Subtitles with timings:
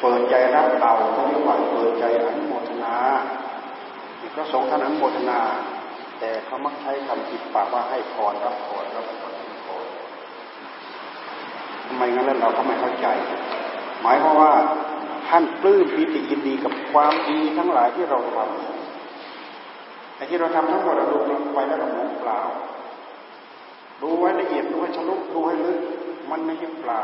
[0.00, 2.94] เปิดใจรับเอาเขาเรียกว่าเปิดใจอนุโมทนา
[4.34, 5.40] พระสงฆ์ท่านอนุโมทนา
[6.18, 9.84] แต่เขามักใช้คำติดปากว่าให้พรรับพรรับพรรับพร
[11.86, 13.06] ทำไมงั้นแล้วเราก็ไม่เข้าใจ
[14.02, 14.52] หมายความว่า
[15.28, 21.18] ท่านปลื้มปีติยินดีกับความดีทั้งหลายที่เราทำไอ้ที่เราทำทั้งหมดเราดู
[21.52, 22.40] ไว้แล้วเราเหมือนเปล่า
[24.02, 25.78] ดูไว้ละเอียดดูให้ทะลุดูให้ลึก
[26.30, 27.02] มันไม่ใช่เปล่า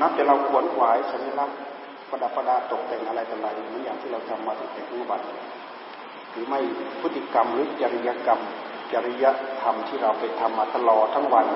[0.00, 1.58] นับแต่เราขวนขวายสัญลักษณ์
[2.10, 5.24] ประดับประดาตกแต่งอะไรต่ออะไรเหมือนอย่างที่เราทำมาตั้งแต่อุบัติ
[6.32, 6.60] หรือไม่
[7.00, 8.40] พฤติกรรมหรือจริยกรรม
[8.92, 9.24] จริย
[9.60, 11.46] ธรรมที่เราไปทำมาตลอดทั้งวัน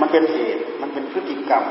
[0.00, 1.64] มันเป็นเหตุมันเป็นพฤติกรรม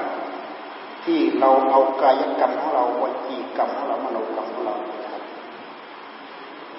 [1.05, 4.76] ที่เราเอากายกรรมของเราวจีกรรมของเรามโนกรรมของเรา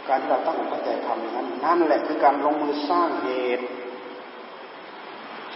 [0.08, 3.64] การที่เราตั้งใจใจทำอย่างนั้น นั่นแหละคือการลงมือสร้างเหตุ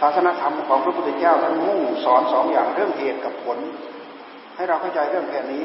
[0.01, 3.57] ศาสนธรรมของพระพุทธเจ้าท่านมุ่งสอนสองอย่างเรื่องเหตุกับผล
[4.55, 5.63] ให้เราเข้าใจเรื่องแค่นี้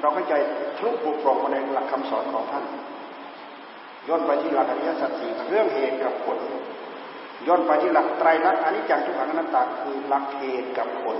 [0.00, 0.34] เราเข้าใจ
[0.80, 2.64] ทุกบุปผงมาในหลักคำสอนของท่าน
[4.08, 6.38] ย้อนไปที่หลักอริยสัจสี่เรื่องเหตุกับผล
[7.46, 11.16] ย้อนไปที่หลักไตรลักษณ์อนิจจังทุกขังอนัตตาคือหลักเหตุกับผล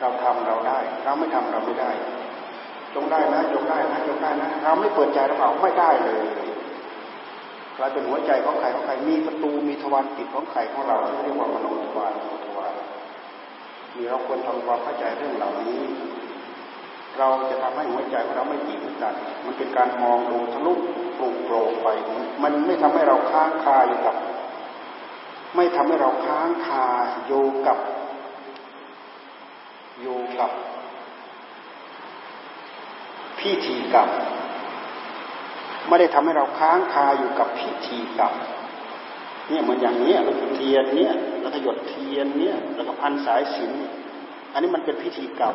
[0.00, 1.90] เราทำเราได้ เราไม่ทำเราไม่ได้
[2.94, 6.22] จงได้นะจงได้นะจงได้นะ เราไม่เปิดใจเราไม่ได้เลย
[7.80, 12.72] กลายเป็นหัวใจของใครของใครมีประตูมีทวารปิดของใครของเราที่เรียกว่ามโนทวารมโนทวาร
[13.96, 15.80] มีเราควรทำความเข้าใจเรื่องเหล่านี้
[17.18, 19.14] เราจะทำให้หัวใจของเราไม่จีบกัน
[19.44, 20.72] มันเป็นการมองดูทะลุ
[21.18, 21.88] ปลุกโปร่งไป
[22.42, 24.16] มันไม่ทำให้เราค้างคาอยู่กับ
[25.56, 26.86] ไม่ทำให้เราค้างคา
[27.26, 27.78] อยู่กับ
[30.02, 30.50] อยู่กับ
[33.38, 34.08] พิธีกรรม
[35.88, 38.34] ไม่ได้ทำให้เราค้างคาอยู่กับพิธีกรรม
[39.48, 43.72] เนี่ยเหมือนอย่างนี้เราเทียนเนี่ยแล้วก็หยดเทียนเนี่ยแล้วก็พันสายสิน
[44.52, 45.54] อันนี้มันเป็นพิธีกรรม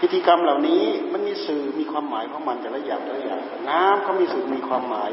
[0.00, 0.82] พิธีกรรมเหล่านี้
[1.12, 5.10] มันมีสื่อมีความหมายของมันแต่ละอย่างแต่ละอย่างน้ำก็มีสื่อมีความหมาย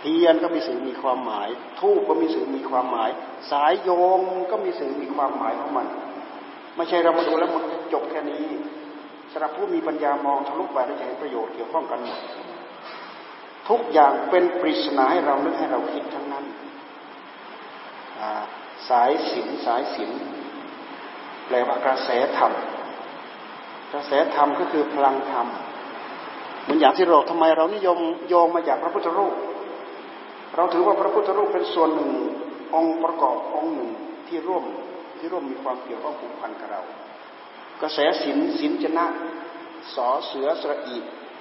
[0.00, 1.48] เทียนก็มีสื่อมีความหมาย
[1.80, 3.10] ทูบก็มีสื่อมีความหมาย
[3.50, 4.20] สายโยง
[4.50, 5.86] ก็มีสื่อมีความหมายของมัน
[6.76, 8.44] ไม่ใช่เรามาดูแล้วมันจะจบแค่นี้
[9.32, 12.20] สำหรับผู้มีปัญญามองทะลุไปได้จะเห็นประโยชน์เกี่ยวข้องกันหมด
[13.68, 16.44] ทุกอย่างเป็นปริศนาให้เรานึกให้เราคิดทั้งนั้น
[18.88, 20.10] สายสินสายสิน
[21.46, 22.52] แปลว่ากระแสธรรม
[23.92, 25.46] กระแสธรรมก็คือพลังธรรม
[26.62, 29.34] เหมือนอย่างที่เราทำไมเรานิยมโยงมาจากพระพุทธรูป
[30.56, 32.10] เราถือว่าพระพุทธรูปเป็นส่วนหนึ่ง
[32.74, 33.90] องค์ประกอบองค์หนึ่ง
[34.28, 34.64] ที่ร่วม
[35.18, 36.82] ที่ร่วมมีความเกี่ยวข้องผูกพันกับเรา
[37.82, 39.06] กระแสสินสินจนะ
[39.94, 40.96] สอเสือสระอี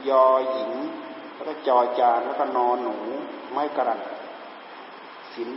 [0.10, 0.72] ยอหญิง
[1.36, 2.96] แล้วก็จอจานแล้วก็นอนหนู
[3.52, 4.00] ไม้กระดัน
[5.36, 5.50] สิน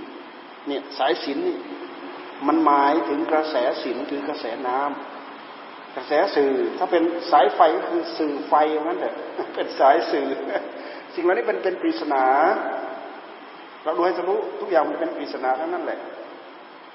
[0.67, 1.57] เนี่ยสายสินนี่
[2.47, 9.15] มันหมายถึงกระแสสินคือกระแสน้ำกระแสสื่อถ้าเป็นสายไฟก็คือสื่อไฟงั้นเถอะ
[9.55, 10.27] เป็นสายสื่อ
[11.15, 12.25] สิ่งเหล่านี้เป็นเป็นปริศนา
[13.85, 16.01] เราดูให้ทะลุทุกอย่างมันเป็นปริศนาทั้งนั้นแหละ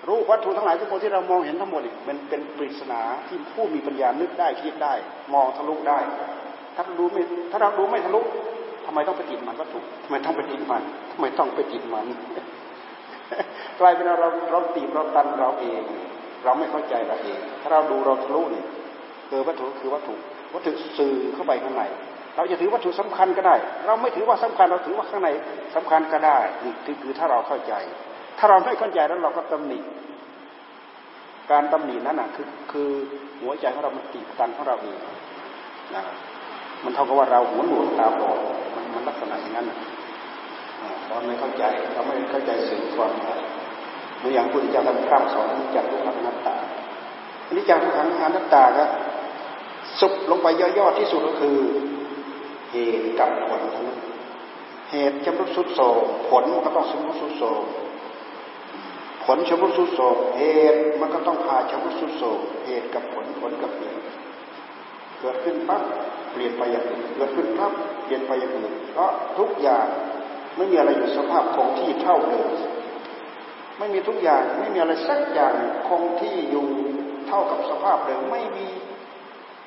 [0.08, 4.94] รู้วัตถุทั้งหลายทุกคนที่เรามองเห็นทั้งหมดมันเป็นปริศนาที่ผู้มีปัญญานึกได้คิดได้
[5.34, 6.00] มองทะลุได้
[6.76, 7.22] ถ้าราดูไม่
[7.52, 8.22] ถ้าเราดูไม่ทะลุ
[8.86, 12.06] ทำไมต้องไปติดมันวัตถุทำไมต้องไปติดมันทำไมต้องไปติดมัน
[13.80, 15.82] กลายเป็นเราเราตีเราตันเราเอง
[16.44, 18.64] เราไม่เข้าใจเราเอง ถ้าเราดูเราทะลุนี่
[19.30, 20.14] เออวัตถุคือวัตถุ
[20.54, 21.84] วัตถุสื่อเข้าไปข้างใน
[22.36, 23.56] เราจะถือวัตถุสำคัญก็ได้
[23.86, 25.30] เราไม่ถือว่าสำคัญเราถือว่าข้างใน
[25.76, 26.74] สำคัญก็ได้นี่
[27.04, 27.74] คือถ้าเราเข้าใจ
[28.38, 29.80] ถ้าเราไม่เข้าใจแล้วเราก็ตำหนิ
[31.52, 32.90] การตำหนินั้นอะคือคือ
[33.42, 34.98] หัวใจของเรามันตีบตันของเราเอง
[35.96, 36.04] นะ
[36.84, 38.40] มันเท่ากับว่าเราหัวหนวกตาบอด
[38.76, 39.72] มันมันลักษณะอย่างนั้น
[41.08, 41.64] เราไม่เข้าใจ
[41.94, 43.40] เราไม่เข้าใจสิ่งความหมาย
[44.18, 46.56] เหมือนอย่างพุทธเจ้าท่านพร่ำสอนนิจจังทุกขังนัตตา
[47.48, 48.86] อนิจจังทุกขังนัตตาก็
[50.00, 50.48] สุบลงไป
[50.78, 51.58] ย่อๆที่สุดก็คือ
[52.72, 53.62] เหตุกับผล
[54.92, 55.80] เหตุจะรุดสุดโศ
[56.30, 57.44] ผลมันก็ต้องสมรุดสุดโศ
[59.26, 60.44] ผลชำรุสุโศกเห
[60.74, 64.02] ตุมันก็ต้องพาชำรุสุโศกเหตุกับผลผลกับเหตุ
[65.20, 65.82] เกิดขึ้นปั๊บ
[66.32, 67.72] เปลี่ยนไปอย่างอื่นเกิดขึ้นปั๊บ
[68.04, 69.88] เปลี่ยนไปอย่างอื่นเพราะทุกอย่าง
[70.58, 72.50] ไม่มีอะไรอยู่สภาพคงที่เท่าเดิม
[73.80, 75.54] ไม่มีทุกอย่างไม่มีอะไรสักอย่าง
[75.88, 76.68] คงที่อยู่
[77.28, 78.68] เท่ากับสภาพเดิมไม่มี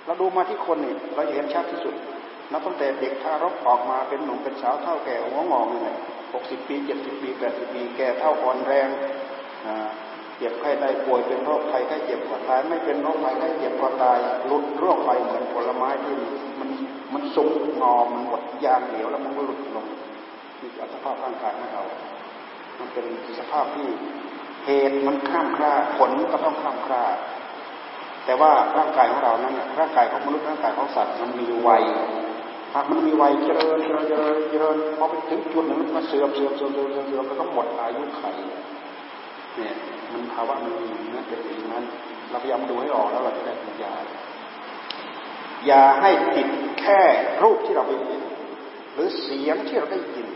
[0.04, 1.94] เราดูมาที่คนนี่เราเห็นชัดที่สุด
[2.52, 5.96] นับตั้งแต่เด็กทารกออกมาเป็นหนุ่มเป็นสาวเท่าแก่หัวงอกเลย
[6.32, 8.88] หกสิบปีเจ็ดสิบปีแปดสิบปีแก่เท่าอ่อนแรง
[10.38, 16.14] เจ็บไข้ได้ป่วยเป็นโรคภัยไข้เจ็บกว่าตาย ไม่เป็นโรคภัยไข้เจ็บกว่าตายหลุดร่วงไปเหมือนผลไม้ที่
[16.60, 16.69] มัน
[17.12, 17.50] มันสุก
[17.81, 19.87] งอมันหมดยางเหนียวแล้วมันก็หลุดลง
[20.60, 21.84] นี่คือสภาพร่างกายของเรา
[22.78, 23.06] มันเป็น
[23.38, 23.88] สภาพที่
[24.66, 27.04] เหตุมันข้ามคราผลก็ต้องข้ามครา
[28.25, 31.82] แต่ว่าร่างกายของเรานั้นร่างกายของมนุษย์ร่างกายของสัตว์มันมีวัย
[32.75, 38.22] หากมันมีวัยเจริญเจริญเจริญเจริญพอไปถึงจุดหนึ่งมันเสื่อมเสื่อมเสื่อมเสื่อมเสื่อมแล้วก็หมดอายุไข
[39.60, 39.76] เนี่ย
[40.12, 41.84] มันภาวะมันมีนั่นเป็นอย่างนั้น
[42.31, 43.93] เราพยายามดูให้ออกแล้วเราจะได้ปัญญา
[45.66, 46.49] อย่าให้ติด
[46.81, 47.00] แค่
[47.43, 48.22] รูปที่เราไปเห็น
[48.94, 50.28] หรือเสียงที่เราได้ยิน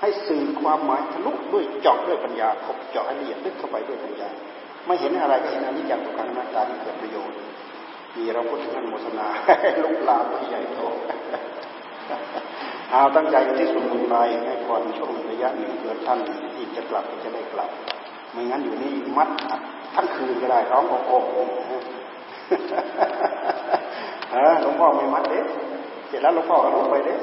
[0.00, 4.28] ให้สื่อความหมายทะลุด้วยเจาะด้วยปัญญาคบเจาะให้ละเอียดลึกเข้าไปด้วยปัญญา
[4.86, 7.36] ไม่เห็นอะไรก็เห็นอนิจจังทุกขังนาตาที่เกิดประโยชน์
[8.16, 9.28] มีเราพูดถึงนันโมทนา
[9.82, 10.80] ลุกลามไปใหญ่โต
[12.90, 14.14] เอาตั้งใจที่สุดบุญไป
[14.46, 16.18] ให้ก่อนช่วงระยะหนึ่งเกิดท่าน
[16.54, 17.70] ที่จะกลับก็จะได้กลับ
[18.32, 19.28] ไม่งั้นอยู่นี่มัด
[19.94, 21.32] ทั้งคืนก็ได้ร้องโอ้โห
[24.62, 25.40] หลวงพ่อไม่มัดเด็
[26.08, 27.14] เสร็จแล้วหลวงพ่อก็ลงไปเด็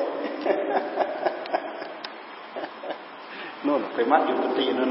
[3.66, 4.90] นู่นไปมัดอยู่กุฏินั่น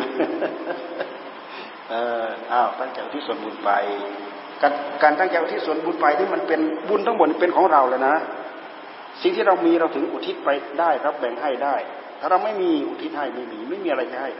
[1.90, 3.70] เอออ้าวตั้งใจที่ส่วนบุญไป
[4.62, 4.72] การ
[5.02, 8.14] การตั้งใจที่ส่วนบุญไปที่มันเป็นบุญทั้งหมดเป็นของเราแล้วนะ
[9.22, 10.48] สิ่งที่เรามีเราถึงอุทิศไป
[10.80, 11.76] ได้รับแบ่งให้ได้
[12.20, 14.30] ถ้าเราไม่มีอุทิศให้ไม่มี ไม่มีอะไรจะให้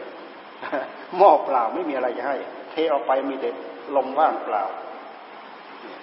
[1.17, 2.37] หม้อเปล่าไม่มีอะไรจะให้
[2.71, 3.51] เทออกไปมีแต่
[3.97, 4.65] ลมว่างเปล่า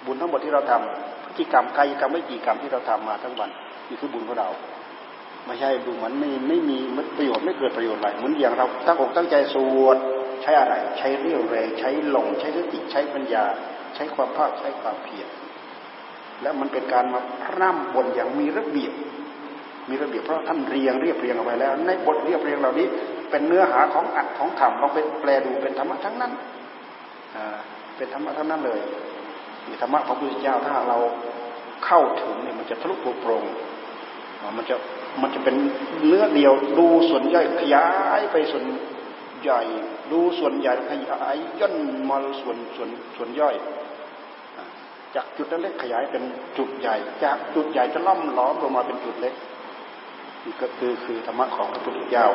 [0.04, 3.50] บุญทั้งหมดที่เราทำพฤติกรรมกายกรรมไม่กี่กรรมที่เราทำมาทั้งวัน
[3.88, 4.50] นี่คือบุญของเรา
[5.46, 6.76] ไม่ใช่ดูเหมือนไม่ไม่มี
[7.16, 9.96] ประโยชน์ไม่เกิดประโยชน์อะไรเหมือนอย่างเราตั้งอกตั้งใจสวด
[10.42, 13.44] ใช้อะไร ใช้เรี่ยวแรง ใช้ลงใช้สติใช้ปัญญา
[13.94, 15.28] ใช้ความภาคใช้ความเพียร
[16.42, 18.92] และมันเป็นการมาพร่ำบนอย่างมีระเบียบ
[19.88, 22.86] มีระเบียบเพราะท่านเรียงเรียบเรียงเอาไว้แล้ว ในบทเรียบเรียงเหล่านี้
[23.30, 26.32] เป็นเนื้อหาของอัดของธรรมเราเป็นแปลดูเป็นธรรมะทั้งนั้น
[27.96, 28.80] เป็นธรรมะทั้งนั้นเลย
[29.68, 30.98] มีธรรมะของพระพุทธเจ้าถ้าเรา
[31.84, 33.44] เข้าถึงเนี่ยมันจะทะลุโปร่ง
[34.56, 34.76] มันจะ
[35.22, 35.56] มันจะเป็น
[36.06, 37.86] เนื้อเดียวดูส่วนย่อยขยา
[38.18, 38.64] ยไปส่วน
[39.42, 39.60] ใหญ่
[40.12, 41.74] ดูส่วนใหญ่ขยายย่น
[42.10, 43.54] มาส่วนส่วนส่วนย่อย
[45.14, 46.22] จากจุดเล็กขยายเป็น
[46.58, 49.34] จุดใหญ่ จากจุดใหญ่จะล่อมล้อมลงมาเป็นจุดเล็ก
[50.60, 52.26] ก็คือคือธรรมะของพระพุทธเจ้า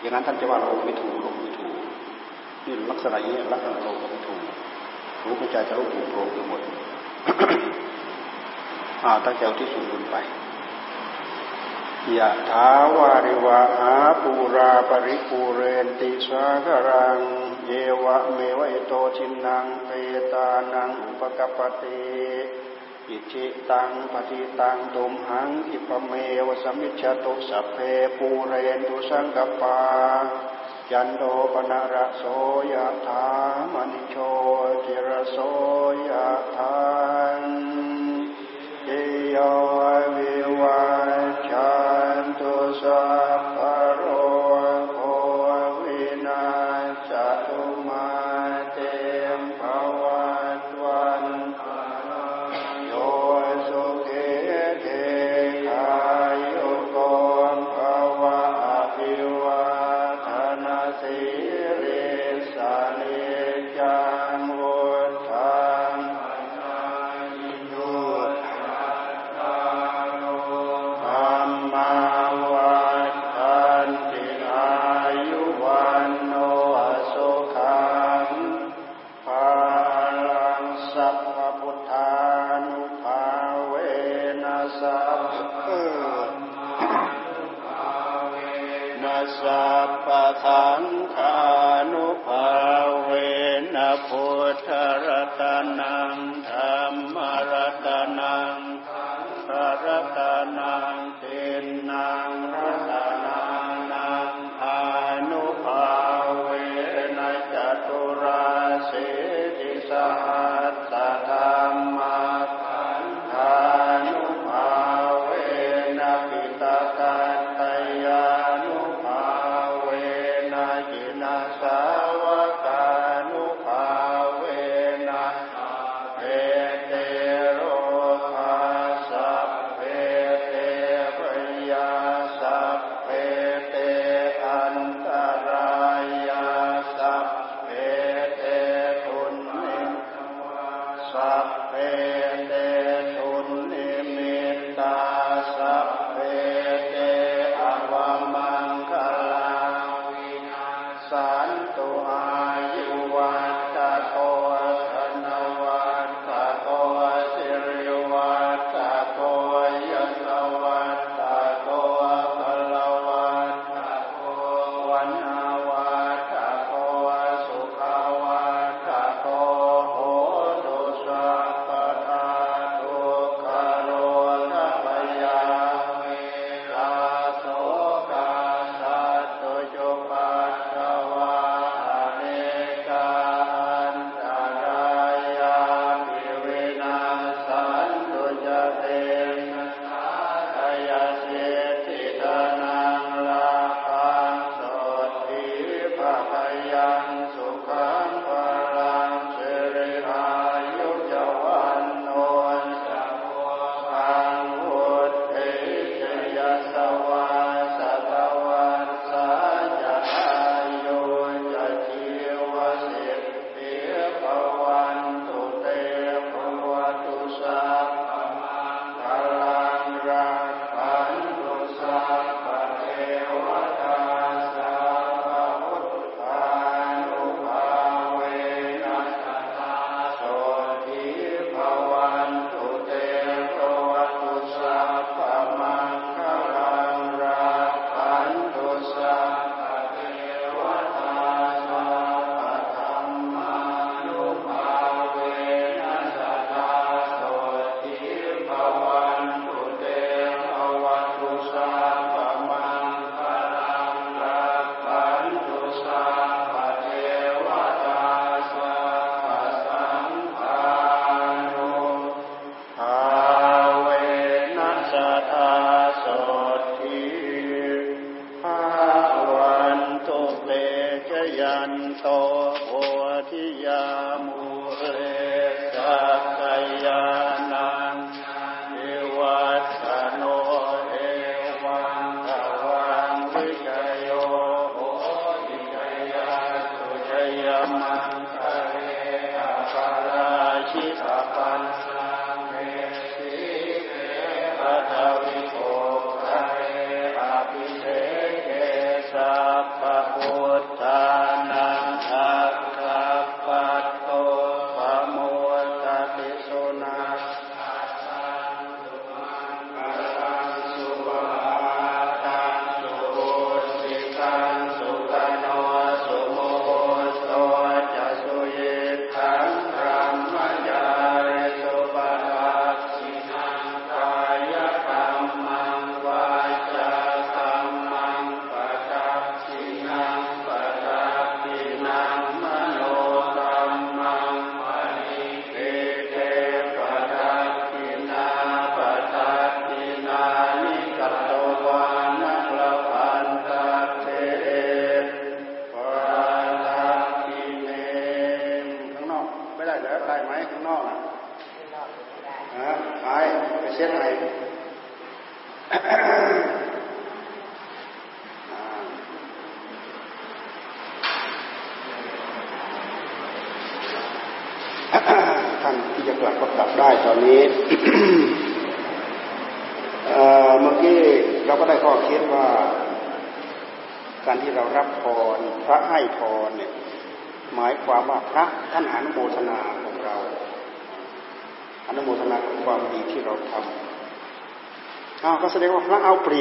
[0.00, 1.76] อย่างนั้นท่านจะว่าเราไม่ถูกลงไม่ถูก
[2.64, 4.40] นี่ลักษณะนี้ลักษณะเราไม่ถูก
[5.24, 6.60] รู้ปัญญาจะรู้ถูกโปร่งไปหมด
[9.04, 10.16] อ่าตั้งใจที่สูงบุญไป
[12.18, 17.18] ยะถาวาริวะหาปูราปริปูเรนติสากรัง
[17.66, 17.72] เย
[18.04, 19.90] วะเมวะโตชินังเป
[20.32, 22.02] ตานังอุปกปติ
[23.12, 26.12] อิจิตังปฏิตังตุมหังอิปเม
[26.46, 27.76] วสมิจฉตุสัพเพ
[28.16, 29.80] ปูเรนตุสังกปา
[30.90, 31.22] จันโด
[31.52, 32.22] ปนระโส
[32.72, 33.26] ยะถา
[33.72, 34.16] มณิโช
[34.84, 35.36] ติระโส
[36.08, 36.76] ยะถา
[37.38, 37.42] น
[38.86, 39.36] เย
[40.16, 40.82] วิวั
[41.48, 41.72] ชั
[42.22, 43.31] นตุสั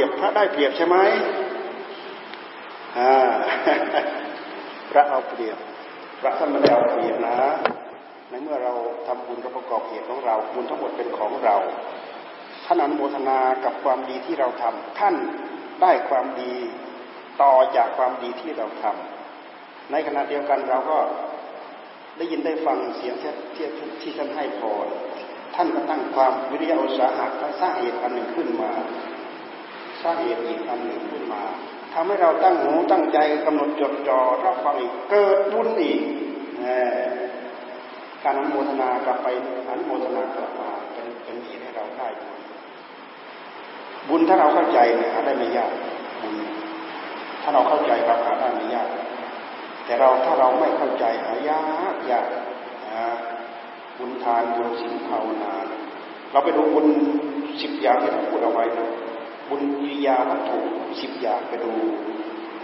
[0.01, 0.97] เปรียบพระได้เปรียบใช่ไหม
[2.97, 3.11] อ่า
[4.91, 5.57] พระเอาเปรียบ
[6.19, 7.37] พระท่านไม่ได้เอาเปรียบนะ
[8.29, 8.73] ในเมื่อเรา
[9.07, 11.55] ทำบุญกับประกอบเหตุของเรา บุญทั้งหมดเป็นของเรา
[12.65, 15.15] ท่านอนุโมทนากับความดีที่เราทำท่าน
[15.81, 16.53] ได้ความดี
[17.41, 20.97] ต่อจากความดีที่เราทำในขณะเดียวกันเราก็
[22.17, 23.31] ได้ยินได้ฟังเสียงที่
[24.01, 24.87] ที่ท่านให้พร
[25.55, 27.25] ท่านก็ตั้งความวิริยะอุตสาหะ
[27.61, 28.71] สร้างเหตุอันหนึ่งขึ้นมา
[30.03, 31.43] สร้างเหตุอีกอันหนึ่งขึ้นมา
[31.93, 36.01] ทำให้เราตั้งหูตั้งใจกำหนดจดจ่อรับฟังอีกเกิดบุญอีก
[38.23, 39.27] การอนุโมทนากลับไป
[39.69, 42.39] อนุโมทนากลับมาเป็นเป็นเหตุให้เราได้บุญ
[44.09, 45.71] บุญถ้าเราเข้าใจเนี่ยได้ไม่ยาก
[46.21, 46.35] บุญ
[47.41, 48.89] ถ้าเราเข้าใจเราหาได้ไม่ยาก
[49.85, 51.61] แต่เราถ้าเราไม่เข้าใจหายา
[51.93, 52.25] กยาก
[53.97, 55.53] บุญทานบุญศีลภาวนา
[56.31, 56.87] เราไปดูบุญ
[57.61, 58.89] สิบอย่างที่ท่าพูดเอาไว้นะ
[59.51, 60.59] บุญกิริยาวัตถุ
[61.01, 61.73] สิบอย่างไปดู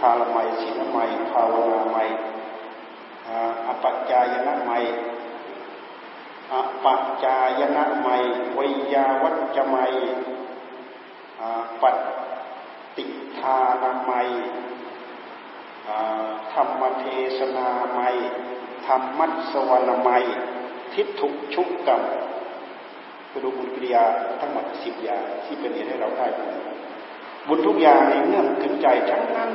[0.08, 0.98] านละไมศีลไม
[1.30, 1.98] ภาวนาไม
[3.66, 4.72] อปัจจายนะไม
[6.52, 6.54] อ
[6.84, 8.08] ปัจจายนะไม
[8.58, 9.76] วิยาวัจจะไม
[11.82, 11.96] ปัต
[12.96, 13.04] ติ
[13.38, 14.12] ทานาไม
[16.52, 17.04] ธรรมเท
[17.38, 18.00] ศนาไม
[18.86, 20.10] ธรรมัสวรรณไม
[20.94, 22.02] ทิฏฐุชุกกรรม
[23.28, 24.04] ไปดูบุญกิริยา
[24.40, 26.26] ทั้งหมดสิบอย่างที่เป็นเหตุให้เราได้
[27.48, 29.50] บุญทุกอย่างในเงื่อนถึงใจทั้งนั้น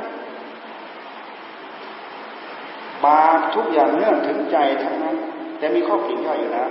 [3.04, 5.16] บาปทุกอย่างเนื่องถึงใจทั้งนั้น
[5.58, 6.66] แต่มีข้อผิดย่อยอยู่นะ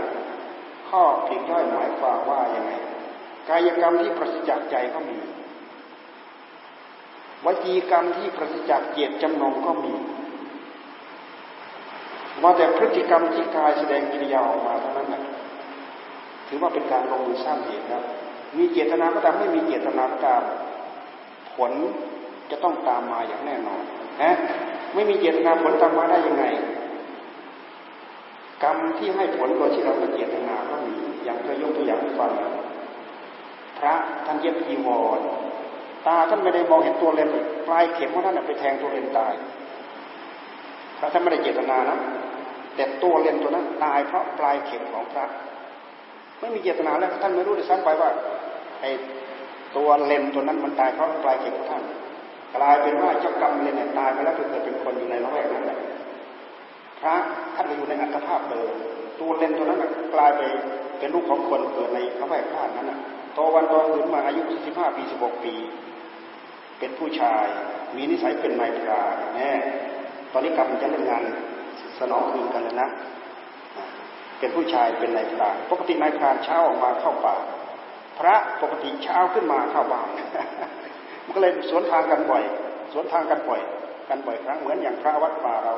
[0.89, 2.71] ข้อผิดย่อยหมายความว่าอยังไง
[3.49, 5.17] กายกรรมที่ประสิจากใจก็มี
[7.45, 9.93] วจีกรรมที่ประสิจากเจตจำนงก็มี
[12.41, 15.23] ว่าแต่พฤติกรรมที่กายแสดงกิริยาออกมาเท่านั้นนะ
[16.47, 18.03] ถือว่าเป็นการลงมือสร้างเหตุแล้ว
[18.57, 20.41] มีเจตนาก็ตามไม่มีเจตนาก็ตาม
[21.55, 21.72] ผล
[22.51, 23.83] จะต้องตามมาอย่างแน่นอน
[24.22, 24.31] นะ
[24.93, 26.45] ไม่มีเจตนาผลตามมาได้ยังไง
[28.63, 30.93] กรรมที่ให้ผลโดยที่เราไม่เจตนาก็มี
[31.24, 32.31] อย่างเคยยกตัวอย่างให้ฟัง
[33.79, 33.93] พระ
[34.25, 35.19] ท่านเย็บจีวร
[36.07, 37.29] ตาท่านไม่ได้มองเห็นตัวเลน
[37.67, 39.33] ปลายเข็มของท่านไปแทงตัวเลนตาย
[40.98, 41.98] พระท่านไม่ได้เจตนานะ
[42.75, 45.25] แต่ตัวเลนตัวนั้นตายเพราะปลายเข็มของพระ
[46.39, 48.10] ไม่มีเจตนาแล้วท่านไม่รู้ด้วยซ้ำไปว่า
[48.81, 48.89] ไอ้
[49.77, 51.83] ตัวเลนตัวนั้นมันตายเพราะปลายเข็มของท่าน
[52.55, 55.79] กลายเป็นว่าเจ้ากรรมเลนเนี่ยตายไปแล้วไปเกิดเป็นคนอยู่ในละแวกนั้นแหละ
[56.99, 57.15] พระ
[57.55, 58.73] ท่านอยู่ในอัตภาพเดิม
[59.19, 59.79] ตัวเลนตัวนั้น
[60.15, 60.41] กลายไป
[60.99, 62.99] เป็นลูกของคนเกิดในละแวกบ้านนั้นนะ
[63.33, 65.53] โตวันโตขึ้นมาอายุ45ปี16ปี
[66.79, 67.45] เป็นผู้ชาย
[67.95, 69.51] มีนิสัยเป็นนายพรานแน่
[70.31, 71.23] ตอนนี้กลับมาจะเล่นงาน
[71.99, 72.89] สนองคืนกันแล้วนะ
[74.39, 77.35] เป็นผู้ชายเป็นนายพรานปกตินายพรานเช้าออกมาเข้าป่า
[78.20, 80.08] พระปกติเช้าขึ้นมาเข้าบ้าน
[81.25, 82.43] มันก็เลยสวนทางกันบ่อย
[82.93, 83.62] สวนทางกันบ่อย
[84.10, 85.75] กันบ่อยครั้งเหมือนอย่างพระวัดป่าเรา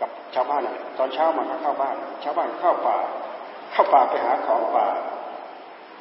[0.00, 0.62] กับชาวบ้าน
[0.98, 2.96] ตอนเช้ามาเข้าบ้าน ชาวบ้านเข้าป่า
[3.72, 4.86] เข้าป่าไปหาของป่า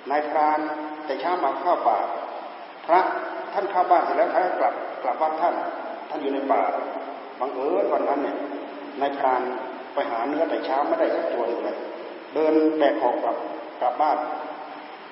[0.09, 0.59] นายพราน
[1.05, 1.97] แต่เช้ามาเข้าป่า
[2.85, 2.99] พระ
[3.53, 5.53] ท่านเข้าบ้านเสร็จแล้วท่านกลับกลับบ้านท่าน
[6.09, 6.61] ท่านอยู่ในป่า
[7.39, 8.37] บังเอิญวันนั้นเนี่ย
[9.01, 9.41] นายพราน
[9.93, 11.77] ไปหาเนื้อแต่เช้าไม่ได้สักตัวเลย
[12.33, 13.37] เดินแบกของกลับ
[13.81, 14.17] กลับบ้าน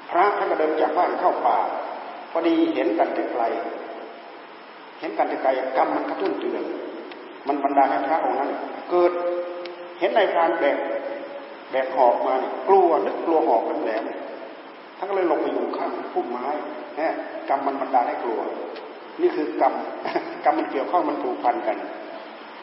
[0.10, 1.58] พระท่านก็เดินจากบ้านเข้าป่า
[2.32, 3.44] พอดีเห็นกันแต่ไกล
[5.00, 6.64] เห็นกันแต่ไกลกรรมมันกระตุ้นเตือน
[7.48, 8.52] มันบรรดาให้พระองค์นั้น
[8.92, 9.12] เกิด
[10.00, 10.78] เห็นนายพรานแบก
[11.72, 14.04] แบกหอกมาเนี่ยกลัวนึกกลัวหอกแหลม
[14.98, 16.48] ท่านก็เลยลงไปอยู่ข้างพุ่มไม้
[16.98, 17.14] เนี่ย
[17.50, 18.40] กรรมมันบรรดาให้กลัว
[19.22, 19.74] นี่คือกรรม
[20.46, 21.78] กรรมมันเกี่ยวข้องมันผูกพันกัน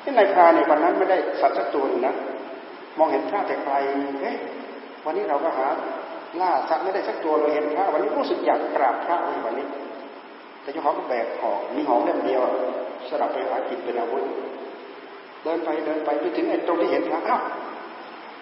[0.03, 2.15] ที่นายพรานในวันนั้นไม่ได้สัตว์สักตัวนึงนะ
[2.99, 3.75] มองเห็นพระแต่ไกล
[4.23, 4.37] เอ๊ะ
[5.05, 5.67] วันนี้เราก็หา
[6.41, 9.67] ล่าสัตว์ไม่ได้สักตัวเราเห็นพระวันนี้รู้สึกอยากกราบพระในวันนี้
[10.63, 12.41] แต่เจ้าของก็แบกหอกมีหอกเล่มเดียว
[13.09, 14.23] สลับไปหากินเป็นอาวุธ
[15.43, 17.41] เดินไปเดินไปไปถึงไอ้ตรงที่เห็นพระอ้าว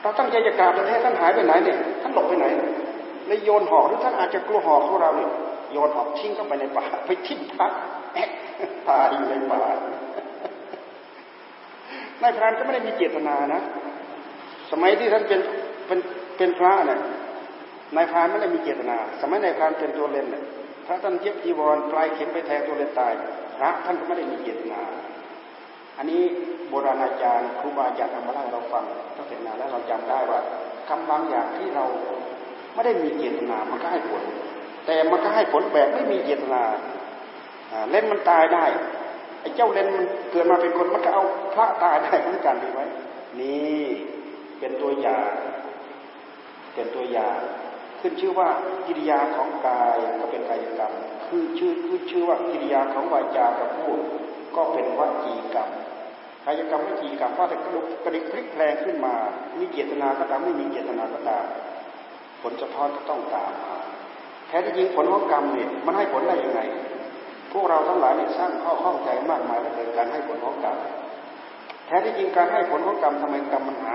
[0.00, 2.46] เราตั้งใจจะกราบแต่ท่านหายไปไหนเนี่ยท่านหลบไปไหน
[3.26, 5.30] เลยโยนหอกหรือท่านอาจจะกลัวหอกของเราเนี่ย
[5.72, 7.68] โยนหอกทิ้งเข้าไปในป่าไปทิ้งพระ
[8.14, 8.28] แอะ
[8.88, 9.60] ตายอยู่ในป่า
[12.22, 13.60] นายพรานก็ไม่ได้มีเจตนานะ
[14.70, 15.40] สมัยที่ท่านเป็น
[15.86, 15.98] เป็น
[16.36, 16.98] เป็นพระเนี่ย
[17.96, 20.44] นายพรานไม่ได้มีเจตนา สมัยนายพรานเป็นตัวเลนเนี่ย
[20.86, 23.12] พระท่านเย็บจีวรปลายเข็มไปแทงตัวเลนตาย
[23.56, 24.80] พระท่านก็ไม่ได้มีเจตนา
[25.98, 26.22] อันนี้
[26.68, 28.84] โบราณอาจารย์ครูบาอาจารย์ทำมาเล่าเราฟัง
[29.16, 30.40] ตั้งแต่นานแล้วเราจำได้ว่า
[30.88, 31.84] คำบางอย่างที่เรา
[32.74, 34.22] ไม่ได้มีเจตนา มันก็ให้ผล
[34.86, 36.62] แต่มันก็ให้ผลแบบไม่มีเจตนา
[37.90, 38.64] เล่นมันตายได้
[39.40, 41.24] ไอ้เจ้าเล่นมันเกิดมาเป็นคนมันก็เอา
[41.54, 42.80] พระตายได้เหมือนกันดีไหม
[43.40, 43.84] นี่
[44.58, 45.32] เป็นตัวอย่าง
[46.74, 47.38] เป็นตัวอย่าง
[48.02, 48.48] ขึ้นชื่อว่า
[48.86, 50.92] กิริยาของกายก็เป็นกายกรรม
[51.26, 53.98] คือชื่อคือชื่อว่ากิริยาของวาจากับพูด
[54.56, 55.68] ก็เป็นวจีกรรม
[56.46, 59.14] กายกรรมวจีกรรมว่าแต่กระดุกกระดิกพลิกแปลงขึ้นมา
[59.58, 61.44] มีเจตนาก็ตามไม่มีเจตนาก็ตาม
[62.42, 63.76] ผลสะท้อนก็ต้องตามมา
[64.48, 66.60] แท้ที่จริงผลของกรรมเนี่ยมันให้ผลได้ยังไง
[67.52, 70.76] พวกเราทั้งหลายเนี่ยสร้างข้อข้องใจมากมายและเกิดการให้ผลของกรรม
[71.86, 73.94] แท้ที่จริงการให้ผลของกรรมทำไมกรรมมันหา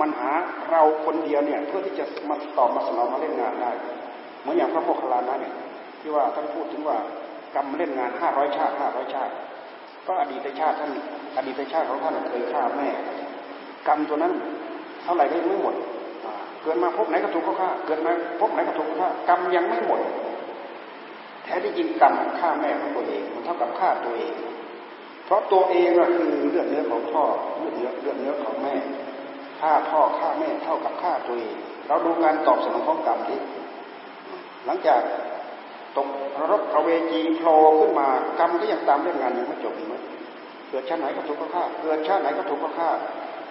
[0.00, 0.32] มันหา
[0.70, 3.70] เราคนเดียวเนี่ยเพื่อที่จะมาตอบมาสนองมาเล่นงานได้
[4.40, 5.54] เหมือนอย่างพระโมคคัลลานะเนี่ย
[6.00, 6.96] ที่ว่าท่านพูดถึงว่า
[7.54, 9.32] กรรมเล่นงานห้าร้อยชาติห้าร้อยชาติ
[10.06, 10.90] ก็อดีตชาติท่าน
[11.36, 12.88] อดีตชาติของท่านเคยฆ่าแม่
[13.88, 14.32] กรรมตัวนั้น
[15.02, 15.74] เท่าไหร่ก็ยังไม่หมด
[16.62, 20.00] เกิดมาพบไหนก็ถูกเขาฆ่า เกิดมาพบไหนก็ถูกเขาฆ่ากรรมยังไม่หมด
[21.44, 24.32] แท้ที่จริงกรรมฆ่าแม่ของตัวเองมันเท่ากับฆ่าตัวเอง
[25.26, 27.22] เพราะตัวเองก็คือเลือดเนื้อของพ่อ
[27.58, 28.74] เลือดเนื้อเลือดเนื้อของแม่
[29.60, 31.56] ฆ่าพ่อฆ่าแม่เท่ากับฆ่าตัวเอง
[31.88, 33.36] เราดูการตอบสนองของกรรมดิ
[34.66, 35.00] หลังจาก
[35.96, 36.08] ตก
[36.50, 39.94] รบอเวจีโผล่ขึ้นมากรรมก็ยังตามเรื่องงานยังไม่จบอีกไหม
[40.68, 42.90] เกิดชาติไหนก็ถูกเขาฆ่าเกิดชาติไหนก็ถูกเขาฆ่า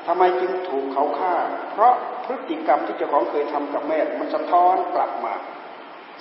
[0.07, 1.33] ทำไมจึงถูกเขาฆ่า
[1.71, 1.93] เพราะ
[2.25, 5.33] พฤติกรรมที่เจ้าของเคยทำกับแม่มันสะท้อนกลับมา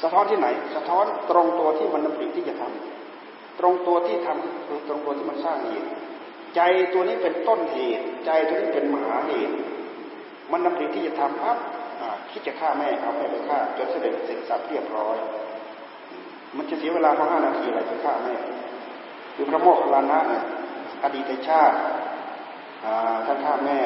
[0.02, 5.88] สะท้อนที่ไหน สะท้อนตรงตัวที่มันนำผิดที่จะทำตรงตัวที่ทำคือตรงตัวที่มันสร้างเหตุ
[6.56, 6.60] ใจ
[6.92, 9.54] ตัวนี้เป็นต้นเหตุ ใจตัวนี้เป็นมหาเหตุ
[10.50, 11.58] มันนำผิดที่จะทำปั๊บ
[12.30, 15.16] คิดจะฆ่าแม่เอาแม่ไปฆ่าจนเสด็จเสร็จสับเรียบร้อย
[16.56, 18.34] มันจะเสียเวลาพอห้านาทีอะไรไปฆ่าแม่
[19.34, 20.42] คือพระโมคคัลลานะเนี่ย
[21.04, 21.76] อดีตชาติ
[23.26, 23.78] ท่านฆ่าแม่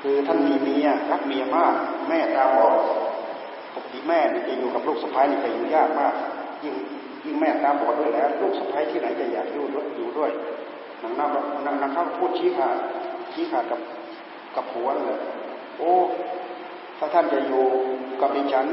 [0.00, 1.74] คือท่านมีเมียรักเมียมาก
[2.08, 2.72] แม่ตาบอด
[3.74, 6.14] ปกติแม่จะอยู่กับลูกสะใภ้นี่จะอยู่ยากมาก
[6.64, 6.74] ยิ่ง
[7.24, 10.30] ยิ่งแม่ตาบอดด้วยแล้ว ลูกสะใภ้ที่ไหนจะอยากอยู่ด้วยอยู่ด้วย
[11.02, 12.76] นางนาบนางนางข้าพูดชี้ขาด
[13.32, 13.80] ชี้ขาดกับ
[14.56, 15.18] กับผัวเลย
[15.78, 15.92] โอ้
[16.98, 17.64] ถ้าท่านจะอยู่
[18.20, 18.66] กับดิฉัน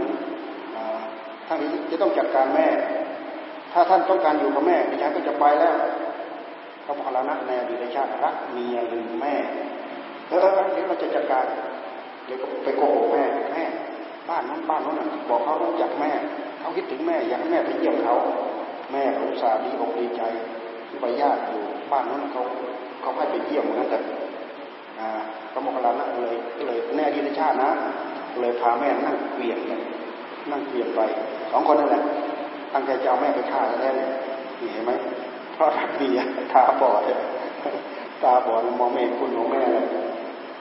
[1.48, 1.60] ท่าน
[1.92, 2.68] จะต้องจัดการแม่
[3.74, 5.76] ถ้าท่านต้องการอยู่กับแม่ดิฉันก็จะไปแล้ว
[6.86, 9.36] พระโมคคัลานะในอดีตชาติรักเมียลืมแม่
[10.28, 10.40] เออ
[10.74, 11.46] เดี๋ยวเราจะจัดการ
[12.26, 13.64] เดี๋ยวก็ไปโกหกแม่แม่
[14.30, 16.12] บ้านนั้นบ้านนั้นบอกเขาต้องจักแม่
[16.60, 18.16] เขาคิดถึงแม่อยากให้แม่ไปเยี่ยมเขา
[18.92, 20.22] แม่รู้สาดีอกดีใจ
[20.88, 21.62] ที่ไปญาติอยู่
[21.92, 22.44] บ้านนั้นเขา
[23.02, 24.00] เขาให้ไปเยี่ยมนะแต่
[25.52, 27.70] พระโมคคัลลานะเลยเลยในอดีตชาตินะ
[28.42, 29.60] เลยพาแม่นั่งเกวียน
[30.52, 31.02] นั่งเกวียนไป
[31.52, 32.04] สองคนนั่นแหละ
[32.74, 34.10] ตั้งใจจะเอาแม่ไปฆ่าแล้วเนี่ย
[34.74, 34.92] เห็นไหม
[35.54, 36.20] เพราะรักเมีย
[36.54, 37.10] ตาบอด
[38.24, 39.86] ตาบอดมองไม่เห็นคุณของแม่เลย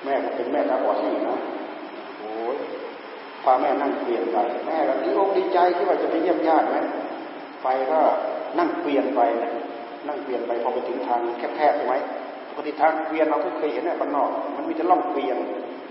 [0.05, 1.37] แม่ก็เป็นแม่ตาบอดที่นะ
[2.19, 2.57] โอ้ย
[3.45, 6.77] พาแม่นั่งเปลี่ยนไปแม่ก็ดีอกดีใจที่ว่าจะไปเยี่ยมญาติไหม
[7.63, 8.01] ไปก็
[8.59, 9.21] นั่งเปลี่ยนไป
[10.09, 11.21] นั่งเปลี่ยนไปพอไปถึงทาง
[11.57, 11.95] แคบๆใช่ไหม
[12.57, 15.39] ปกติทางเกวียนเราก็เคยเห็นในบ้านนอก มันมีแต่ล่องเกวียน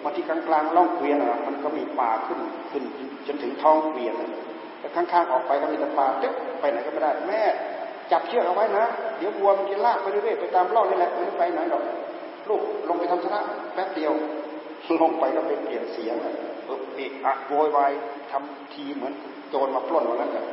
[0.04, 2.40] บาที่กลางๆล่องเกวียนอะมันก็มีป่าขึ้น
[2.72, 2.84] ขึ้น
[3.28, 4.16] จนถึงท้องเกวียน
[4.80, 7.42] แต่ข้างๆออกไปก็มีแต่ป่าตึ๊บไปไหนก็ไม่ได้แม่
[8.12, 8.86] จับเชือกเอาไว้นะ
[9.18, 11.84] เดี๋ยววัวมันจะลากไปเรื่อยๆไปตามร่องนี่แหละไม่ไปไหนหรอก
[12.50, 13.42] ลูกลงไปทำธุระ
[13.74, 14.14] แป๊บเดียว
[15.02, 16.16] ลงไปก็ไปเปลี่ยนเสียง
[16.66, 17.92] เออเอะอะโวยวาย
[18.32, 19.14] ทำทีเหมือน
[19.50, 20.46] โจรมาปล้นว่างั้นกัน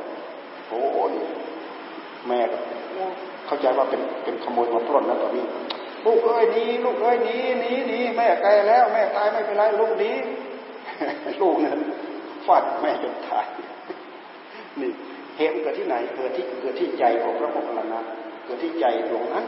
[0.69, 1.11] โอ้ย
[2.27, 2.57] แม่ก็
[3.47, 5.45] เข้าใจว่าเป็นเป็นขโมยมาปล้นแล้วตอนนี้
[6.05, 10.11] ลูกเอ้ยหนีลูกเอ้ยหนีหนีหนีแม่ตายแล้ว แม่ตายไม่เป็นไรลูกหนี
[11.41, 11.79] ลูกนั้น
[12.45, 13.45] ฟาดแม่จนตาย
[14.81, 14.91] นี่
[15.37, 18.01] เหตุเกิดที่ไหนเกิดที่เกิดที่ใจของพระโมคคัลลานะ
[18.45, 19.45] เกิดที่ใจดวงนั้น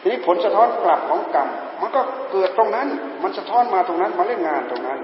[0.00, 1.48] ทีนี้ผลสะท้อนกลับของกรรม
[1.80, 2.00] มันก็
[2.32, 2.88] เกิดตรงนั้น
[3.22, 5.00] มันสะท้อนมาตรงนั้นมาเล่นงานตรงนั้น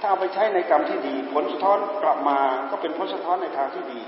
[0.00, 2.38] ถ้าเอาไปใช้ในกรรมที่ดี ผลสะท้อนกลับมา
[2.70, 4.00] ก็เป็นผลสะท้อนในทางที่ดี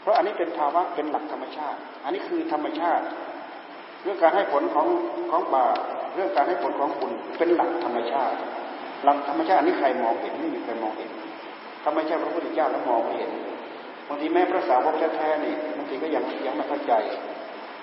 [0.00, 3.04] เพราะอันนี้เป็นภาวะเป็นหลักธรรมชาติ อันนี้คือธรรมชาติ
[4.06, 4.86] รื่องการให้ผลของ
[5.30, 5.76] ของบาป
[6.14, 8.36] เรื่องการให้ผลของบุญเป็นหลักธรรมชาติ
[9.04, 11.10] หลักธรรมชาตินี้ใครมองเห็นไม่มีใครมองเห็น
[11.82, 13.30] ถ้าไม่ใช่พระพุทธเจ้าแล้วมองเห็น
[14.08, 16.92] บางทีแม่พระสาวกแท้ๆนี่บางทีก็ยังยังไม่เข้าใจ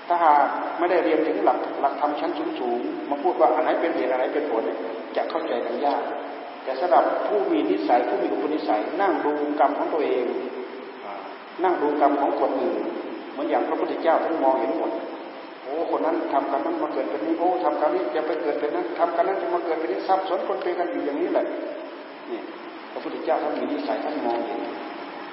[0.08, 0.40] ถ้าหาก
[0.80, 4.64] ไม่ได้เรียนถึงหลักหลักธรรมชั้นสูงๆมาพูดว่าอันไหนเป็นเหตุอะไรเป็นผล
[5.16, 6.02] จะเข้าใจกันยาก
[6.64, 10.26] แต่สำหรับผู้มีนิสัยผู้มีอุปนิสัย นั่งดูกรรมของตัวเอง
[11.64, 12.78] นั่งดูกรรมของคนอื่น
[13.32, 14.92] เหมือนอย่างพระพุทธเจ้าท่านมองเห็นหมด
[15.74, 21.46] อ้คนนั้นทำกันนั้นมาเกิดเป็นนี้โอ้ทำกันนี้จะไปเกิดเป็นนั้นทำกันนั้นจะมาเกิดเป็นนี้ซับซ้อนคนเป็นกันอยู่อย่างนี้แหละ
[22.30, 22.40] นี่
[22.92, 24.60] พระพุทธเจ้าท่านมีนิสัยท่านมองเห็น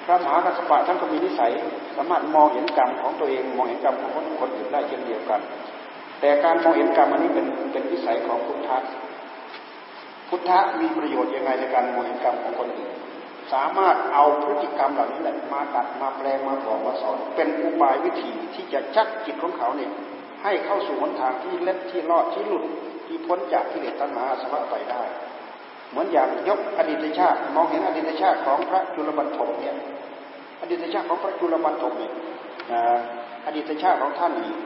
[0.05, 1.51] พระมหากัสปะท่านก็มีนิสัย
[1.97, 5.41] สามารถมองเห็นกรรมของตัวเองมองเห็นกรรมของคนคนอื่นได้เช่นเดียวกัน
[6.21, 8.77] แต่การมองเห็นกรรมอันนี้เป็นเป็นวิสัยของพุทธะ
[10.29, 12.93] พุทธะมีประโยชน์ยังไงในการมองเห็นกรรมของคนอื่น
[13.53, 19.91] สามารถเอาพฤติกรรมเหล่านี้แหละมาตัดมาแปลงมาบอกมาสอนเป็นอุบายวิธีที่จะชักจิตของเขาเนี่ย
[20.45, 22.65] ให้เข้าสู่หนทางที่เล็ดที่รอดที่หลุด
[23.07, 25.03] ที่พ้นจากกิเลสตัณหาสวะไปได้
[25.91, 29.77] เหมือนอย่างยกอดีตชาติมองเห็นอดีตชาติของพระจุลบรรทมเนี่ย
[30.61, 32.13] อดีตชาติของพระจุลบรรทมเนี่ย
[33.47, 34.57] อดีตชาติของท่านอีก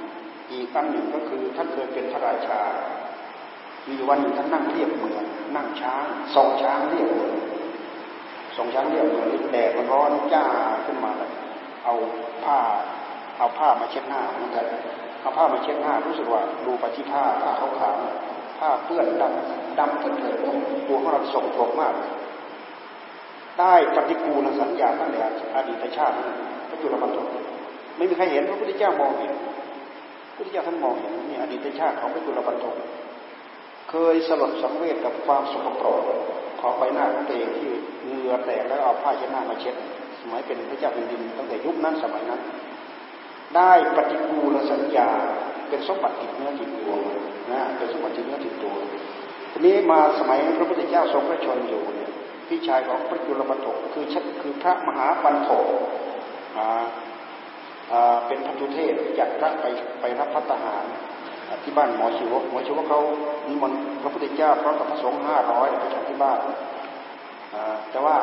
[0.52, 2.60] อีกอันหนึ่งก็คือท่านเคยเป็นพระราชา
[3.88, 5.24] มีวันหนึ่งท่านนั่งเรียบเมือง
[5.56, 7.34] นั่งช้างส่งช้างเรียบเมือง
[8.56, 10.44] ส่งช้างเรียบเมืองแดดมันร้อนจ้า
[10.84, 11.30] ขึ้นมาเลย
[11.84, 11.94] เอา
[12.44, 12.58] ผ้า
[13.38, 14.66] เอาผ้ามาเช็ดหน้าเหมือนกัน
[15.20, 20.34] เอาผ้ามาเช็ดหน้ารู้สึกว่าดูไปที่ผ้าผ้าขาวๆผ้าเปื้อนดำดำขึ้นเลย
[20.86, 21.92] ตัวของเราสกปรกมาก
[23.60, 25.20] ได้ปฏิกูลสัญญาตั้งแต่
[25.56, 26.14] อดีตชาติ
[26.68, 27.18] พระจุลปันท
[27.96, 29.32] ไม่มีใครเห็นพระพุทธเจ้ามองเห็น
[30.26, 32.64] พระพุทธเจ้าท่านมองเห็นนี่อดีตชาติของพระจุลปันท
[33.90, 36.00] เคยสลดสังเวชกับความสกปรก
[36.60, 37.70] ของใบหน้าของตัวเองที่
[38.04, 39.74] เหงื่อแตกแล้วเอาผ้าเช็ดหน้ามาเช็ด
[40.20, 42.40] สมัยเป็นพระเจ้าแผ่นดินตั้งแต่ยุคนั้นสมัยนั้น
[43.56, 45.10] ได้ปฏิกูลสัญญา
[45.68, 46.94] เป็นสมบัติติดเนื้อติดตัว
[47.52, 48.74] นะเป็นสมบัติติดเนื้อติดตัว
[49.52, 52.10] ทีนี้มาสมัยพระพุทธเจ้าทรงพระชนอยู่เนี่ย
[52.48, 55.50] พี่ชายของพระจุลปันโถคือชัดคือพระมหาปันโถ
[58.26, 59.66] เป็นพัทุเทศจัดพระไป
[60.00, 60.84] ไปรับพัฒหาร
[61.62, 63.00] ที่บ้านหมอชีวกหมอชีวกเขา
[63.48, 66.38] นิมนต์พระพุทธเจ้าพร้อมกับพระสงฆ์ห้าร้อยไปฉันที่บ้าน
[67.90, 68.16] แต่ว่า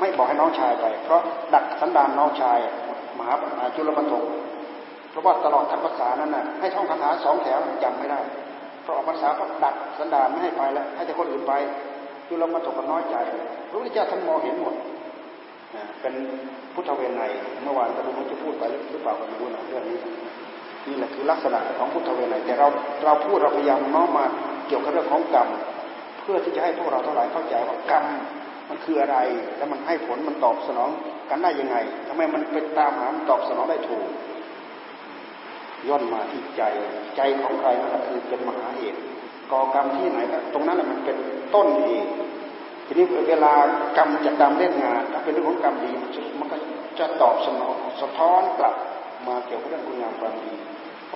[0.00, 1.20] ไม่บอกให้น้องชายไป เพราะ
[1.54, 2.58] ดักสันดานน้องชาย
[3.18, 4.14] มหาจุลปันโถ
[5.10, 8.20] เพราะว่าตลอดทั้งภาษานั้นน่ะให้ท่องคาถาสองแถวจำไม่ได้
[8.82, 11.52] เพราะออกภาษาก็ดักสันดานไม่ให้ไปแล้วให้แต่คนอื่นไป
[12.28, 13.16] จุลปันโถก็น้อยใจ
[13.70, 14.74] พระพุทธเจ้าท่านมองเห็นหมด
[16.00, 16.14] เป็น
[16.74, 17.22] พุทธเวไน
[17.62, 19.98] เมื่อวานก็รู้จะพูดไปหรือเปล่าก็ไม่รู้นะเรื่องนี้
[20.86, 22.66] นี่แหละคือลักษณะของพุทธเวไนแต่เรา
[23.04, 24.24] เราพูดเราพยายามน้อมมา
[24.68, 25.48] เกี่ยวกับเรื่องของกรรม
[26.20, 28.04] เพื่อที่จะให้พวกเราทั้งหลายเข้าใจว่ากรรม
[28.68, 29.16] มันคืออะไร
[29.56, 30.90] แล้วมันให้ผลมันตอบสนอง
[31.30, 31.76] กันได้ยังไง
[32.08, 34.06] ทำไมมันไปตามหามันตอบสนองได้ถูก
[35.88, 36.62] ย่นมาที่ใจ
[37.16, 38.98] ใจของใครนั่นแหละคือเป็นมหาเหตุ
[39.52, 40.18] ก่อกรรมที่ไหน
[40.54, 41.16] ตรงนั้นแหละมันเป็น
[41.54, 42.10] ต้นเหตุ
[42.86, 43.52] ทีนี้เวลา
[43.96, 45.90] กรรมจะกรรมเล่นงาน ถ้าเป็นเรื่องของกรรมดี
[46.40, 46.56] มันก็
[46.98, 48.74] จะตอบสนองสะท้อนกลับ
[49.26, 50.52] มาเกี่ยวกับเรื่องคุณงามความดี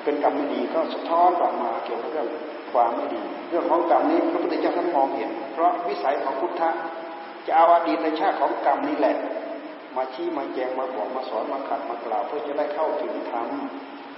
[0.04, 2.28] เป็นกรรมไม่ดีก็สะท้อนกลับมาเกี่ยวกับเรื่อง
[2.72, 6.70] ความไม่ดี เรื่องของกรรมนี้พระพุทธเจ้าท่านมองเห็น เพราะวิสัยของพุทธะ
[7.46, 9.16] จะเอาอดีตในชาติของกรรมนี้แหละ
[9.96, 13.48] มาชี้มาแจงมาบอกมาสอนมาขัดมากล่าวเพื่อจะได้เข้าถึงธรรม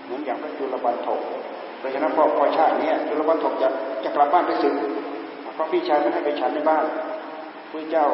[0.05, 1.21] เหมือนอย่างพระจุลปันถก
[1.79, 3.69] เพราะฉะนั้นพอพอชาตินี้จุลปันถกจะ
[4.05, 4.75] จะกลับบ้านไปสึก
[5.55, 6.85] เพราะพี่ชายไม่ให้ไปฉันในบ้าน
[7.71, 8.07] พระเจ้า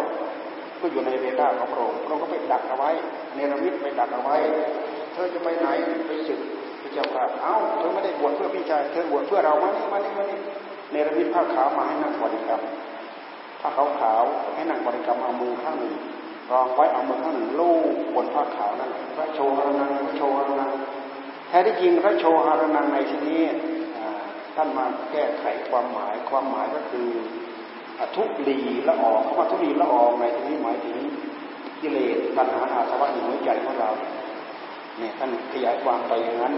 [0.81, 2.91] ก็อยู่ในเรดาของพระองค์พระองค์ก็ไปดักเอาไว้
[3.35, 4.37] เนรมิตไปดักเอาไว้
[5.13, 5.69] เธอจะไปไหน
[6.07, 6.41] ไปสึก
[6.83, 10.39] พระเจ้าครับเอ้าเธอไม่ได้บวชเพื่อพี่ชายเธอบวชเพื่อเรามานี่มานี่มานี่
[10.93, 12.63] เนรมิตผ้าขาวมาให้นั่งบริกรรม
[13.61, 14.23] ผ้าขาวขาว
[14.55, 15.95] ให้นั่งบริกรรมเอามือข้างหนึ่ง
[16.51, 20.71] รองไว้เอามือข้างหนึ่งลูบบนผ้าขาวนั้นพระโชหรนังพระโชหรนัง
[21.51, 23.43] แท้ที่จริงพระโชหรนังในที่นี้
[24.55, 27.09] ท่านมาแก้ไขความหมายความหมายก็คือ
[28.17, 28.59] ทุลี
[28.89, 30.97] ละออกคำว่าทุลีละออกในที่นี้หมายถึง
[31.81, 33.91] กิเลสตัณหาอาสวะในหัวใจของเรา
[34.99, 36.55] เนี่ยท่านขยายความไปอย่างนั้น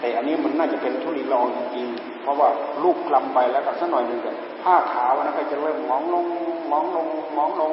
[0.00, 2.48] แต่อันนี้มันน่าจะเป็นทุลีลองจริงๆเพราะว่า
[2.82, 4.20] ลูกกลำไปแล้วก็สักหน่อยหนึ่ง
[4.62, 6.24] ผ้าขาวนะก็จะเริ่มมองลง
[6.70, 7.72] มองลงมองลง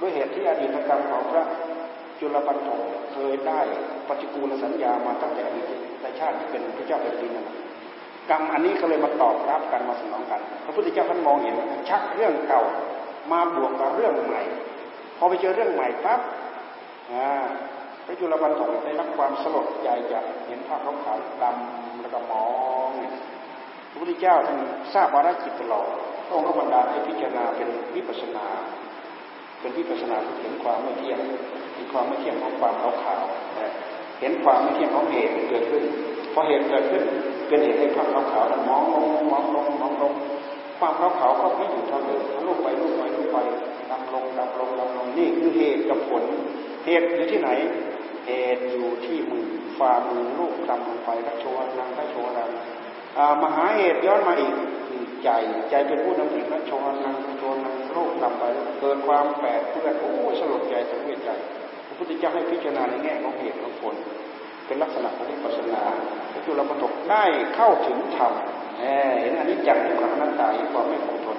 [0.00, 1.44] ด้วยเหตุที่อดีตกรรมของพระ
[2.20, 2.68] จุลปันโถ
[3.12, 3.60] เคยได้
[4.08, 7.46] ปฏิกูลสัญญามาตั้งแต่อดีต แต่ชาติที่เป็นพระเจ้าแผ่นดินนะ
[8.30, 11.54] กรรมอันนี้ก็เลยมาตอบรับกันมาสนองกัน พระพุทธเจ้าท่านมองเห็น
[11.88, 12.62] ชักเรื่องเก่า
[13.32, 14.42] มาบวกกับเรื่องใหม่
[15.18, 16.20] พอไปเจอเรื่องใหม่ปั๊บ
[18.06, 22.46] พระจุลปันโถได้รับความสลดใจจากเห็นภาพขาวดำแล้วก็มอ
[22.88, 22.90] ง
[23.90, 24.58] พระพุทธเจ้าท่าน
[24.94, 25.86] ทราบวาระจิตตลอด
[26.26, 28.46] พระองค์ก็บันดาลให้พิจารณาเป็นวิปัสนา
[29.60, 31.18] เป็นวิปัสนาเห็นความไม่เที่ยง
[31.74, 33.22] เห็นความไม่เที่ยงของความขาวขาว
[34.20, 35.82] เห็นความไม่เที่ยงของเหตุเกิดขึ้น
[36.32, 37.02] พอเหตุเกิดขึ้น
[37.48, 40.12] เป็นเหตุให้ภาพขาวขาวมองลงมองลงมองลง
[40.78, 43.36] ความขาวขาวก็ไม่อยู่เท่าเดิมลุกไปลุกไปลุกไป
[43.90, 46.22] ดำลงดำลงดำลงนี่คือเหตุกับผล
[46.86, 47.50] เหตุอยู่ที่ไหน
[48.26, 49.46] เหตุอยู่ที่มือ
[49.78, 52.50] ฝ่ามือลูกดำลงไปก็โชวนางก็โชวนาง
[53.42, 54.54] มหาเหตุย้อนมาอีก
[54.86, 55.28] คือใจ
[55.70, 58.44] ใจเป็นผู้นำถึงนะโชวนางโชวนางลูกดำไป
[58.80, 61.30] เกิดความแปลกเพื่อนโอ้สลดใจสังเวชใจ
[62.00, 63.94] พุทธเจ้าให้พิจารณาในแง่ของเหตุของผล
[64.66, 65.82] เป็นลักษณะของวิปัสสนา
[66.32, 68.32] พระจุลปฐกได้เข้าถึงธรรม
[69.20, 71.38] เห็นอันนี้จังที่ความนัตตาความไม่คงทน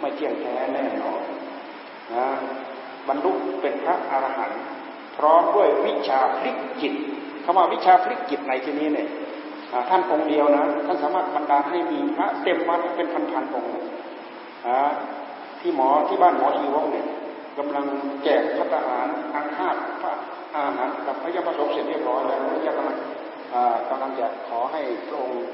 [0.00, 1.20] ไม่เที่ยงแท้แน่นอน
[2.14, 2.26] นะ
[3.08, 4.62] บรรลุเป็นพระอรหันต์
[5.16, 6.94] พร้อมด้วยวิชาพลิกจิต
[7.44, 9.08] คำว่าวิชาพลิกจิตในที่นี้เนี่ย
[9.88, 13.70] ท่านองค์เดียวนะท่านสามารถบรรดาให้มีพระเต็มวัดเป็นพันๆองค์
[15.60, 17.06] ที่หมอที่บ้านหมอชีวงเนี่ย
[17.58, 17.86] กำลัง
[18.24, 20.12] แจกพัฒหารอาคาตพระ
[20.56, 22.96] อาหารกับพระยาประสงค์เสร็จเรียบร้อยแล้วพระยากำลัง
[23.90, 25.44] กำลังจะขอให้พระองค์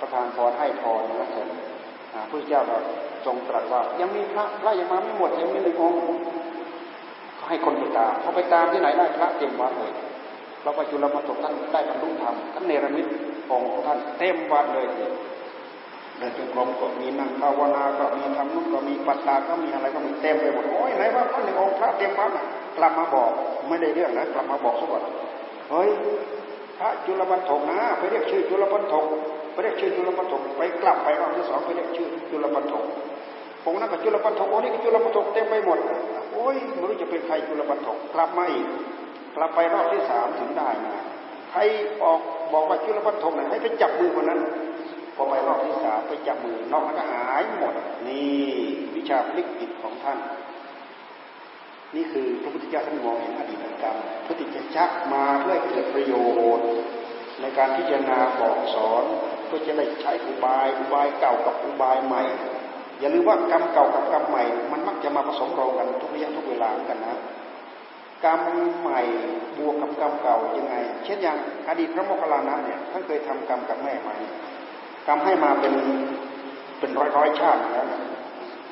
[0.00, 1.48] ประทานพรให้พรนะเถิด
[2.30, 2.76] พระเจ้าก็
[3.26, 6.00] ทรงตรัสว่า ยังมีพระพระยังมาไม่หมดยังมีหนึ่งองค์
[7.48, 9.92] ให้คนไปตามพอไปตามที่ไหนได้พระเต็มวัดเลย
[10.62, 13.06] เราไปจุลมาตกท่านได้บรรลุธรรมท่านเนรมิต
[13.50, 14.86] องค์ของท่านเต็มวัดเลย
[16.18, 22.30] เดินจงกรมก็มีนั่งภาวนาก็มีทำนุ่นก็มีปัตตาก็มีอะไรก็มีเต็มไปหมดโอ้ยไหนว่าพระหนึ่งองค์พระเต็มวัด
[22.76, 23.30] กลับมาบอก
[23.68, 25.02] ไม่ได้เรื่องนะกลับมาบอกสักวัน
[25.70, 25.90] เฮ้ย
[26.78, 29.04] พระจุลปันถกนะไปเรียกชื่อจุลปันถก
[29.52, 32.84] ไปเรียกชื่อจุลปันถกไปกลับไปรอบที่สองไปเรียกชื่อจุลปันถก
[33.68, 35.78] องนั้นกับจุลปันถกโอ้นี่กับจุลปันถกเต็มไปหมด
[36.32, 38.66] โอ้ยไม่รู้จะเป็นใครจุลปันถกกลับมาอีก
[39.36, 40.96] กลับไปรอบที่สามถึงได้มา
[41.50, 41.60] ใคร
[42.02, 42.20] ออก
[42.52, 44.40] บอกว่าจุลปันถกเนี่ยให้ไปจับมือคนนั้น
[45.18, 47.74] พอไปรอบที่สามไปจับมือนอกมันก็หายหมด
[48.08, 48.48] นี่
[48.96, 50.18] วิชาพลิกจิตของท่าน
[51.94, 56.14] นี่คือพระพุทธเจ้าท่านมองเห็นอดีตกรรมพระติจะชักมาเพื่อเกิดประโย
[56.56, 56.66] ชน์
[57.40, 59.04] ในการพิจารณาบอกสอน
[59.46, 62.22] เพื่อจะได้ใช้อุบายอุบายเก่ากับอุบายใหม่
[63.00, 67.16] อย่าลืมว่ากรรมเก่ากับกรรมใหม่ มันมักจะมาผสมรองกันทุกระยะทุกเวลากันนะ
[68.24, 68.40] กรรม
[68.80, 69.00] ใหม่
[69.58, 71.36] บวกกับกรรมเก่ายังไง เช่นอย่าง
[71.68, 74.10] อดีตพระโมคคัลลานะเนี่ยท่านเคยทำกรรมกับแม่ไหม
[75.08, 75.74] กรรมให้มาเป็น
[76.78, 77.86] เป็นร้อยร้อยชาติแล้ว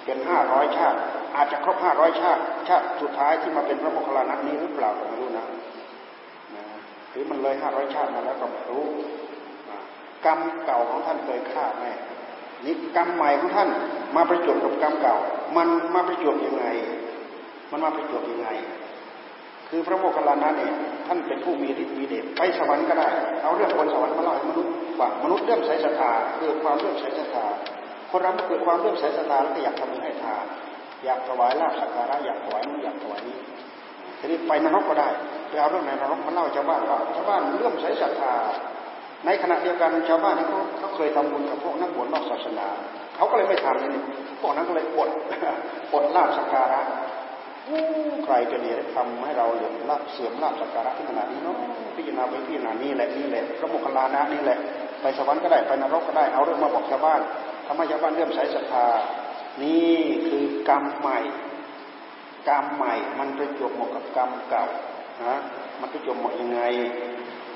[0.05, 0.99] เป็นห้าร้อยชาติ
[1.37, 5.47] อาจจะครบห้าร้อยชาติ ชาติสุดท้ายที่มาเป็นพระโมคคัลลานะนี้หรือเปล่าก็ไม่รู้นะ
[7.11, 8.85] หรือมันเลยห้าร้อยชาติมาแล้วก็ไม่รู้
[10.27, 11.93] กรรมเก่าของท่านเคยฆ่าแม่
[12.65, 13.69] นี่กรรมใหม่ของท่าน
[14.17, 15.17] มาประจวบกับกรรมเก่า
[15.57, 16.65] มันมาประจวบยังไง
[17.71, 18.49] มันมาประจวบยังไง
[19.71, 20.73] คือพระโมคคัลลานะเนี่ย
[21.07, 23.09] ท่านเป็นผู้มีฤทธิ์มีเดชไปสวรรค์ก็ได้
[23.43, 27.47] เอาเรื่องบนสวรรค์มาเล่าให้มนุษย์ฟังมนุษย์เริ่มใส่ศรัทธาเกิดความเริ่มใส่ศรัทธา
[28.11, 30.45] คนเราเกิดความเริ่มใส่ศรัทธาแล้วก็อยากทำบุญให้ทาน
[31.05, 33.37] อยากถวายลาบสักการะอยากถวายนู้นอยากถวายนี้
[34.19, 35.09] ทีนี้ไปนรกก็ได้
[35.49, 38.35] ไปเอาเรื่องในนรกมาเล่าชาวบ้านว่าชาวบ้านเริ่มใส่ศรัทธา
[39.27, 42.67] ในขณะเดียวกันชาวบ้านนี่เขาเขาเคยทำบุญกับพวกนักบวชนอกศาสนา
[43.17, 44.03] เขาก็เลยไม่ทำนี่
[44.41, 45.11] พวกนั้นก็เลยอด
[45.95, 46.81] อดลาบสักการะ
[48.25, 51.57] ใครจะเนี่ยทำให้เราเหลื่อมลาบเสื่อมลาบสักการะที่ขนาดนี้เนาะ
[51.97, 54.59] พิจารณาไปพิจารณานี่แหละนี่แหละพระโมคคัลลานะนี่แหละ
[55.01, 57.21] ไปสวรรค์ก็ได้ไปนรกก็ได้เอาเรื่องมาบอกชาวบ้าน
[57.67, 58.87] ทำให้ชาวบ้านเริ่มใช้ศรัทธา
[59.63, 59.97] นี่
[60.29, 61.19] คือกรรมใหม่
[62.49, 64.65] กรรมใหม่ มันไปจบหมดกับกรรมเก่า
[65.25, 65.37] นะ
[65.81, 66.61] มันไปจบหมดยังไง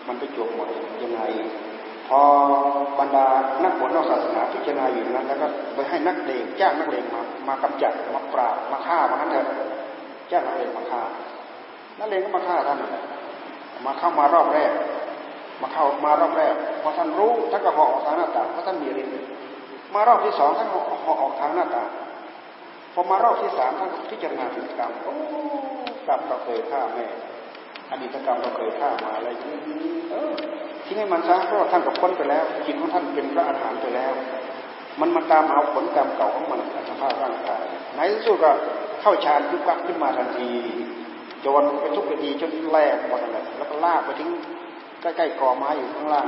[0.08, 0.68] มันไปจบหมด
[1.02, 1.22] ยังไง
[2.08, 2.22] พอ
[2.98, 3.26] บรรดา
[3.64, 9.46] นักบวชนอกศาสนาพิจารณาอยู่นั้นแล้วก็ไปให้นักเลงจ้างนักเลงมามากำจัดมาปราบมาฆ่ามานั้นเถอะ
[10.32, 11.02] จ้างนักเลงมาฆ่า
[11.98, 12.78] นักเลงก็มาฆ่าท่าน
[13.86, 14.70] มาเข้ามารอบแรก
[15.62, 19.14] มาเข้ามารอบแรกพอท่านรู้ท่านก็ห่อออกทางหน้าต่างเพราะท่านมีฤทธิ์
[19.94, 20.78] มารอบที่สองท่านห่
[21.10, 21.88] อออกทางหน้าต่าง
[22.94, 25.14] พอมารอบที่สามท่านพิจารณาถึงกรรมโอ้
[26.08, 27.06] กรรมเราเคยฆ่าแม่
[27.90, 29.54] อดีตกรรมเราเคยฆ่ามาอะไรที่
[30.10, 30.32] เออ
[30.84, 34.12] ที่ให้มันซะเพราะท่านก็พ้นไปแล้วจิตของท่านเป็นพระอรหันต์ไปแล้ว
[35.00, 37.62] มันมาตามเอาผลกรรมเก่าของมันอัตภาพร่างกาย
[37.96, 38.50] ในที่สุดก็
[39.00, 40.50] เข้าฌานยุบกักขึ้นมาทันที
[41.46, 44.30] จนไปทุกทีจนแหลกหมดเลยแล้วก็ลากไปทิ้ง
[45.00, 46.26] ใกล้ๆกอไม้อยู่ข้างล่าง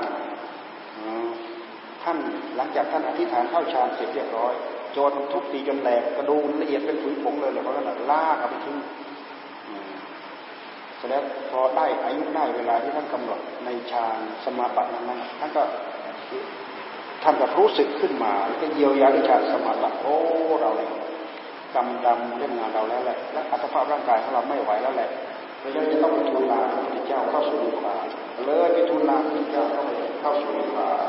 [2.02, 2.18] ท่าน
[2.56, 4.54] หลังจากท่านอธิษฐานเข้าฌานเสร็จเรียบร้อย
[4.92, 8.76] โจนทุบตีจนแหลกกระดูกละเอียดเป็นผุยผงเลยเลยเพราะงั้นลากเอาไปทิ้ง
[10.96, 15.62] เสร็จแล้วพอได้อายุได้เวลาที่ท่านกำหนดในฌานสมาบัตินั้นท่านก็
[17.22, 20.16] ท่านก็รู้สึกขึ้นมาแล้วก็เยียวยาด้วยฌานสมาบัติโอ้
[20.60, 20.88] เราเลย
[21.74, 25.08] กำดำเล่นงานเราแล้วแหละ และอัตภาพร่างกายของเราไม่ไหวแล้วแหละ
[25.60, 28.04] เราจะต้องไปทูลลาพระพุทธเจ้าเข้าสู่นิพพาน
[28.44, 31.06] เลยไปทูลลาพระพุทธเจ้าเข้าสู่นิพพาน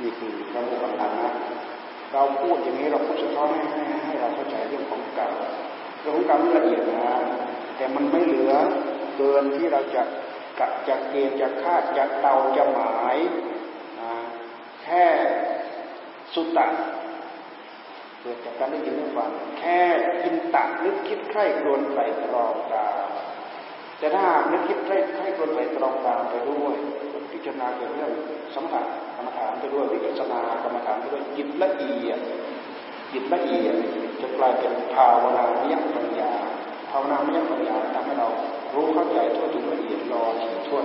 [0.00, 1.32] นี่คือพระมุขธรรมนะ
[2.12, 5.32] เราพูดอย่างนี้เราพูดสะท้อนให้ให้ให้เราเข้าใจเรื่องของกรรม
[6.00, 7.14] เรื่องของกรรมละเอียดนะ
[7.76, 8.52] แต่มันไม่เหลือ
[9.16, 10.02] เกินที่เราจะ
[10.60, 13.16] กะจะเกณฑ์จะคาดจะเตาจะหมาย
[14.82, 15.04] แค่
[16.34, 16.66] สุตตะ
[18.24, 19.80] เกิดจากการได้ยินได้ฟังแค่
[20.22, 22.86] กินตักนึกคิดใคร่ครวญไตรตรองตา
[23.98, 26.74] แต่ถ้านึกคิดใคร่ใคร่ครวญไตรตรองตามไปด้วย
[27.32, 28.12] พิจารณาเกี่ยวกับเรื่อง
[28.54, 28.82] สมถะ
[29.16, 32.18] กรรมฐานไปด้วยวิปัสสนากรรมฐานไปด้วยจิตละเอียด
[33.12, 33.74] จิตละเอียด
[34.20, 36.32] จะกลายเป็นภาวนามยปัญญา
[36.90, 38.28] ภาวนามยปัญญาทำให้เรา
[38.74, 40.84] รู้เข้าใจทั่วถึงละเอียดรอถี่ถ้วน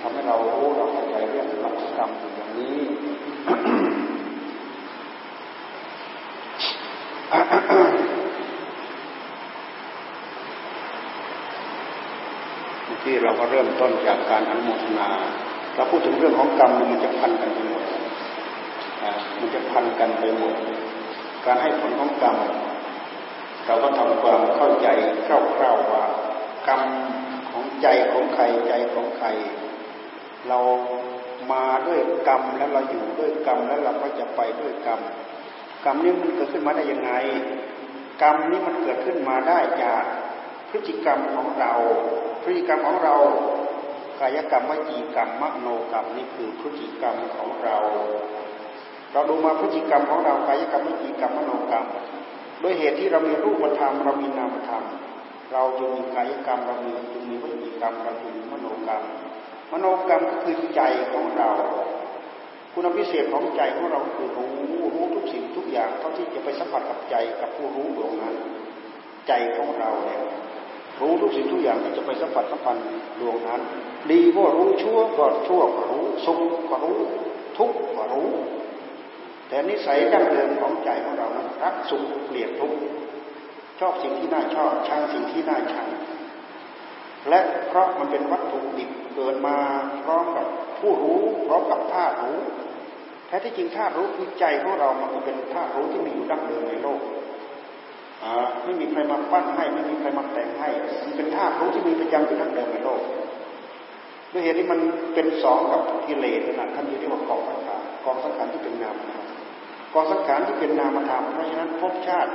[0.00, 2.78] ทำให้เรารู้เราเข้าใจเรื่องหลักกรรมอย่างนี้
[13.02, 15.08] ที่เราก็เริ่มต้นจากการอนุโมทนา
[15.74, 17.84] เราพูดถึงเรื่องของกรรมมันจะพันกันไปหมด
[19.38, 20.54] มันจะพันกันไปหมด
[21.44, 22.36] การให้ผลของกรรม
[23.66, 24.88] เราก็ทำความเข้าใจ
[25.26, 25.28] ค
[25.62, 26.04] ร่าวๆว่า
[26.68, 26.82] กรรม
[27.50, 29.28] ของใจของใครใจของใคร
[30.48, 30.58] เรา
[31.52, 35.00] มาด้วยกรรมแล้วเราอยู่ด้วยกรรมแล้วเราก็จะไปด้วยกรรม
[35.86, 37.12] กรรมนี้มันเกิดขึ้นมาได้ยังไง
[38.22, 40.04] กรรมนี้มันเกิดขึ้นมาได้จาก
[40.70, 41.72] พฤติกรรมของเรา
[42.42, 43.16] พฤติกรรมของเรา
[44.20, 47.76] กายกรรมวจีกรรมมโนกรรมนี่คือพฤติกรรมของเรา
[49.12, 51.86] เราดูมาพฤติกรรมของเรากายกรรมวจีกรรมมโนกรรม
[52.60, 54.84] โดยเหตุที่เรามีรูปธรรมเรามีนามธรรม
[55.52, 59.02] เราจึงมีกายกรรมเรามีจึงมีวจีกรรมเราจึงมีมโนกรรม
[59.72, 60.80] มโนกรรมก็คือใจ
[61.12, 61.50] ของเรา
[62.78, 64.50] คุณพิเศษของใจของเราคือรู้
[64.94, 68.34] รู้ทุกสิ่งทุกอย่างเท่าที่จะไปสัมผัสกับใจกับผู้รู้ดวงนั้น
[69.28, 70.20] ใจของเราเนี่ย
[71.00, 72.84] รู้ทุกสิ่งทุกอย่างที่จะไปสัมผัสสัมพันธ์
[73.20, 73.60] ดวงนั้น
[74.10, 76.40] ดีก็รู้ชั่วก็ชั่วก็รู้สุข
[76.70, 76.98] ก็รู้
[77.58, 78.28] ทุกข์ก็รู้
[79.48, 82.78] แต่นิสัยดั้งเดิมของใจของเรานั้นรักสุขเกลียดทุกข์
[83.80, 85.88] ชอบสิ่งที่น่าชอบชังสิ่งที่น่าชัง
[87.28, 89.56] และเพราะมันเป็นวัตถุดิบเกิดมา
[90.02, 90.46] พร้อมกับ
[90.80, 92.38] ผู้รู้พร้อมกับธาตุรู้
[93.26, 97.00] แท้ที่จริงธาตุรู้คือใจของเรามันก็เป็นธาตุรู้ที่มีอยู่ดั้งเดิมในโลก
[98.64, 100.68] ไม่มีใครมาปั้นให้ ไม่มีใครมาแต่งให้
[101.04, 103.00] มันเป็นธาตุรู้ที่มีประจำอยู่ทั้งเดิมในโลก
[104.32, 104.80] ด้วยเหตุที่มัน
[105.14, 108.96] เป็นสองกับกิเลสนะท่านเรียกว่ากองสังขารกองสังขารที่เป็นนาม
[109.94, 112.32] กองสังขารที่เป็นนามธรรมเพราะฉะนั้นภพชาติ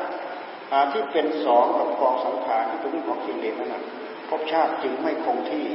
[0.93, 3.83] ที่เป็นสองกับกองสังขารที่เป็นเรื่องของกิเลสนั่น
[4.29, 5.65] ภพชาติจึงไม่คงที่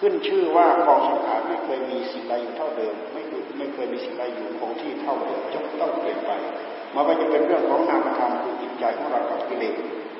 [0.00, 6.30] ขึ้นชื่อว่ากองสังขารไม่เคยมีสิ่งใดอยู่เท่าเดิม ไม่เค ไม่เคยมีสิ่งใดอยู่คงที่เท่าเดิมจะต้องเปลี่ยนไป
[6.94, 9.74] มาว่าจะเป็นเรื่องของนามธรรมคือจิตใจของเรากับกิเลส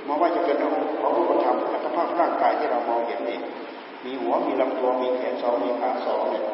[0.09, 3.39] มาว่าจะเป็นเรื่องของรูปธรรมอัตภาพร่างกายที่เรามองเห็นนี่
[4.07, 6.45] มีหัวมีลำตัวมีแขนสองมีขาสองเนี่ย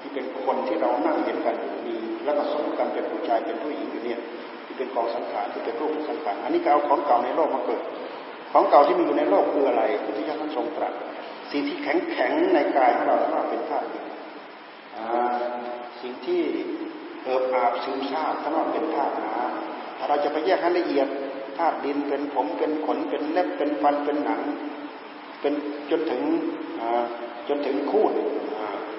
[0.00, 4.18] ที่เป็นคนที่เรานั่งเห็นกันมีแล้วก็สมกันเป็นผู้ชายเป็นผู้หญิงอยู่เนี่ย
[4.66, 7.80] ที่เป็นกองสังขารที่เป็นรูปสังขารอันนี้ก็เอาของเก่าในโลกมาเกิด
[8.52, 10.92] ของเก่าที่มีอยู่ในโลกคืออะไรพุทธิยถาท่านทรงตรัส
[11.52, 13.86] สิ่งที่แข็งแข็งในกายของเราถ้าเป็นธาตุ
[16.02, 16.42] สิ่งที่
[17.24, 21.08] เอิบอาบซึมซาบถ้าเป็นธาตุน้ำถ้าเราจะไปแยกให้ละเอียด
[21.58, 24.40] ธาตุดินเป็นผมเป็นขนเป็นเล็บเป็นฟันเป็นหนัง
[25.40, 25.54] เป็น
[25.90, 26.22] จนถึง
[27.48, 28.12] จนถึงคูด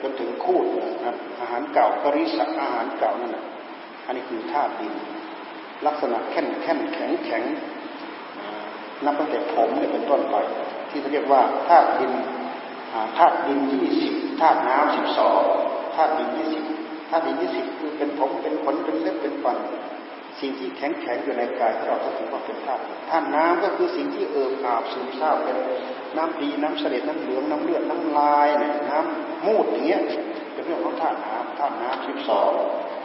[0.02, 0.66] จนถึงคูด
[1.39, 2.32] อาหารเก่ากริส
[2.62, 3.45] อาหารเก่านั่นแหละ
[4.06, 4.93] อันนี้คือธาตุดิน
[5.86, 7.43] ลักษณะแข็งแข็งแข็งแข็ง
[9.06, 10.36] นับตั้งแต่ผมเนี่ยเป็นต้นไป
[10.89, 12.12] ที่เรียกว่าธาตุดิน
[13.18, 15.41] ธาตุดินยี่สิบธาตุน้ำสิบสอง
[15.95, 16.64] ธาตุดินยี่สิบ
[17.10, 19.57] ธาตุดินยี่สิบคือเป็นผมเป็นขนเป็นเล็บเป็นฟัน
[20.39, 25.57] สิ่งที่แข็งแข็งอยู่ในกายของเราก็ถือว่าเป็นธาตุธาตุน้ำก็คือสิ่งที่เอิบอาบซึมซาบเป็น
[26.18, 30.01] น้ำดีน้ำเสด็จน้ำเหลืองน้ำเลือดน้ำลายเนี่ยน้ำมูดอย่างเงี้ย
[30.53, 32.51] เป็นเรื่องของธาตุน้ำธาตุน้ำสิบสอง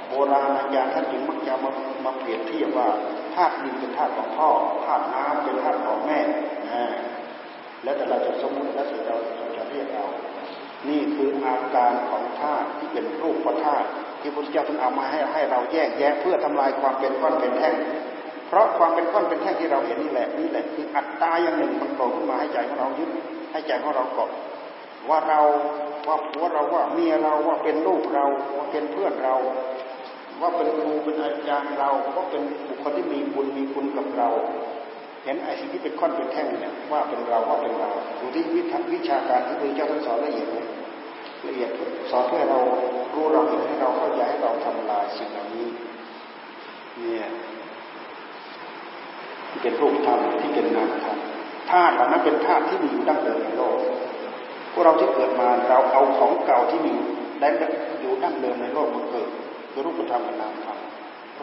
[0.09, 1.71] โบราณอาจารย์ท่านจึงมักจะมา
[2.05, 2.89] มาเปรียบเทียบว่า
[3.35, 4.49] ธาตุดินเป็นธาตุของพ่อ
[4.85, 6.19] ธาตุน้ำเป็นธาตุของแม่
[6.73, 6.85] นะ
[7.83, 9.17] แล้วแต่เราจะสมมติแล้วแต่เรา
[9.57, 10.07] จะเรียกเอา
[10.89, 13.87] นี่คืออาการของธาตุที่เป็นรูปธาตุ
[14.21, 17.75] ที่พระพุทธเจ้าท่านเอามาให้ให้เราแยกแยะเพื่อทำลายความเป็นก้อนเป็นแท่ง
[18.49, 23.11] เพราะความเป็นก้อนเป็นแท่งที่เราเห็นนี่แหละนี่แหละคืออัตตาอย่างหนึ่งมันโผล่ขึ้นมาให้ใจของเรายึด
[23.53, 24.31] ให้ใจของเราเกาะ
[25.09, 25.41] ว่าเรา
[26.07, 28.27] ว่าผัวเราว่าเมียเราว่าเป็นลูกเรา
[28.57, 29.37] ว่าเป็นเพื่อนเรา
[30.41, 34.29] ว่าเป็นครูเป็นอาจารย์เราว่าเป็นบุคคลที่มีบุญมีคุณกับเรา
[35.25, 37.89] เห็นไอ้สิ่งที่เป็นข้อนเป็นแท่งเนี่ยว่าเป็นเราว่าเป็นเรา
[38.21, 40.59] ดูที่วิทวิชาการที่พระเจ้าท่านสอนละเอียดไหม
[41.49, 41.71] ละเอียด
[42.11, 42.61] สอนเพื่อเรา
[43.15, 45.67] รู้เราเห็นให้เราเข้าใจให้เราทำลายสิ่งเหล่านี้
[46.99, 47.29] เนี่ย
[49.51, 51.19] ที่เป็นรูปธรรมที่เป็นนามธรรม
[51.71, 53.79] ธาตุเหล่านั้นเป็นธาตุที่มีอยู่ดั้งเดิมในโลก
[54.73, 56.95] พวกเราที่เกิดมาเราเอาของเก่าที่มี
[57.41, 57.49] ได้
[58.01, 59.29] อยู่ดั้งเดิมในโลกมาเกิด
[59.71, 60.79] คือรูปธรรมกับนามธรรม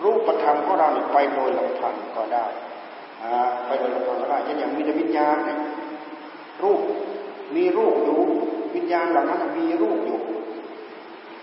[0.04, 2.46] รูปธรรมของเราไปโดยลำพังก็ได้
[3.66, 5.60] ไปโดยลำพังก็ได้เช่นอย่างมีวิญญาณเนี่ย
[6.64, 6.82] รูป
[7.56, 8.20] มีรูปอยู่
[8.76, 10.20] วิญญาณเหล่านั้นมีรูปอยู่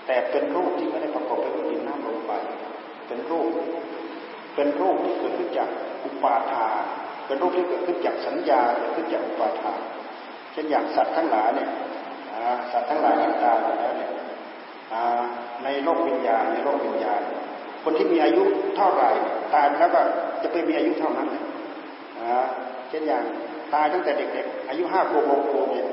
[0.07, 2.31] แต่เป็นรูปที่ไม่ได้ประกอบไปด้วยดินน้ำลมไฟ
[3.07, 3.49] เป็นรูป
[4.55, 5.69] เป็นรูปที่เกิดขึ้นจาก
[6.05, 6.83] อุปาทาน
[7.27, 9.79] เป็นรูปที่เกิดขึ้นจากสัญญาเกิดขึ้นจากอุปาทาน
[10.53, 11.71] เช่นอย่างสัตว์ทั้งหลายเนี่ย
[12.73, 14.11] สัตว์ทั้งหลายที่ตายแล้วเนี่ย
[15.65, 17.21] ในโลกวิญญาณในโลกวิญญาณ
[17.85, 18.43] คนที่มีอายุ
[18.77, 19.11] เท่าไหร่
[19.55, 20.01] ตายแล้วก็
[20.43, 21.29] จะไปมีอายุเท่านั้น
[22.89, 23.23] เช่นอย่าง
[23.75, 25.89] ตายตั้งแต่เด็กๆอายุห้าขวบหกขวบเนี่ย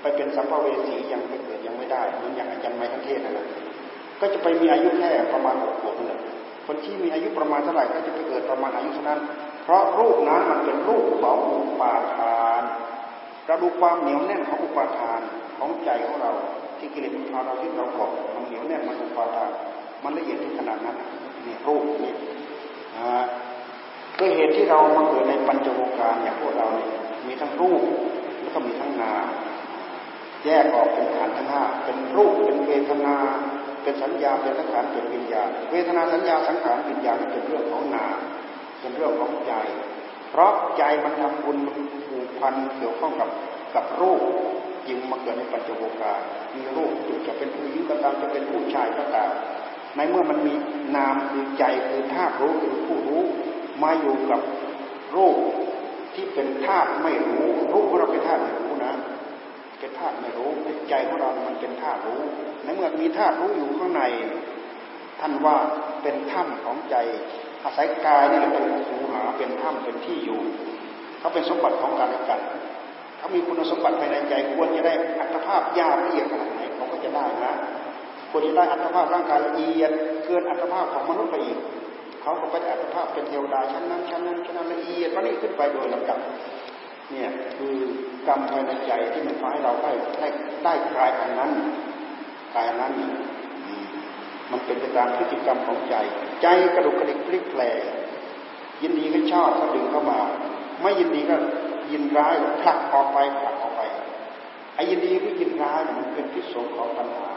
[0.00, 3.46] ไปเป็นสัมภเวสียังไม่เกิดยังไม่ได้เหมือนอย่างอาจารย์ไมทันเทศนั่นแหละ
[4.20, 6.20] ก็จะไปมีอายุแค่ประมาณหกขวบนั่นแหละ
[6.66, 9.20] คนที่มีอายุประมาณเท่าไหร่ก็จะไปเกิดประมาณอายุเท่านั้น
[9.62, 12.62] เพราะรูปนั้นมันเป็นรูปของอุปาทาน
[13.46, 15.20] เราดูความเหนียวแน่นของอุปาทาน
[15.58, 16.32] ของใจของเรา
[16.78, 19.50] ที่กิเลสมันพาเราที่เราเกาะมันเหนียวแน่นมันอุปาทาน
[20.04, 20.96] มันละเอียดถึงขนาดนั้น
[21.46, 22.14] นี่รูปนี่
[24.18, 26.90] ด้วยเหตุที่เรามาเกิดในปัญจโวการอย่างพวกเราเนี่ย
[27.26, 27.82] มีทั้งรูป
[28.40, 29.26] แล้วก็มีทั้งนาม
[30.44, 33.16] แยกออกเป็นขันธ์ทั้งห้าเป็นรูปเป็นเวทนา
[33.82, 38.16] เป็นสัญญาเป็นสังขารเป็นวิญญาณเวทนาสัญญาสังขารวิญญาณเป็นเรื่องของนาม
[38.80, 39.52] เป็นเรื่องของใจ
[40.30, 41.58] เพราะใจมันทำบุญ
[42.06, 43.28] ผูกพันเกี่ยวข้องกับ
[43.74, 44.20] กับรูป
[44.88, 46.20] ยิงมาเกิดในปัจจุบันการ
[46.56, 46.90] มีรูป
[47.26, 49.30] จะเป็นผู้หญิงก็ตามจะเป็นผู้ชายก็ตาม
[49.96, 50.54] ในเมื่อมันมี
[50.96, 53.22] นามคือใจคือธาตุรู้คือผู้รู้
[53.82, 54.40] มาอยู่กับ
[55.16, 55.36] รูป
[56.14, 58.94] ที่เป็นธาตุไม่รู้ รูปของเราเป็นธาตุไม่รู้นะ
[59.78, 60.50] เป็นธาตุไม่รู้
[60.88, 62.20] ใจของเรา มันเป็นธาตุรู้
[62.62, 64.02] ในเมื่อมีธาตุรู้อยู่ข้างใน
[65.20, 65.56] ท่านว่า
[66.02, 66.96] เป็นถ้ำของใจ
[67.64, 70.40] อาศัยกายนี่แหละเป็นหูหาเป็นถ้ำเป็นที่อยู่
[71.18, 72.40] เขาเป็นสมบัติของการกัน
[73.18, 77.52] เขามีคุณสมบัติภายในใจควรจะได้อัตภาพยาละเอียดขนาดไหนเขาก็จะได้นะ
[78.30, 79.90] ควรจะได้อัตภาพร่างกายละเอียด
[80.24, 81.58] เกินอัตภาพของมนุษย์ไปอีก
[82.26, 86.20] เขาก็ไปได้อัตภาพเป็นเทวดาชั้นนั้นชั้นนั้นชั้นนั้นละเอียดวันนี้ขึ้นไปโดยลำดับ
[87.10, 87.76] เนี่ยคือ
[88.28, 90.28] กรรมภายในใจที่มันพาให้เราได้ได้
[90.64, 91.50] ได้กายอันนั้น
[92.54, 92.92] กายอันนั้น
[94.50, 95.94] มันเป็นไปตามพฤติกรรมของใจ
[96.42, 97.62] ใจกระดุกกระดิกพลิกแปล
[98.82, 100.20] ยินดีก็ชอบก็ดึงเข้ามา
[100.82, 101.36] ไม่ยินดีก็
[101.92, 103.82] ยินร้ายผลักออกไปผลักออกไป
[104.74, 107.28] ไอ้ยินดีหรือยินร้ายมันเป็นพิษสงของปัญหา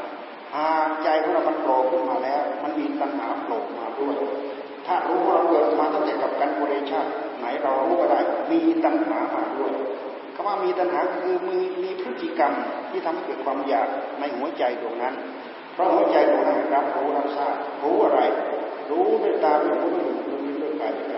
[0.56, 4.16] หากใจของเรามันโผล่ขึ้นมาแล้ว มันมีปัญหาโผล่มาด้วย
[4.92, 7.10] ถ้ารู้ว่าเราเกิดมาตั้งแต่กับกันบริชาติ
[7.40, 8.20] ไหนเรารู้ก็ได้
[8.52, 9.72] มีตัณหามาด้วย
[10.36, 12.54] คำว่ามีตัณหาคือมีมีพฤติกรรม
[12.92, 13.88] ที่ทำให้เกิดความอยาก
[14.20, 15.14] ในหัวใจตรงนั้น
[15.74, 18.20] เพราะหัวใจตรงนั้นรับรู้รับทราบรู้อะไร
[18.90, 21.18] รู้ด้วยตาด้วยหูด้วยหูด้วยกายด้วยใจ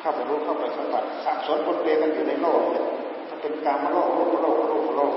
[0.00, 2.84] เข้าไปรู้เข้าไปสัมผัสสับสนปนเปกันอยู่ในโลกเนี่ย
[3.28, 5.14] ถ้าเป็นการมาโลกโลกโลกโลกโลก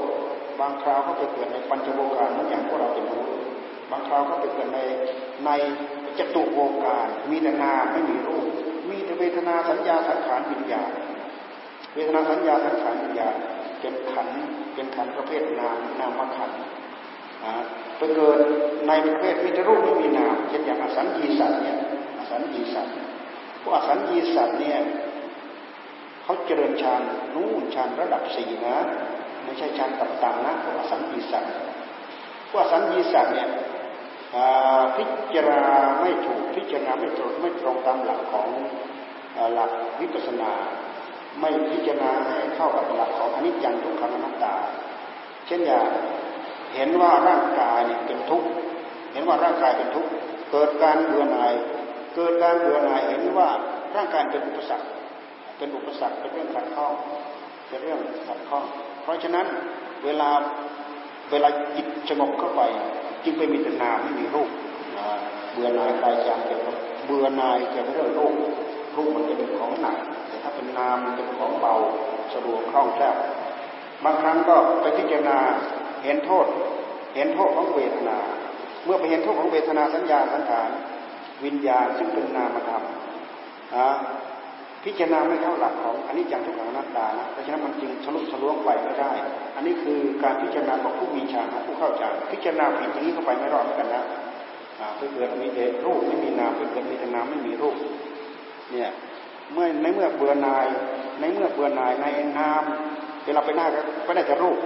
[0.60, 3.24] บางคราวก็ไปเกิดในปัญจโวการนั่นอย่างพวกเราเป็นรู้
[3.92, 4.80] บางคราวก็ไปเกิดใน
[5.46, 5.52] ใน
[6.20, 8.48] จตุโวการมีแต่นาไม่มีรูป
[8.90, 10.92] มีแต่เวทนาสัญญาสังขารวิญญาณ
[11.94, 13.36] เวทนาสัญญาสังขารวิญญาณ
[13.80, 14.28] เป็นขัน
[14.74, 16.52] เป็นขันประเภทนามนามขัน
[17.98, 18.40] ไปเกิด
[18.88, 21.78] ในประเภทมีแต่รูปไม่มีนามเช่นอย่างอสัญญีสัตว์เนี่ย
[22.18, 22.94] อสัญญีสัตว์
[23.62, 24.80] พวกอสัญญีสัตว์เนี่ย
[26.24, 27.02] เขาเจริญฌาน
[27.36, 28.78] นู่นฌานระดับสี่นะ
[29.44, 31.52] ไม่ใช่ฌานต่ำๆนะพวกอสัญญีสัตว์
[32.50, 33.50] พวกอสัญญีสัตว์เนี่ย
[34.96, 35.04] พิ
[35.34, 38.48] จารณาไม่ถูกพิจารณาไม่ตรงไม่ตรงตามหลักของ
[39.54, 40.52] หลักวิปัสสนา
[41.40, 44.54] ไม่พิจารณาให้เข้ากับหลักของอนิจจังทุกขังอนัตตา
[45.48, 45.86] เช่นอย่าง
[46.76, 48.48] เห็นว่าร่างกายเนี่ยเป็นทุกข์
[49.14, 50.10] เห็นว่าร่างกายเป็นทุกข์
[50.52, 51.54] เกิดการเบื่อหน่าย
[52.16, 53.48] เกิดการเบื่อหน่ายเห็นว่า
[53.96, 54.88] ร่างกายเป็นอุปสรรค
[55.58, 56.94] เป็นอุปสรรคเป็นเรื่องขัดข้อง
[57.68, 58.64] เป็นเรื่องขัดข้อง
[59.04, 59.46] เพราะฉะนั้น
[60.06, 60.30] เวลา
[61.32, 62.62] เวลาจิตสงบเข้าไป
[63.24, 64.50] จึงไปมีแต่นาไม่มีรูป
[65.52, 68.34] เบื่อหน่ายกายจางเกี่ยวกับเบื่อหน่ายเกี่ยวกับเรื่องรูป
[68.96, 69.98] รูปมันจะเป็นของหนัก
[70.28, 71.74] แต่ถ้าเป็นนามมันเป็นของเบา
[72.34, 73.16] สะดวกคล่องแคล่ว
[74.04, 75.38] บางครั้งก็ไปพิจารณา
[76.04, 76.46] เห็นโทษ
[77.16, 78.18] เห็นโทษของเวทนา
[78.86, 80.70] เมื่อไปเห็นโทษของเวทนาสัญญาสังขาร
[81.46, 82.84] วิญญาณซึ่งเป็นนามธรรม
[84.86, 89.12] พิจารณาไม่เข้าหลักของอันนี้ยังทุกขังนัตตานะเพราะฉะนั้นมันจึงทะลุทะลวงไปไม่ได้
[89.56, 94.04] อันนี้คือการพิจารณาของผู้มีฌานผู้เข้าฌานพิจารณาผิดอย่างนี้เข้าไปไม่รอดกันนะ
[94.98, 97.76] ไปเกิดมีแต่รูปไม่มีนามไปเกิดมีแต่นามไม่มีรูป
[98.72, 98.90] เนี่ย
[99.54, 100.66] เมื่อในเมื่อเบื่อนาย
[101.20, 102.06] ในเมื่อเบื่อนายใน
[102.38, 102.64] นาม
[103.26, 103.68] เวลาไปหน้า
[104.08, 104.58] ก็ได้แต่รูป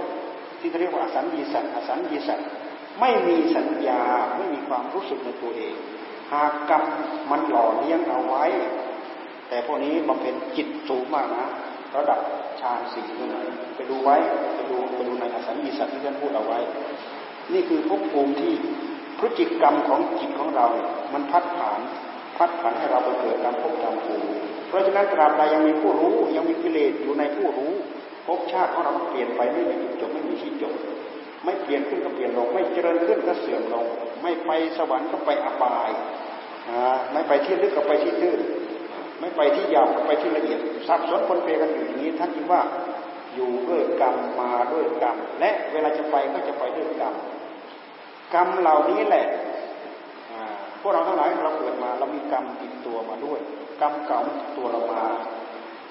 [0.60, 2.40] ที่เขาเรียกว่าอสัญญีสัตอสัญญีสัต
[3.00, 4.02] ไม่มีสัญญา
[4.36, 5.74] ไม่มีความรู้สึกในตัวเอง
[6.32, 6.82] หากกรรม
[7.30, 8.44] มันหล่อเลี้ยงเอาไว้
[9.48, 11.48] แต่พวกนี้บำเพ็ญจิตสูงมากนะ
[11.96, 12.18] ระดับ
[12.60, 13.36] ฌานสี่นู่น
[13.76, 14.16] ไปดูไว้
[14.54, 16.58] ไปดูไปดูในอสัญญีสัตว์ที่ท่านพูดเอาไว้
[17.52, 18.52] นี่คือภพภูมิที่
[19.18, 21.80] พฤติกรรมของจิตของเราเนี่ยมันพัดผ่าน
[22.36, 24.26] พัดผ่านให้เราไปเกิดตามภพตามภูมิ
[24.68, 27.72] เพราะฉะนั้นตราบใดยังมีผู้รู้ยังมีกิเลสอยู่ในผู้รู้
[28.26, 30.74] ภพชาติของเราเปลี่ยนไปไม่มีจุดจบไม่มีที่จบ
[31.44, 33.84] ไม่เปลี่ยนขึ้นก็เปลี่ยนลง ไม่เจริญขึ้นก็เสื่อมลง
[34.22, 35.90] ไม่ไปสวรรค์ก็ไปอบาย
[37.12, 38.40] ไม่ไปที่ลึกก็ไปที่ตื้น
[39.20, 42.62] ไม่ไปที่ยาวก็ไปที่ละเอียดซับซ้อนปนเปกันอยู่อย่างนี้ท่านจึงว่า
[43.34, 47.14] อยู่ด้วยกรรมมาด้วยกรรม และเวลาจะไปก็จะไปด้วยกรรม
[48.34, 49.26] กรรมเหล่านี้แหละ
[50.80, 53.38] พวกเราทั้งหลายเราเกิดมาเรามีกรรมติดตัวมาด้วย
[53.80, 55.02] กรรมเก่าติดตัวเรามา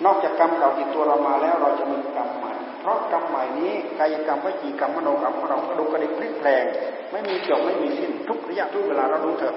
[0.05, 6.63] นอกจากกรรมเก่าติดตัวเรามาแล้วเราจะมีกรรมใหม่ เพราะกรรมใหม่นี้กายกรรมวิจีกรรมมโนกรรมของเรากระดูกกระดิกพลิกแปลง
[7.11, 9.55] ไม่มีจบไม่มีสิ้นทุกระยะทุกเวลาเราดูเถอะ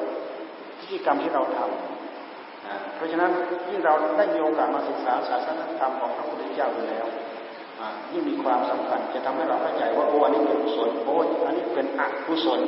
[0.78, 1.95] พิธีกรรมที่เราทำ
[2.96, 3.30] เพราะฉะนั้น
[3.68, 7.06] ยิ่งเราได้มีโอกาสมาศึกษาศาสนธรรมของพระพุทธเจ้าอยู่แล้ว
[8.12, 11.16] ยิ่งมีความสำคัญจะทำให้เราเข้าใจว่าโอ้อันนี้เป็นกุศลโอ้
[11.46, 12.60] อันนี้เป็นอกุศล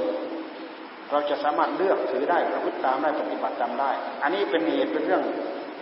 [1.10, 3.90] เราจะสามารถเลือกถือได้ประพฤติตามได้ปฏิบัติตามได้
[4.22, 5.22] อันนี้เป็นเหตุเป็นเรื่อง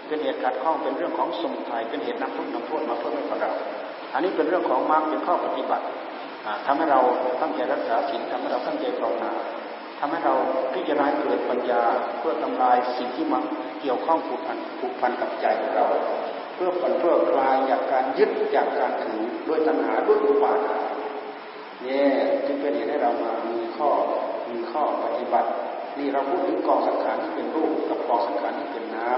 [0.09, 3.53] เป็นเหตุขัดข้องเป็นเรื่องของสมุทัยเป็นเหตุนำทุกข์นำโทษมาเพื่อให้กับเรา
[4.15, 5.85] อันนี้เป็นเรื่องของมรรคเป็นข้อปฏิบัติ
[6.67, 7.01] ทำให้เรา
[7.41, 9.31] ตั้งใจรักษาศีลทำให้เราตั้งใจภาวนา
[9.99, 10.35] ทำให้เรา
[10.75, 11.83] พิจารณาเกิดปัญญา
[12.19, 13.43] เพื่อทำลายสิ่งที่มัน
[13.81, 15.87] เกี่ยวข้องผูกพันผูกพันกับใจของเรา
[16.55, 20.85] เพื่อผันเพื่อคลายจากการยึดจากการถือด้วยตัณหาด้วยอุปาทาน
[21.83, 22.09] เนี่ย
[22.47, 23.89] จึงเป็นเหตุให้เรามามีข้อ
[24.51, 25.51] มีข้อปฏิบัติ
[25.99, 29.09] นี่เราพูดถึงกองสังขารที่เป็นรูปกับกองสังขารที่เป็นน้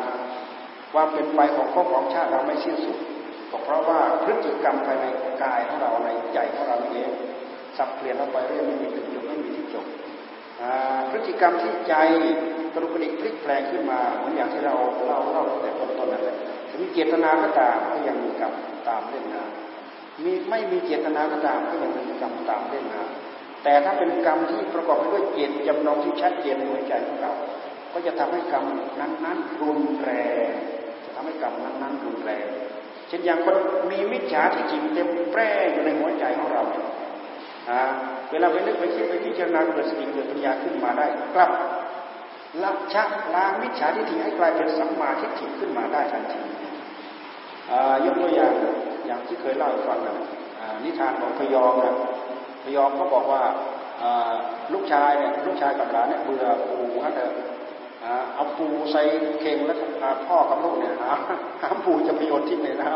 [0.41, 2.97] ำความเป็นไปของภพของชาติเราไม่สิ้นสุด
[3.51, 5.07] ก็เพราะว่าพฤติกรรมภายใน
[5.43, 7.11] กายของเราในใจของเราเอง
[7.79, 9.38] สับเปลี่ยนเราไปเรื่อยไม่มีจุดจบไม่
[11.11, 11.95] พฤติกรรมที่ใจ
[12.73, 14.75] กระดุกระดิกพลิกแปลงขึ้นมาเหมือนอย่างที่เรา
[15.07, 16.37] เล่าเล่าแต่ต้นๆนั่นแหละ
[16.81, 18.53] มีเจตนาก็ตามก็ยังมีกรรม
[18.89, 19.51] ตามเล่นงาน
[20.25, 23.09] มีไม่มีเจตนาก็ตามก็ยังมีกรรมตามเล่นงาน
[23.63, 27.33] แต่ถ้าเป็นกรรมที่ประกอบไปด้วยเจตจำนงที่ชัดเจนในหัวใจของเรา
[27.93, 28.65] ก็จะทำให้กรรม
[29.01, 30.13] นั้นๆรุนแร
[30.49, 30.51] ง
[31.05, 32.47] จะทำให้กรรมนั้นๆรุนแรง
[33.09, 33.57] เช่นอย่างคน
[33.91, 36.85] มีมิจฉาทิฏฐิเต็มแปร่อยู่ในหัวใจของเราอ่า
[38.31, 41.51] เวลาไปนึกไปคิดไปพิจารณาเกิดสติเกิดปัญญาขึ้นมาได้กลับ
[42.63, 46.41] ละชักล้างมิจฉาทิฏฐิให้กลายเป็นสัมมาทิฏฐิขึ้นมาได้ทันที
[48.05, 48.53] ยกตัวอย่าง
[49.07, 50.17] อย่างที่เคยเล่าให้ฟังนะ
[50.85, 51.95] นิทานของพยอมนะ
[52.65, 53.43] พยอมเขาบอกว่า
[54.73, 57.33] ลูกชายเนี่ยลูกชายกับหลานเนี่ยเบื่อปู่นั่นเถอะ
[58.35, 59.03] เอาปูใส่
[59.41, 59.77] เข่งแล้ว
[60.27, 61.11] พ่อกับลูกเนี่ยหา
[61.63, 62.91] หาปูจะไปโยนทิ้งในน้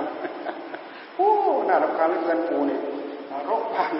[0.54, 1.30] ำโอ้
[1.68, 2.80] น่ารำคาญเหลือเกินปูเนี่ย
[3.48, 3.92] รกพัน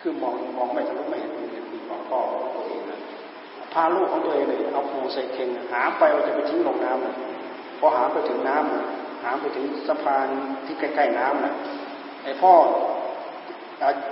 [0.00, 2.98] คือมองมองไม่ทะลุไม่เห็นเห็นปีของพ่อของตัวเองนะ
[3.72, 7.14] พาลูกของตัวเองเลยเอาปูใส่เข่งหาไปเราจะไปทิ้งลงน้ำนะ
[7.78, 8.84] พอหาไปถึงน้ำนะ
[9.22, 10.26] หาไปถึงสะพาน
[10.66, 11.52] ที่ใกล้ๆน้ำนะ
[12.24, 12.52] ไอ้พ่อ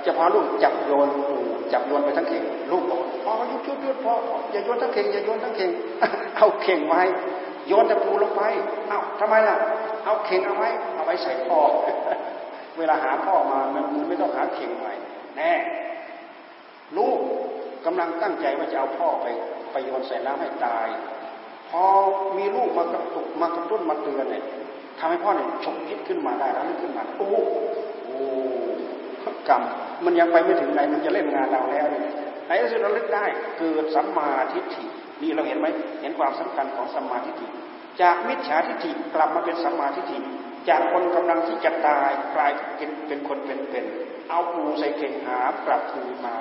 [0.07, 1.37] จะพาลูกจับโยนปู
[1.73, 4.15] จับโยนไปทั้งเข่งลูกบอกพ่อหยุดหยุดหยุดพ่อ
[4.53, 5.71] อย่าโยนทั้งเข่งอย่าโยนทั้งเข่ง
[6.37, 7.03] เอาเข่งไว้
[7.69, 8.43] โยนแต่ปูลงไป
[8.89, 9.57] เอ้าทำไมล่ะ
[10.05, 11.59] เอาเข่งเอาไว้เอาไว้ใส่พ่อ
[12.79, 14.93] เวลาหาพ่อมามันไม่ต้องหาเข่งใหม่
[15.37, 15.53] แน่
[16.97, 17.19] ลูก
[17.87, 19.27] กำลังตั้งใจว่าจะเอาพ่อไป
[19.73, 20.87] ไปโยนใส่น้ำให้ตาย
[21.71, 21.85] พอ
[22.39, 24.45] มีลูกมากระตุกมากระตุ้นมาเตือนเนี่ย
[24.99, 27.37] ทำให้พ่อเนี่ยฉกคิดขึ้นมาได้แล้วขึ้นมาโอ้โห
[29.49, 29.63] กรรม
[30.05, 32.05] มันยังไปไม่ถึงไหนมันจะเล่นงานเราแล้วเนี่ย
[32.47, 33.25] ในที่สุดเราลึกได้
[33.59, 34.85] เกิดสัมมาทิฏฐิ
[35.23, 35.67] นี่เราเห็นไหม
[36.01, 37.47] เห็นความสำคัญของสัมมาทิฏฐิ
[38.01, 40.19] จากมิจฉาทิฏฐิกลับมาเป็นสัมมาทิฏฐิ
[40.69, 43.85] จากคนกำลังที่จะตายกลายเป็นเป็นคนเป็นเป็น
[44.29, 46.37] เอาปูใส่เข่งหากลับคืนมา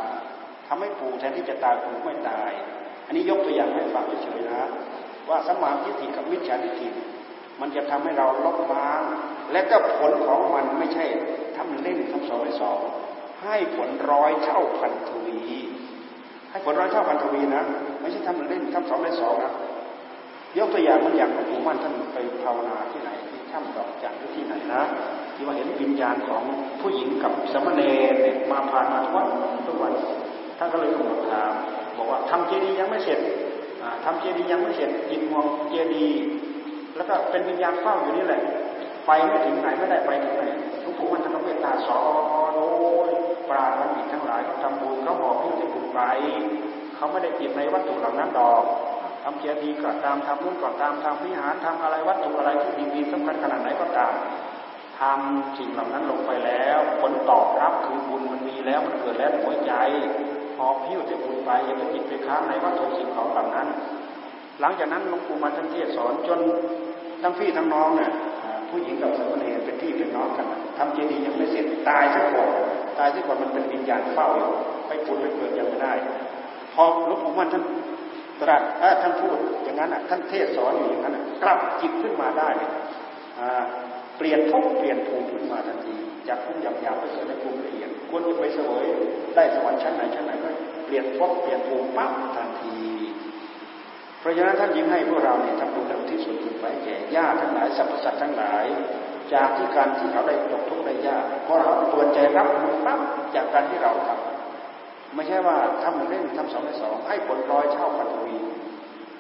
[0.68, 2.52] ทำให้ปูแทนที่จะตายปูไม่ตาย
[3.06, 4.62] อันนี้ยกตัวอย่างให้ฟังเฉยๆนะ
[5.30, 6.90] ว่าสมาทิฏฐิกับมิจฉาทิฏฐิ
[7.62, 9.04] มันจะทำให้เราลบล้าง
[9.52, 11.06] และก็ผลของมันไม่ใช่
[11.58, 12.80] ทำเล่นทำสองไสอง
[13.44, 15.40] ให้ผลร้อยเท่าพันทวี
[16.52, 17.64] ให้ผลร้อยเท่าพันทวีนะ
[18.02, 19.54] ไม่ใช่ทำเล่นทำสองได้สองนะ
[20.58, 24.84] ยกตัวอย่างมันอย่างหลวงปู่มั่นท่านไปภาวนาที่ไหนที่ถ้ำดอกจันทร์ที่ไหนนะ
[25.36, 26.44] ที่ว่าเห็นวิญญาณของ
[26.82, 27.82] ผู้หญิงกับสมณเณ
[28.14, 28.16] ร
[28.52, 29.28] มาผ่านมาทุกวัน
[29.68, 29.94] ทุกวัน
[30.58, 31.52] ท่านก็เลยขอถาม
[31.98, 33.20] บอกว่าทำเจดีย์ยังไม่เสร็จ
[34.06, 36.22] ทำเจดีย์ยังไม่เสร็จยินห่วงเจดีย์
[36.96, 38.42] แล้วก็เป็นวิญญาณเฝ้าอยู่นี่แหละ
[39.08, 40.44] ไปไม่ถึงไหนไม่ได้ไปถึงไหน
[40.82, 42.02] หลวงปู่มันท่านเมตตาสอ
[42.50, 42.68] นโอ้
[43.10, 43.12] ย
[43.50, 46.02] ปราดมันอิทั้งหลายเขาทำบุญเขาบอกให้จะบุญไป
[46.96, 48.64] เขาไม่ได้ติดในวัตถุเหล่านั้นดอก
[49.24, 54.14] ทำเจดีย์ก็ตามทำนู่นก็ตามทำวิหารทำอะไรวัตถุอะไรที่ดีๆสำคัญขนาดไหนก็ตาม
[55.00, 59.74] ทำสิ่งเหล่านั้นลงไปแล้ว ผลตอบรับคือบุญมันมีแล้วมันเกิดแล้วหัวใจ
[60.58, 63.68] พอพิ้วจะบุญไปอย่าไปติดไปค้างในวัตถุสิ่งของเหล่านั้น
[64.60, 66.40] หลังจากนั้นหลวงปู่มาท่านเทศสอนจน
[67.22, 68.12] ทั้งพี่ทั้งน้องเนี่ย
[68.70, 72.50] ผู้หญิงกับสามเณรเป็นพี่เป็นน้องกันทำเจดีย์ยังไม่เสร็จตายซะก่อน
[73.00, 74.50] ตายซะก่อนมันเป็นวิญญาณเฝ้าอยู่
[74.88, 75.94] ไปปุดไปเกิดยังไม่ได้
[76.74, 77.64] พอหลวงปู่มันท่าน
[78.42, 78.62] ตรัส
[79.02, 82.50] ท่านพูดอย่างนั้นท่านเทศสอนอยู่อย่างนั้นกลับจิตขึ้นมาได้
[84.24, 85.96] ลี่ยนภพเปลี่ยนภูมิขึ้นมาทันที
[86.28, 88.86] จากภูมิหยาบๆไปสู่ในภูมิละเอียดควรจะไปเสวย
[89.36, 90.50] ได้สวรรค์ชั้นไหนชั้นไหนก็
[90.86, 92.78] เปลี่ยนภพเปลี่ยนภูมิปั๊บทันที
[94.20, 98.66] เพราะฉะนั้นท่านยิ่งให้พวกเราเนี่ยทำบุญและที่สุดไปแก่ญาติทั้งหลายสรรพสัตว์ทั้งหลาย
[99.34, 103.00] จากที่การที่เขาได้ตกทุกข์ได้ยากพอเราเปิดใจรับบุญปั๊บ
[103.36, 108.38] จากการที่เราทำไม่ใช่ว่าทำหนึ่งเล่นทำสองในสองให้ผลร้อยเท่าปัตวี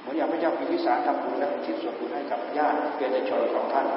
[0.01, 3.87] เหมือนอย่างพระเจ้าพิพิสารทำบุญและทิศส่วนบุญให้กับญาติเกียรติชนของท่าน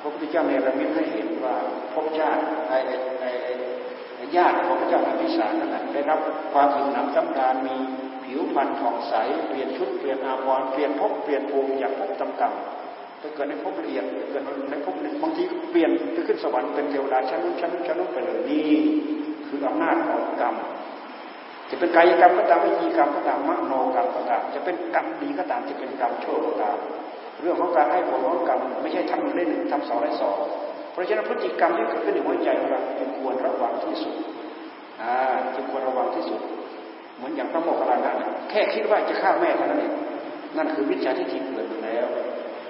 [0.00, 1.56] พระพุทธเจ้าในระมิดให้เห็นว่า
[1.92, 2.78] พบญาติไอ้
[3.20, 3.30] ไอ้
[4.16, 6.18] ไอ้ญาติของพระเจ้าพิพิสารนั่นแหละได้รับ
[6.52, 7.76] ความหิวหนำจำการมี
[8.24, 9.14] ผิวพรรณผ่องใส
[9.48, 18.70] เปลี่ยนชุดเปลี่ยนอาภรเปลี่ยนภพเปลี่ยนภูมิจากภพต่ำๆไปเกิดในภพละเอียดเกิดในภพหนึ่งบางทีเปลี่ยนไปขึ้นสวรรค์เป็นเทวดาชั้นนู้นชั้นนู้นชั้นนู้นไปเลยนี่
[19.46, 20.54] คืออำนาจของกรรม
[21.70, 26.78] จะเป็นกายกรรมก็ตามวิจีกรรมก็ตามมโนกรรมก็ตามจะเป็นกรรมดีก็ตามจะเป็นกรรมชั่วก็ตาม
[27.42, 30.36] เรื่องของการให้ผลของกรรมไม่ใช่ทำหนึ่งทำสองได้สอง
[30.92, 34.14] เพราะฉะนั้นพฤติกรรมที่เกิดขึ้นในหัวใจของเราจึงควรระวังที่สุด
[35.02, 35.14] อ่า
[35.54, 36.40] จึงควรระวังที่สุด
[37.16, 38.14] เหมือนอย่างพระโมคคัลลานะ
[38.50, 39.92] แค่คิดว่าจะฆ่าแม่เท่านั้นเอง
[40.56, 42.06] นั่นคือวิชาที่จิตเกิดอยู่แล้ว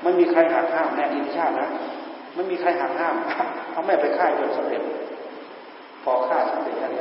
[0.03, 1.68] ไม่มีใครหักห้ามแน่ที่ชาตินะ
[2.35, 3.14] ไม่มีใครหักห้าม
[3.73, 4.83] เอาแม่ไปฆ่าจนสำเร็จ
[6.05, 6.93] พอฆ่าสำเร็จแล้ว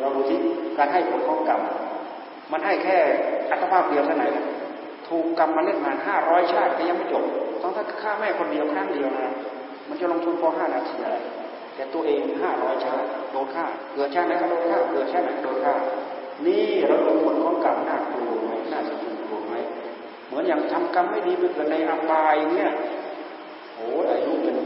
[0.00, 0.38] เราดูที่
[0.78, 1.60] การให้ผลของกรรม
[2.52, 2.96] มันให้แค่
[3.50, 4.32] อัตภาพเดียวเท่านั้น
[5.08, 7.24] ถูกกรรมมาเล่นงานห้าร้อยชาติก็ยังไม่จบ
[7.62, 9.32] ต้องถ้าฆ่าแม่คนเดียวครั้งเดียวนะ
[9.88, 11.16] มันจะลงทุนพอห้านาทีอะไร
[11.74, 15.74] แต่ตัวเองห้าร้อยชาติโดนฆ่าเกิดชาติไหนก็โดนฆ่าเกิดชาติไหนก็โดนฆ่า
[16.46, 19.54] นี่เราดูผลของกรรมน่ากลัวไหมน่าสะเทือนกลัวไหม
[20.26, 22.70] เหมือนอย่างทำกรรมไม่ดีไปเกิดในอบายเนี่ย
[23.74, 24.56] โอ้อายุเป็น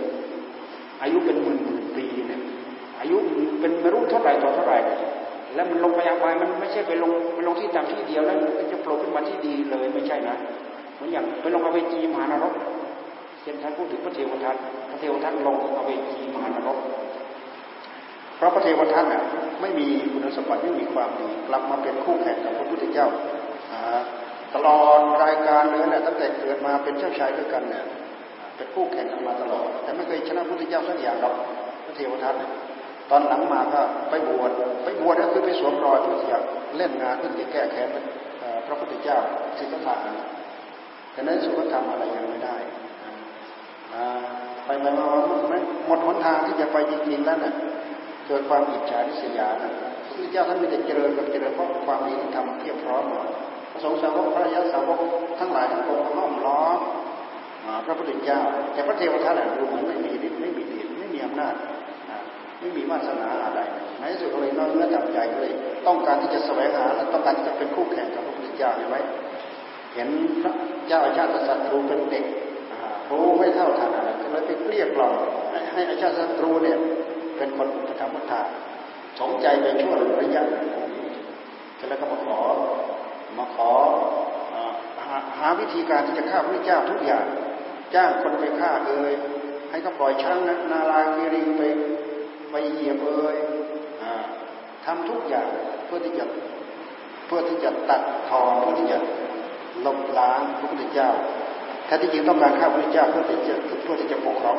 [1.03, 2.41] อายุเป็นหมื่นหมื่นปีเนี่ย
[3.01, 3.17] อายุ
[3.61, 4.79] เป็นไม่รู้เท่าไหร่ต่อเท่าไหร่
[5.55, 10.37] แล้วมันลงไปอบายมันไม่ใช่ไปลงไปลงที่ต่ำที่เดียวแล้วมันจะโผล่ขึ้นมาที่ดีเลยไม่ใช่นะ
[10.95, 12.55] เหมือนอย่างไปลงอเวจีมหานรก
[13.43, 14.57] เช่นท่านพูดถึงพระเทวทัต
[14.91, 16.79] พระเทวทัตลงอเวจีมหานรก
[18.37, 19.23] เพราะพระเทวทัตน่ะ
[19.61, 23.09] ไม่มีคุณสมบัติไม่มีความดีกลับมาเป็นคู่แข่งกับพระพุทธเจ้า
[24.55, 27.85] ตลอดรายการเลยนี่ยตั้งแต่เกิดมาเป็นเจ้าชายด้วยกันเนี่ย
[28.57, 31.35] เป็นคู่แข่งกันมาตลอด แต่ไม่เคยชนะพระพุทธเจ้าสักอย่างหรอก
[31.85, 32.51] พระเทวทัตเนี่ย
[33.11, 33.81] ตอนหลังมาก็
[34.11, 34.51] ไปบวช
[34.85, 36.39] ไปบวชก็คือไปสวมรอยเพื่อจะ
[36.77, 37.89] เล่นงานเพื่อจะแก้แค้น
[38.67, 39.19] พระพุทธเจ้า
[39.59, 39.95] สิทธัตถะ
[41.13, 42.57] แต่นั้นสุขธรรมอะไรยังไม่ได้
[44.65, 45.07] ไปไปมา
[45.87, 47.55] หมดหนทางที่จะไปจริงๆแล้วเนี่ย
[48.27, 53.05] เกิดความอิจฉาริษยานะพระพุทธเจ้าท่านมีแต่เจริญกับเจริญเพราะความดีที่ทำเพียบพร้อม
[53.73, 55.01] พระสงฆ์สาวกพระยาสาวก
[55.41, 56.79] ทั้งหลายทั้งปวงล้อมล้อม
[57.87, 58.41] พระพุทธเจ้า
[58.73, 61.55] แต่พระเทวทัตดูเหมือนไม่มีฤทธิ์ไม่มีเดชไม่มีอำนาจ
[62.61, 63.61] ไม่มีวาสนาอะไร
[63.99, 65.53] ในที่สุดก็เลยน้อยเนื้อจับใจก็เลย
[65.87, 68.97] ต้องการที่จะแสวงหาและต้องการที่จะเป็นคู่แข่งกับพระพุทธเจ้าเห็นไหม
[69.95, 70.09] เห็น
[70.43, 70.55] พระ
[70.89, 72.25] เจ้าอาชาติศัตรูเป็นเด็ก
[73.11, 75.15] รู้ไม่เท่าทันอะไรก็เลยไปเกลี้ยกล่อม
[75.73, 76.79] ให้อาชาติศัตรูเนี่ย
[77.37, 78.41] เป็นคนพุทธพุทธา
[79.21, 80.65] สงใจไปช่วระยะหนึ่ง
[81.89, 82.41] แล้วก็มาขอ
[83.39, 83.71] มาขอ
[85.39, 87.25] หาวิธีการที่จะฆ่าพระเจ้าทุกอย่าง
[87.95, 89.13] จ้างคนไปฆ่าเลย
[89.71, 90.39] ให้เขาปล่อยช้าง
[90.73, 91.63] นาลาคีรีไป
[92.51, 93.37] ไปเหยียบเอ่ย
[94.85, 95.49] ทำทุกอย่าง
[95.87, 96.25] เพื่อที่จะ
[97.27, 98.99] เพื่อที่จะตัดทอนเพื่อที่จะ
[99.87, 101.11] ลบล้างพระพุทธเจ้า
[101.87, 104.57] แท้ที่จริงต้องการฆ่าพระพุทธเจ้าเพื่อที่จะเพื่อที่จะปกครอง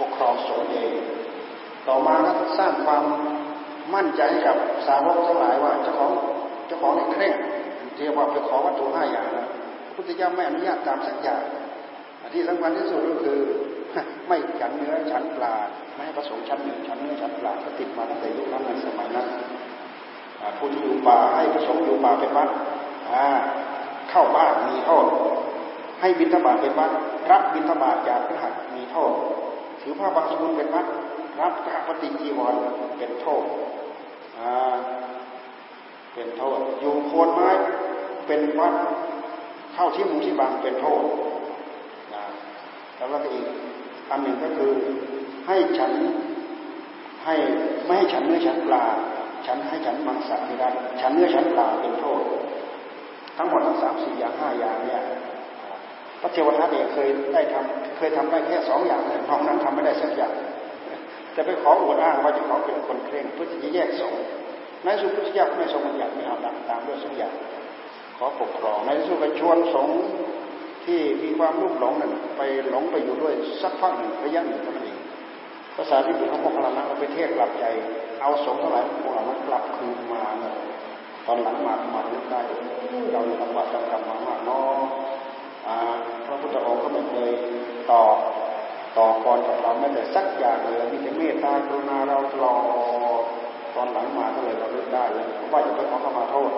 [0.00, 0.92] ปกครองสงฆ์เอง
[1.88, 3.04] ต่อมาก็สร้างความ
[3.94, 4.56] มั่นใจให้กับ
[4.86, 6.12] สาวกทั้งหลายว่าเจ้าของ
[6.66, 7.34] เจ้าของในเคร่ง
[7.94, 9.46] เทียบว่าไปขอวัตถุห้าอย่างนะ
[9.84, 11.42] พระพุทธเจ้าไม่อนุญาตตามสักอย่าง
[12.34, 13.38] ที่สำคัญที่สุดก็คือ
[14.28, 15.56] ไม่ฉันเนื้อฉันปลา
[16.00, 19.26] ไม่ให้ผสมชั้นหนึ่งชั้นเนื้อชั้นปลาก็ติดมาตั้งแต่ยุคนั้นในสมัยนั้น
[20.58, 22.48] ผู้ที่อยู่ป่าให้ผสมอยู่ป่าเป็นวัด
[24.10, 25.06] เข้าบ้านมีโทษ
[26.00, 26.90] ให้บิณฑบาตเป็นวัด
[27.30, 29.12] รับบิณฑบาตจากพระหัตมีโทษ
[29.80, 30.86] ถือผ้าบางสกุลเป็นวัด
[31.40, 32.54] รับพระปฏิจีวร
[32.98, 33.44] เป็นโทษ
[36.14, 37.48] เป็นโทษ อยู่โคนไม้
[38.26, 38.74] เป็นวัด
[39.74, 41.02] เข้าที่มุงที่บางเป็นโทษ
[42.96, 43.46] แล้วก็อีก
[44.10, 44.72] อันหนึ่งก็คือ
[45.46, 45.92] ให้ฉัน
[47.24, 47.34] ให้
[47.86, 48.84] ไม่ให้ฉันเนื้อฉันปลา
[49.46, 52.22] ฉันให้ฉันมังสวิรัตฉันเนื้อฉันปลาเป็นโทษ
[53.36, 55.02] ทั้งหมดทั้งสามสี่อย่างห้าอย่างเนี่ย
[56.20, 60.32] พระเทวทัตเองเคยได้ทำเคยทำได้แค่สองอย่างนอกนั้นทำไม่ได้สักอย่าง
[61.36, 64.14] จะไปขออวดอ้างว่าจะขอเป็นคนเคร่งเพื่อจะแยกสง
[64.84, 67.32] ในสุพุทธเจ้าไม่ทรงบัญญัติไม่เอาดัตามด้วยสองอย่าง
[68.18, 69.88] ขอปกครองในสุดไปชวนสง
[70.84, 74.99] ที่มีความรุ่มหลงหนึ่งไปหลงไปอยู่ด้วยสักพักหนึ่งระยะหนึ่งเท่านั้นเอง
[75.76, 77.64] ภาษาที่บุตรของพวกเรานะเราไปเทศกลับใจ
[78.20, 80.54] เอาสงเท่าไหร่พวกเรากลับคืนมาเนี่ย
[81.26, 82.40] ตอนหลังมามาเลือกได้
[83.12, 84.60] เราทำบาปทำกรรมมามากน้อ
[86.26, 87.30] พระพุทธองค์ก็ไม่เคย
[87.90, 88.02] ต่อ
[88.98, 92.56] ต่อกรกับเราไม่แต่สักอย่างเลยมีแต่เมตตากรุณาเราตลอ
[93.20, 93.22] ด
[93.74, 96.50] ตอนหลังมาก็เลยเราเลือกได้เลยว่าจะไปขอขมาโทษ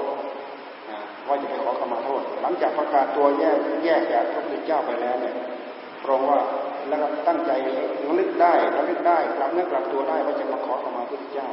[1.28, 5.34] ว่าจะไปขอขมาโทษ หลังจากประกาศตัวแยกแยกจากพระพุทธเจ้าไปแล้วเนี่ย
[6.02, 6.38] เพราะว่า
[6.88, 7.50] แล้วก็ตั้งใจ
[8.06, 11.48] ระลึกได้ระลึกได้กลับเนื้อกลับตัวได้ว่าจะมาขอขมาพระพุทธเจ้า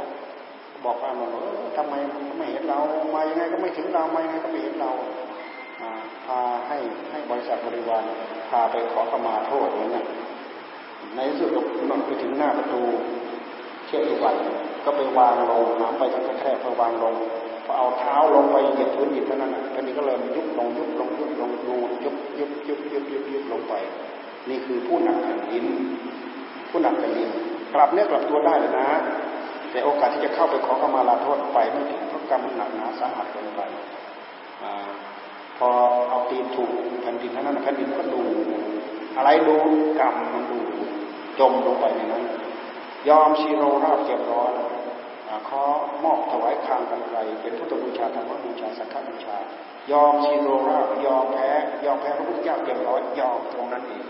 [0.85, 1.29] บอกว่ามัน
[1.77, 1.93] ทำไม
[2.37, 2.79] ไม่เห็นเรา
[3.15, 4.91] มายังไงก็ไม่ถึงเรามายังไงก็ไม่เห็นเรา
[6.25, 6.77] พาให้
[7.11, 8.03] ให้บริษัทบริวาร
[8.49, 10.05] พาไปขอขมาโทษอย่างนั้น
[11.15, 11.49] ในสุด
[11.89, 12.81] นนไปถึงหน้าประตู
[13.87, 14.35] เชื่อทุกวัน
[14.85, 17.13] ก็ไปวางลงน้ำไปทั้งแค่พอวางลง
[17.65, 23.73] พอเอาเท้าลงไปเหยียบพื้นหินเท่านั้นแผ่นดินก็เลยยุบลงยุบลงยุบลงดูยุบยุบยุบยุบยุบยุบลงไป
[24.49, 25.65] นี่คือผู้หนักแผ่นดิน
[26.69, 27.29] ผู้หนักแผ่นดิน
[27.73, 28.87] กลับเนื้อกลับตัวได้เลยนะ
[29.71, 33.61] แต่โอกาสที่จะเข้าไปขอขมาลาโทษไปไม่ถึงเพราะกรรมมันหนักหนาสาหัสเกินไป
[35.57, 35.69] พอ
[36.09, 36.71] เอาตีนถูก
[37.01, 38.21] แผ่นดินท่านั้นแผ่นดินก็ดู
[39.17, 39.55] อะไรดู
[39.99, 40.59] กรรมมันดู
[41.39, 42.23] จมลงไปในนั้น
[43.09, 44.53] ยอมชีโรราบเจ็บร้อน
[45.49, 45.63] ขอ
[46.03, 49.37] มอบถวายคางกันไกลเป็นพุทธบูชาธรรมบูชาสังฆบูชา
[49.91, 51.49] ยอมชีโรราบยอมแพ้
[51.85, 54.03] ยอมแพ้พระพุทธเจ้าเจ็บร้อยยอมตรงนั้นเอง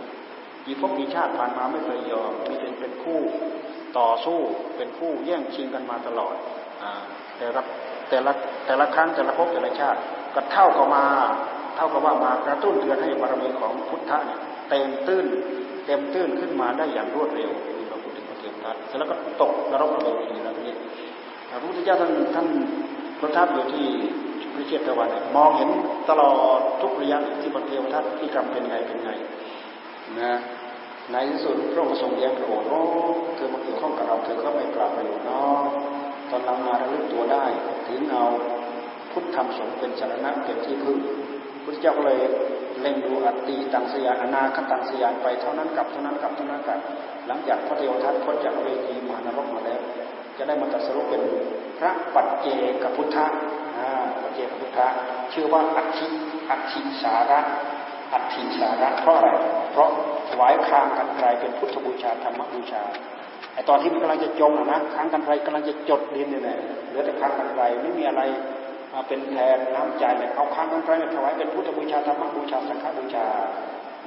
[0.69, 3.19] กี่พบกี่ชาติผ่านมาไม่เคยยอมมีเป็นเป็นคู่
[3.97, 4.39] ต่อสู้
[4.77, 6.35] เป็นคู่แย่งชิงกันมาตลอด
[6.83, 6.85] อ
[7.37, 7.61] แต่ละ
[8.09, 8.31] แต่ละ
[8.65, 9.99] แต่ละครั้งแต่ละภพแต่ละชาติ
[10.35, 11.05] ก็เท่ากับมา
[11.75, 14.39] เท่ากับว่ามากระตุ้นเตือนให้บารมีของพุทธะเนี่ย
[14.69, 15.25] เต็มตื้น
[15.85, 20.75] เต็มตื้นขึ้นมาได้อย่างรวดเร็วนี่เราพูดถึงพระเทวทัตแล้วก็ตกนรกระเบิดทีแล้วนี้
[21.49, 22.47] พระพุทธเจ้าท่านท่าน
[23.21, 23.87] ประทับอยู่ที่
[24.53, 25.69] พระเชตวันมองเห็น
[26.09, 29.11] ตลอดทุกระยะที่พระเทวทัตที่กรรมเป็นไงเป็นไง
[30.21, 30.33] นะ
[31.11, 32.81] ในที่สุดพระองค์ทรงแย้มโกรธโอ้
[33.35, 35.59] เธอมาเกี่ยวข้องกับเราเธอก็ไม่กลับไปหรอกเนาะ
[36.29, 37.43] ตอนหลังมาระลึกตัวได้
[37.87, 38.23] ถึงเอา
[39.11, 40.97] พุทธธรรมสงฆ์เป็นสารณะเป็นที่พึ่ง
[41.63, 42.19] พุทธเจ้าก็เลย
[42.81, 46.79] เล็งดูอัตติตังสยานอนาคตังสยานไปเท่านั้นกับเท่านั้นกับเท่านั้นกับ
[47.27, 49.81] หลังจากพระเทวทัตพ้นจากเวทีมหานรกมาแล้ว
[50.37, 51.23] จะได้มาตัสรุปเป็น
[51.79, 52.47] พระปัจเจ
[52.83, 53.25] กพุทธะ
[54.21, 54.87] ปัจเจกพุทธะ
[55.33, 56.07] ชื่อว่าอัตถิ
[56.49, 57.39] อัตถิสาระ
[58.13, 59.29] อัตถิสาระเพราะอะไร
[59.71, 59.89] เพราะ
[60.29, 62.81] ถวายคางกันไกลเป็นพุทธบูชาธรรมบูชา
[63.53, 68.21] ไอตอนที่มันกำลังจะจมนะคางกันไกลกำลังจะจดดินเนี่ยเหลือแต่คางกันไกลไม่มีอะไร
[68.93, 73.27] มาเป็นแทนน้ำใจเนี่ยเอาค้างกันไปถวายเป็นพุทธบูชาธรรมบูชาสังฆบูชา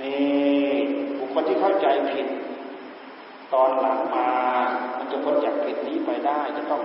[0.00, 0.76] นี่
[1.18, 2.26] บุคคลที่เข้าใจผิด
[3.54, 4.28] ตอนหลังมา
[4.98, 6.82] มันจะพ้นจากผิดนี้ไปได้จะต้อง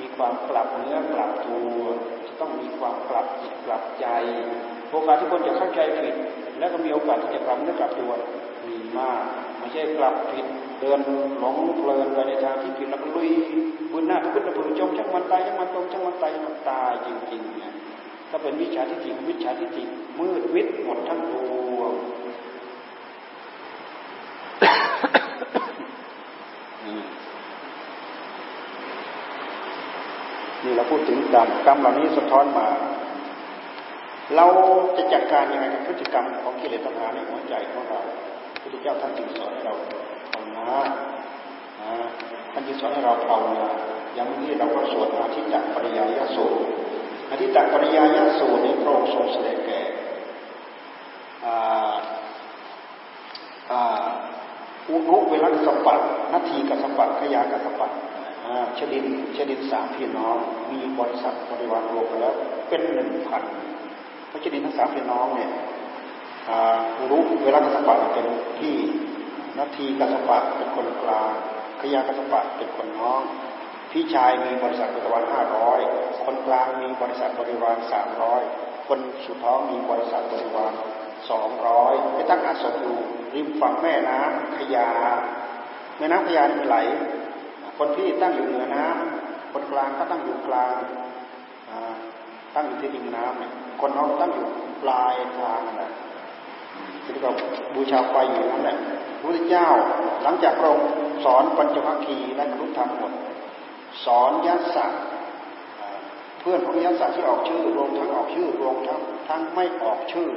[0.00, 1.78] มีความปรับเนื้อปรับตัว
[2.26, 4.06] จะต้องมีความปรับจิตปรับใจ
[4.90, 6.14] โอกาสที่คนจะเข้าใจผิด
[6.58, 8.12] แล้วก็มีโอกาสที่จะปรับนื้กลับตัว
[8.66, 9.22] มีมาก
[9.58, 10.46] ไม่ใช่กลับผิด
[10.80, 11.00] เดิน
[11.38, 13.30] หลงเพลินไปในทางที่ผิดแล้วก็ลุย
[13.92, 17.72] บุญหน้าพระพุทธบุญจมช่างมันตายช่างมันตรงช่างมันตายช่างมันตายจริงๆเนี่ย
[18.30, 19.84] ถ้าเป็นวิชาทิฏฐิวิชาทิฏฐิ
[20.18, 21.32] มืดวิตหมดทั้งด
[21.78, 21.92] วง
[30.64, 32.66] นี่เราพูดถึงกรรมกรรมเหล่านี้สะท้อนมา
[34.36, 34.46] เรา
[34.96, 38.00] จะจัดการยังไงกับพฤติกรรมของกิเลสตัณหาในหัวใจของเรา
[38.52, 39.74] พระพุทธเจ้าท่านจึงสอนให้เรา
[40.32, 40.66] ภาวนา
[42.52, 43.66] ท่านจึงสอนให้เราภาวนา
[44.14, 46.38] อย่างนี้เราก็สวดอาทิตตปริยายโส
[47.30, 49.80] อาทิตตปริยายโสในพระองค์ทรงแสดงแก่
[54.88, 56.00] อุนุเวลาสปัต
[56.32, 57.90] นาทีกัสปัตขยากัสปัต
[58.78, 59.06] ชดิน
[59.36, 60.36] ชดินสามพี่น้อง
[60.70, 62.34] มีบริษัทบริวารรวมกันแล้ว
[62.68, 63.42] เป็นหนึ่งพัน
[64.30, 65.50] พระชดินทั้งสามพี่น้องเนี่ย
[67.10, 68.26] รู้เวลากัสปะเป็น
[68.60, 68.74] ที่
[69.58, 71.32] นาทีกัสปะเป็นคนกลาง
[71.80, 73.20] ขยากัสปะเป็นคนน้อง
[73.92, 75.80] พี่ชายมีบริษัทบริวารห้าร้อย
[76.24, 78.42] คนกลางมีบริษัทบริวารสามร้อย
[78.88, 80.72] คนสุดท้องมีบริษัทบริวาร
[81.30, 82.98] สองร้อยไปตั้งอาสมอยู่
[83.34, 84.90] ริมฝั่งแม่น้ำขยา
[85.98, 86.76] แม่น้ำขยานไหล
[87.76, 90.78] คนพี่ตั้งอยู่เหนือน้ำคนกลางก็ตั้งอยู่กลาง
[92.54, 94.48] ตั้งอยู่ที่ริมน้ำเนี่ย คนน้องตั้งอยู่
[94.82, 95.90] ปลายทางนั่นแหละ
[97.04, 97.32] ที่เรา
[97.74, 98.76] บูชาไฟอยู่นั่นแหละ
[99.18, 99.68] พระพุทธเจ้า
[100.22, 100.88] หลังจากพระองค์
[101.24, 103.12] สอนปัญจวัคคีย์และรรลุธรรมหมด
[104.04, 104.86] สอนยัสสะ
[106.40, 110.28] เพื่อนของยัสสะที่ออกชื่อ รวมทั้งออกชื่อ รวมทั้งทั้งไม่ออกชื่อ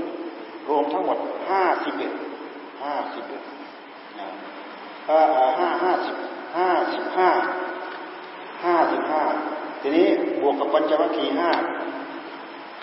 [0.69, 1.17] รวมทั้งหมด
[1.49, 2.11] ห้าสิบเอ็ด
[2.83, 3.41] ห้าสิบเอ็ด
[5.09, 5.21] ห้า
[5.59, 6.15] ห้าห้าสิบ
[6.57, 7.29] ห้าสิบห้า
[8.65, 9.23] ห้าสิบห้า
[9.81, 10.07] ทีนี้
[10.41, 11.51] บวกกับปัญจวัคคีย์ห้า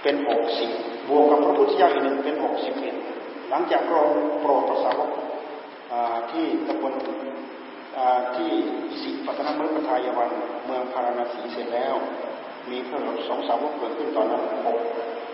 [0.02, 0.70] เป็นหกสิบ
[1.08, 2.94] บวกกับพระพุทธเจ้าอีกหนึ่งเป็นหกสิบเอ็ด
[3.50, 4.08] หลังจากรอง
[4.40, 5.10] โปรดพระสาวก
[6.30, 6.92] ที่ตำบล
[8.36, 8.50] ที่
[8.90, 10.30] อิสิปัตนมฤคทายวัน
[10.66, 11.94] เมืองพาราณสีเสร็จแล้ว
[12.70, 12.98] มีพระ
[13.28, 14.78] สองสาวกเกิดขึ้นตอนนั้นหก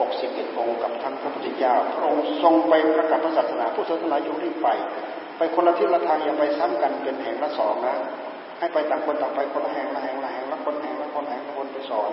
[0.00, 4.68] หกสิบเอ็ดองค์กับท่านพระพุทธเจ้าพระองค์ทรงไปประกาศพระศาสนาผู้ศาสนาอยู่รีบไป
[5.38, 7.94] ไปคนละทิศละทางอย่าไปซ้ำกันเป็นแห่งละสองนะ
[8.58, 12.10] ให้ไปต่างคนต่างไปคนละแห่งละแห่งละแห่งละคนแห่งละคนแห่งละคนไปสอน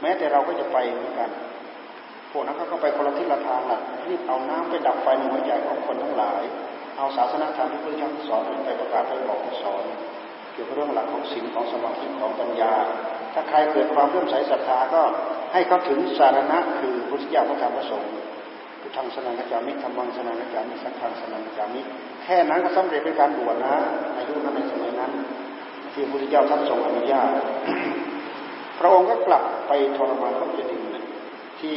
[0.00, 1.30] แม้แต่เราก็จะไปเหมือนกัน
[2.30, 6.42] พวกนั้นก็ไปคนละทิศละทางแหละรีบเอาน้ำไปดับไฟในหัวใจของคนทั้งหลาย
[6.96, 9.84] เอาศาสนาธรรมที่พระเจ้าสอนไปประกาศไปบอกไปสอน
[10.52, 12.72] เกี่ยวกับเรื่องหลักของศีลของสมาธิของปัญญา
[13.34, 15.02] ถ้าใครเกิดความเลื่อมใสศรัทธาก็
[15.52, 18.12] ให้เขาถึงสารณะคือพุทธเจ้าพระธรรมพระสงฆ์
[18.80, 21.80] พุทธังสนังกจามิธรรมังสนังกจามิสังฆังสนังกจามิ
[22.22, 23.74] แค่นั้นก็สำเร็จเป็นการบวชนะ
[24.14, 25.12] ในยุคนั้นในสมัยนั้น
[25.92, 27.30] ที่พระพุทธเจ้าท่านทรงอนุญาต
[28.78, 30.89] พระองค์ก็กลับไปทรมานพระเจดีย์
[31.60, 31.76] ที่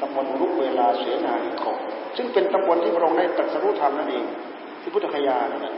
[0.00, 1.76] ตำบลรุกเวลาเสนานิคม
[2.16, 4.24] ซึ่งเป็นตำบลที่พระองค์ได้ตรัสรู้ธรรมนั่นเอง
[4.80, 5.76] ที่พุทธคยานั่นแหละ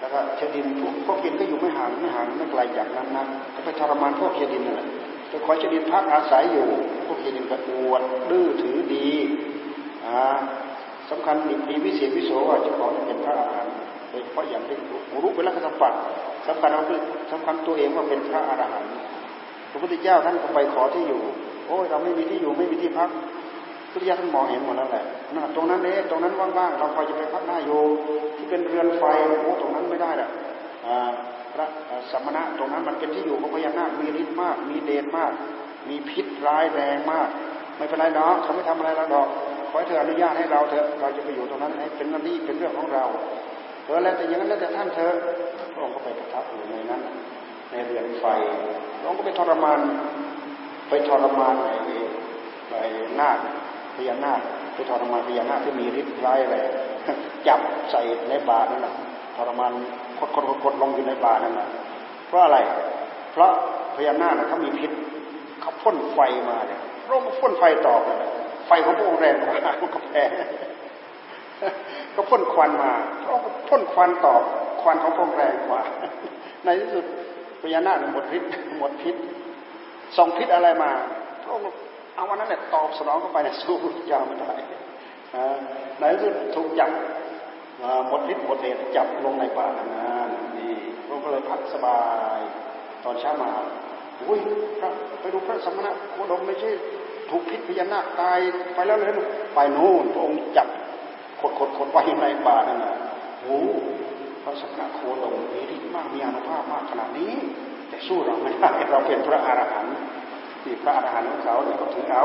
[0.00, 0.66] แล้วก็เชดิน
[1.06, 4.88] พวกเชดินก็อยู่ไม่ห่างไม่ห่างไม่ไกลจากนั้นนะก็ไปทรมานพวกเชดินนั่นแหละ
[5.28, 6.66] แต่ขอเชดินพักอาศัยอยู่
[7.06, 9.08] พวกเชดินก็อวดดื้อถือดี
[11.10, 13.74] สำคัญดีดีวิเศษวิโสว่าเจ้าของเป็นพระอรหันต์
[14.10, 14.76] โดยเฉพาะอย่างที่
[15.22, 15.94] รู้เป็นลักษณะปัด
[16.46, 17.00] สำคัญเราคือ
[17.32, 18.92] สำคัญตัวเองว่าเป็นพระอรหันต์
[19.70, 21.22] พระพุทธเจ้าท่านก็ไปขอที่อยู่
[21.68, 23.10] โอ้ยเราไม่มีที่อยู่ไม่มีที่พัก
[23.90, 25.04] พุทธิยถาท่านมองเห็นหมดแล้วแหละ
[25.34, 27.70] น่ตรงนั้นเองตรงนั้นว่างๆเราพอจะไปพักหน้าโย
[28.36, 29.04] ที่เป็นเรือนไฟ
[29.42, 30.28] โอ้ตรงนั้นไม่ได้ละ
[31.54, 31.66] พระ
[32.10, 35.32] สมณะตรงนั้นมันเป็นที่อยู่ของพญานาคมีฤทธิ์มาก มีเดชมาก
[35.88, 37.28] มีพิษร้ายแรงมาก
[37.76, 39.28] ไม่เป็นไรเนาะเขาไม่ทำอะไรเราดอก
[39.70, 43.04] ขอให้เธออนุญาตให้เราเถอะเราจะไปอยู่ตรงนั้นให้เป็นหน้าที่เป็นเรื่องของเรา
[43.86, 45.12] เออแล้วแต่อย่างนั้นแล้วแต่ท่านเธอ
[45.72, 47.00] พระองค์ก็ไปประทับอยู่ในนั้น
[47.70, 48.24] ในเรือนไฟ
[48.98, 49.78] พระองค์ก็ไปทรมาน
[50.88, 51.74] ไปทรมานไอ้
[52.80, 52.88] ไอ้
[53.20, 53.38] นาค
[53.96, 54.40] พญานาค
[54.74, 56.68] ไปทรมานพญานาคที่มีฤทธิ์ร้ายแรง
[57.46, 57.60] จับ
[57.90, 58.94] ใส่ในบาตรนั่นแหละ
[59.36, 59.72] ทรมาน
[60.18, 61.68] กดกดกดลงอยู่ในบาตรนั่นแหละ
[62.26, 62.58] เพราะอะไร
[63.32, 63.50] เพราะ
[63.96, 64.90] พญานาคเขามีพิษ
[65.60, 68.18] เขาพ่นไฟมาเนี่ยพระองค์พ่นไฟตอบเลย
[68.66, 69.54] ไฟของพระองค์แรงกว่า
[69.94, 70.24] ก็แพ้
[72.14, 74.42] ก็พ่นควันมาพระองค์พ่นควันตอบ
[74.82, 75.82] ควันของพระองค์แรงกว่า
[76.64, 77.04] ในที่สุด
[77.62, 79.16] พญานาคหมดฤทธิ์หมดพิษ
[80.16, 80.90] ส่งพิษอะไรมา
[81.42, 81.66] พระองค์
[82.14, 84.52] เอาวันนั้นเนี่ยตอบสนองเข้าไปในสู้พุทธเจ้าไม่ได้
[85.98, 86.90] ในที่สุดถูกจับ
[88.08, 89.84] หมดฤทธิ์หมดเดชจับลงในป่านะ
[90.58, 90.74] นี่
[91.04, 92.00] พระองค์ก็เลยพักสบา
[92.36, 92.38] ย
[93.04, 93.50] ตอนเช้ามา
[94.28, 94.40] อุ้ย
[94.80, 94.90] พระ
[95.20, 96.70] ไปดูพระสมณะโคดมไม่ใช่
[97.30, 98.38] ถูกพิษพญานาคตาย
[98.74, 99.12] ไปแล้วเลย
[99.54, 100.68] ไปโน่นพระองค์จับ
[101.40, 102.94] ขดขดขดไว้ในป่านั่นนะ
[103.42, 103.58] โอ้
[104.42, 107.32] พระสมณะโคดมมีฤทธิ์มากมีอนุภาพมากขนาดนี้
[107.94, 109.94] แต่สู้เราไม่ได้เราเป็นพระอรหันต์
[110.62, 112.24] ที่พระอรหันต์ของเขาเนี่ยเขาถือเอา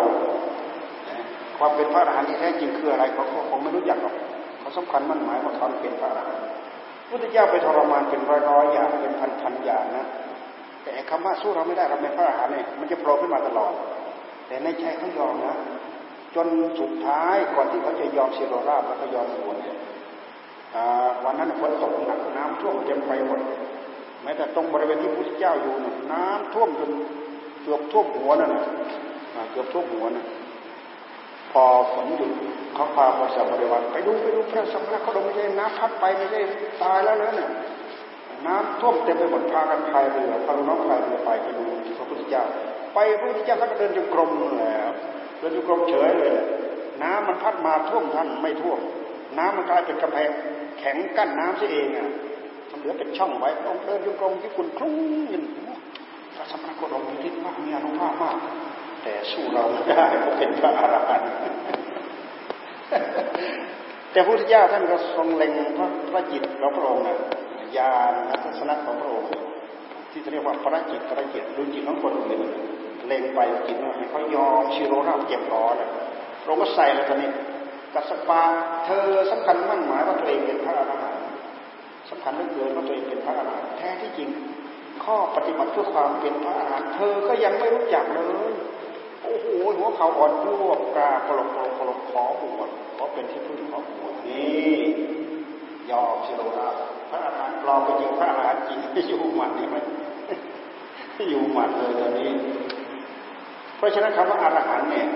[1.57, 4.15] ความเป็นพระอรหันต์ที่แท้จริงคืออะไรเขาคงไม่รู้จักหรอก
[4.59, 6.43] เขาสำคัญมั่นหมายว่าเขาเป็นพระอรหันต์
[7.09, 10.05] พุทธเจ้าไปทรมานเป็นร้อยร้อยอย่างเป็นพันพันอย่างนะ
[10.83, 13.73] แต่คำว่าสู้เราไม่ได้เราเป็นพระอรหันต์เนี่ยมันจะโผล่ขึ้นมาตลอด
[14.47, 15.55] แต่ในใจเขายอมนะ
[16.35, 16.47] จน
[16.79, 19.77] สุดท้ายก่อนที่เขาจะยอมเสียโรราบแล้วก็ยอมบวชเนี่ย
[21.23, 23.39] วันนั้นฝนตกหนักน้ำท่วมเต็มไปหมด
[24.23, 25.73] แม้แต่ตรงบริเวณที่พระพุทธเจ้าอยู่
[26.13, 26.91] น้ำท่วมจน
[27.63, 28.63] เกือบท่วมหัวนั่นนะ
[29.51, 30.25] เกือบท่วมหัวนะ
[31.51, 31.63] พอ
[31.93, 32.31] ฝนหยุด
[32.75, 36.39] เขาพาพระสัมบริวารไปดูไปดูพระสัมมาเขาดไม่ใช่น้ำพัดไปไม่ใช่
[36.83, 37.49] ตายแล้วเลยเนี่ย
[38.47, 41.65] น้ำท่วมเต็มไปหมดพากันพายเรือพาน้องพายเรือไปไปดู
[41.97, 42.43] พระพุทธเจ้า
[42.93, 44.29] ไปพระพุทธเจ้าท่านก็เดินจงกรม
[44.61, 44.89] แล้ว
[45.39, 46.31] เดินจงกรมเฉยเลย
[47.03, 48.79] น้ำมันพัดมาท่วมท่านไม่ท่วม
[49.37, 50.29] น้ำมันกลายเป็นกำแพง
[50.79, 52.07] แข็งกั้นน้ำซะเองอะ
[52.79, 54.93] เหลือเป็นช่องไว้องเดินจงกรมที่คุณคลุ้ง
[55.31, 55.43] ยิน
[56.35, 58.37] พระสัมมาโคดมมีฤทธิ์มากมีอนุภาพมาก
[59.03, 61.31] แต่สู้เราไม่ได้เราเป็นพระอรหันต์
[64.11, 67.17] แต่พระพุทธเจ้าท่านก็ทรงเล็งพระพระจิตของพระองค์นะ
[67.77, 68.13] ญาณ
[68.43, 69.29] ทัศนะของพระองค์
[70.11, 72.39] ที่เรียกว่าพระจิตพระจิตดูจิตของคนอื่น
[73.07, 75.75] เล็งไปจิตว่าเขายอมชิโรราเจ็บร้อน
[76.41, 77.29] พระองค์ก็ใส่เลยตอนนี้
[77.93, 78.41] กัสปา
[78.85, 81.18] เธอสำคัญมั่นหมายว่าตัวเองเป็นพระอรหันต์
[82.09, 84.29] สำคัญเหลือเกินว่าตัวเองเป็นพระอรหันต์แท้ที่จริง
[85.03, 88.51] ข้อปฏิบัติเพื่อความเป็นพระอรหันต์เธอก็ยังไม่รู้จักเลย
[89.23, 94.79] โอ้โหหัวเขาอ่อนรวบกาปลกปลกปลกขอบวชขอเป็นที่พึ่งขอบวชนี่
[95.91, 96.67] ยอมสิโรรา
[97.09, 99.83] พระอาหารปลอมไปจริงพระอาหารจริงอยู่หมัดนี่มัน
[101.29, 102.31] อยู่หมัดเลยตอนนี้
[103.77, 105.07] เพราะฉะนั้นคำว่าอรหันต์เนี่ย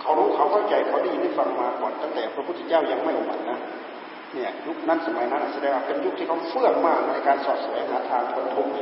[0.00, 3.58] เขารู้เขาเข้าใจเขาได้ยินได้ฟังมาก่อนตั้งแต่พระพุทธเจ้ายังไม่อุบัตินะ
[4.34, 8.72] เนี่ยยุคนั้นสมัยนั้นแสดงว่าเป็นยุคที่เขาเฟื่องมากในการสอดแสวงหาทางพ้นทุกข์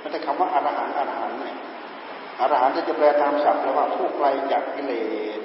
[0.00, 1.56] ไม่แต่คำว่าอรหันต์อรหันต์เนี่ย
[2.40, 4.92] อรหันต์จะแปลตามศัพท์แปลว่าผู้ไกลจากกิเล
[5.38, 5.40] ส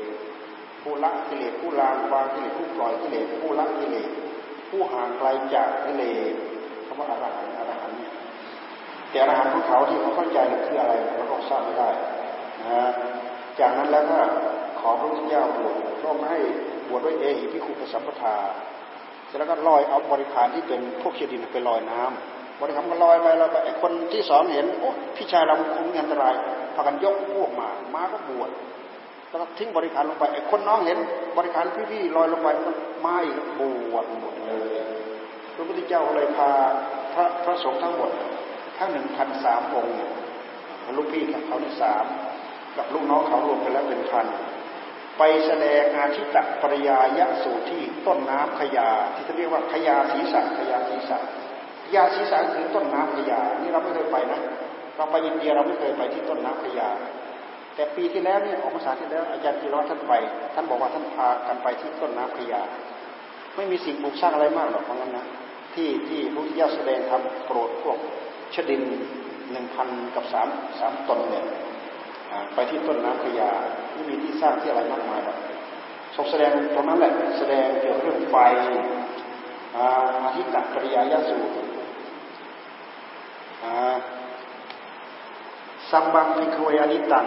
[0.81, 4.09] ผู้ละกิเลสผู้ลางวางกิเลสผู้ปล่อยกิเลสผู้ละกิเลส
[4.69, 6.33] ผู้ห่างไกลจากกิเลส
[6.85, 8.13] คำว่าอรหันต์อรหันต์เนี่ย
[9.09, 11.89] แต่อรหันต์ของเขาที่เขาเข้าใจคืออะไรเราก็ทราบไม่ได้
[12.61, 12.91] นะ
[13.59, 14.17] จากนั้นแล้วก็
[14.79, 16.39] ขอพระพุทธเจ้าบวชก็ไม่ให้
[16.87, 18.35] บวชด้วยเอหิพิคุปสัมปทา
[19.29, 26.33] เสร็จแล้วก็ลอยเอาบริขารที่เป็นพวกเชดินไปลอยน้ำบริขารก็ลอยไปลอยไปไอ้คนที่สองเห็นโอ้พี่ชายเราคงมีอันตราย
[26.75, 28.49] พากันยกพวกมามาก็บวช
[29.29, 30.97] แล้วก็ทิ้งบริขารลงไปไอ้คนน้องเห็น
[31.37, 32.75] บริขารพี่ๆลอยลงไปมัน
[33.05, 33.61] มาอีกบ
[33.93, 34.69] วชหมดเลย
[35.55, 36.49] พระพุทธเจ้าเลยพา
[37.13, 38.11] พระพระสงฆ์ทั้งหมด
[38.77, 39.95] ทั้งหนึ่งพันสามองค์
[40.97, 42.05] ลูกพี่เขานี่สาม
[42.77, 44.25] กับลูกน้องเขารวมกันแล้วเป็นพัน
[45.19, 51.23] ไปแสดงอาชิตะปริยายะสู่ที่ต้นน้ำขยา ที่เขาเรียกว่าขยาศีสัขยาศีสัข
[51.95, 54.39] ยาศีสัคือต้นน้ำขยา นี่เราไม่เคยไปนะ
[54.95, 56.89] เราไปอินเดียเราไม่เคยไปที่ต้นน้ำขยา
[57.75, 60.13] แต่ปีที่แล้วเนี่ยออกภาษาที่แล้วอาจารย์จีรอท่านไป
[60.53, 62.61] ท่านบอกว่าท่านพากันไปที่ต้นน้ำขยา
[63.55, 65.25] ไม่มีสิ่งปลูกสร้างอะไรมากหรอกเพราะงั้นนะ
[65.73, 67.97] ที่ที่พระพุทธเจ้าแสดงทำโปรดพวก
[68.55, 68.81] ชดิน
[69.51, 70.47] หนึ่งพันกับสาม
[70.79, 71.45] สามตนเนี่ย
[72.53, 73.51] ไปที่ต้นน้ำขยา
[73.91, 75.37] ไม่มีที่สร้างที่อะไรมากมายหรอก
[76.15, 78.35] ทรงแสดงตรงนั้นแหละ แสดงเกี่ยวกับเรื่องไฟ
[80.25, 81.37] อาทิตตปริยายาสู
[85.91, 87.25] สัมบังพิกเวอนิตัง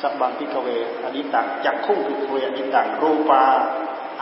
[0.00, 0.68] สัมบังพิกเว
[1.04, 3.44] อนิตังจักคุ้งพิกเวอนิตังรูปา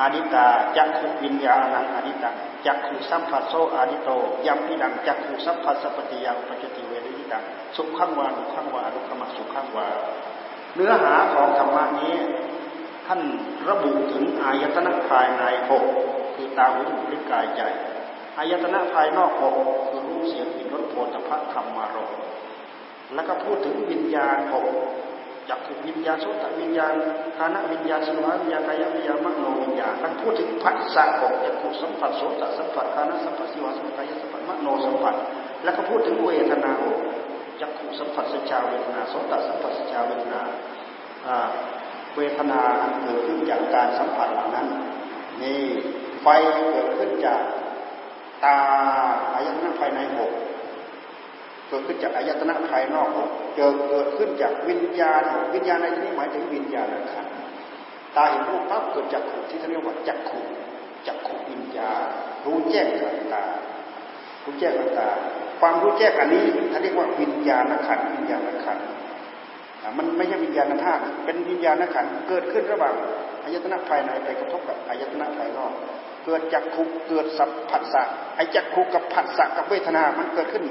[0.00, 0.46] อานิตา
[0.76, 2.34] จักขุวิญญาณังอานิตัง
[2.66, 4.10] จักขุสัมผัสโซอานิโต
[4.46, 7.44] ยัมพิดังจักขุสัมผัสปฏิยังปัจจิเวัง
[7.76, 9.86] สุขขังวานุขังวานุขมสุขขังวา
[10.74, 12.14] เนื้อหาของธรรมะนี้
[13.06, 13.20] ท่าน
[13.68, 15.84] ระบุถึงอายตนะภายในหก
[16.34, 17.62] คือตาหูจมูกลิ้นกายใจ
[18.38, 19.54] อายตนะภายนอกหก
[19.88, 22.10] คือรูปเสียงกลิ่นรสโผฏฐัพธรรมารม
[23.14, 24.66] แล้วก็พูดถึงวิญญาณหก
[25.48, 26.94] จักขุวิญญาณโสตวิญญาณ
[27.36, 35.14] คานะวิญญาณสิวาวิญญาณกายวิญญาณมโนวิญญาณท่านพูดถึงผัสสะหกจักขุสัมผัสโสตสัมผัสคานะสัมผัสสิวาสัมผัสกายสัมผัสมโนสัมผัส
[35.64, 36.98] แล้วก็พูดถึงเวทนาหก
[37.60, 40.40] จักขุสัมผัสสัจจาเวทนาโสตสัมผัสสัจจาเวทนา
[42.16, 42.60] เวทนา
[43.02, 44.66] เกิดขึ้นจากการสัมผัสเหล่านั้น
[45.42, 45.62] นี่
[46.22, 46.26] ไฟ
[46.70, 47.40] เกิดขึ้นจาก
[48.44, 48.58] ตา
[49.34, 50.32] อายตนะภายในหก
[51.68, 57.26] เกิดขึ้นจากอายตนะภายนอกหกเกิดเกิดขึ้นจากวิญญาณหกวิญญาณในที่นี้หมายถึงวิญญาณขัน
[58.16, 60.40] ตาเห็นรูปปั๊บเกิดจากขุที่เขาเรียกว่าจักขุ
[61.06, 62.02] จักขุวิญญาณ
[62.44, 63.44] รู้แจ้งกับตา
[64.44, 65.08] รู้แจ้งกับตา
[65.60, 68.78] ความรู้แจ้งอันนี้เขานเรียกว่าวิญญาณขันวิญญาณขัน
[69.98, 72.94] มันไม่ใช่วิญญาณธาตุเป็นวิญญาณขันเกิดขึ้นระหว่าง
[73.44, 75.72] อายตนะภายในไปกระทบกับอายตนะภายนอก
[76.24, 78.02] เกิดจากขุเกิดสัพผัสสะ
[78.36, 80.64] ไอจักขุกับผัสสะกับเวทนา มันเกิดขึ้น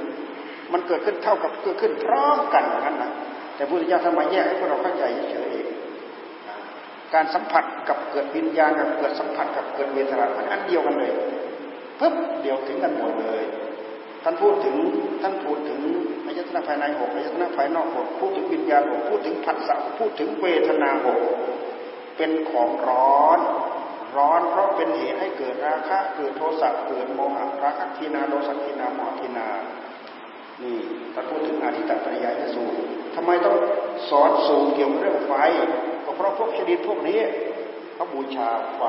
[0.74, 3.12] มันเกิดขึ้นเท่ากับเกิดขึ้นพร้อมกันอย่างนั้นนะ
[3.56, 5.68] แต่พุทธเจ้าทำไมแยกให้พวกเราเข้าใจเฉยเอง
[7.14, 11.12] การสัมผัสกับเกิดวิญญาณกับเกิดสัมผัสกับเกิดเวทนามันอันเดียวกันเลย
[12.00, 13.44] ปึ๊บเดียวถึงกันหมดเลย
[14.24, 14.76] ท่านพูดถึง
[15.22, 15.82] ท่านพูดถึง
[16.26, 21.20] อายตนะภายในหกอายตนะภายนอกหกพูดถึงวิญญาณหกพูดถึงผัสสะพูดถึงเวทนาหก
[22.18, 23.40] เป็นของร้อน
[24.18, 29.48] ร้อนเพราะเป็นเหตุให้เกิดราคะเกิดโทสะเกิดโมหะราคะทีนาโทสะทีนาโมหะทีนา
[30.64, 30.78] นี่
[31.14, 32.78] ท่านพูดถึงอาทิตตปริยายสูตร
[33.16, 33.56] ทำไมต้อง
[34.10, 35.34] สอนสูตรเกี่ยวกับเรื่องไฟ
[36.06, 37.20] ก็เพราะพวกชนิดพวกนี้
[37.96, 38.84] เขาบูชาไฟ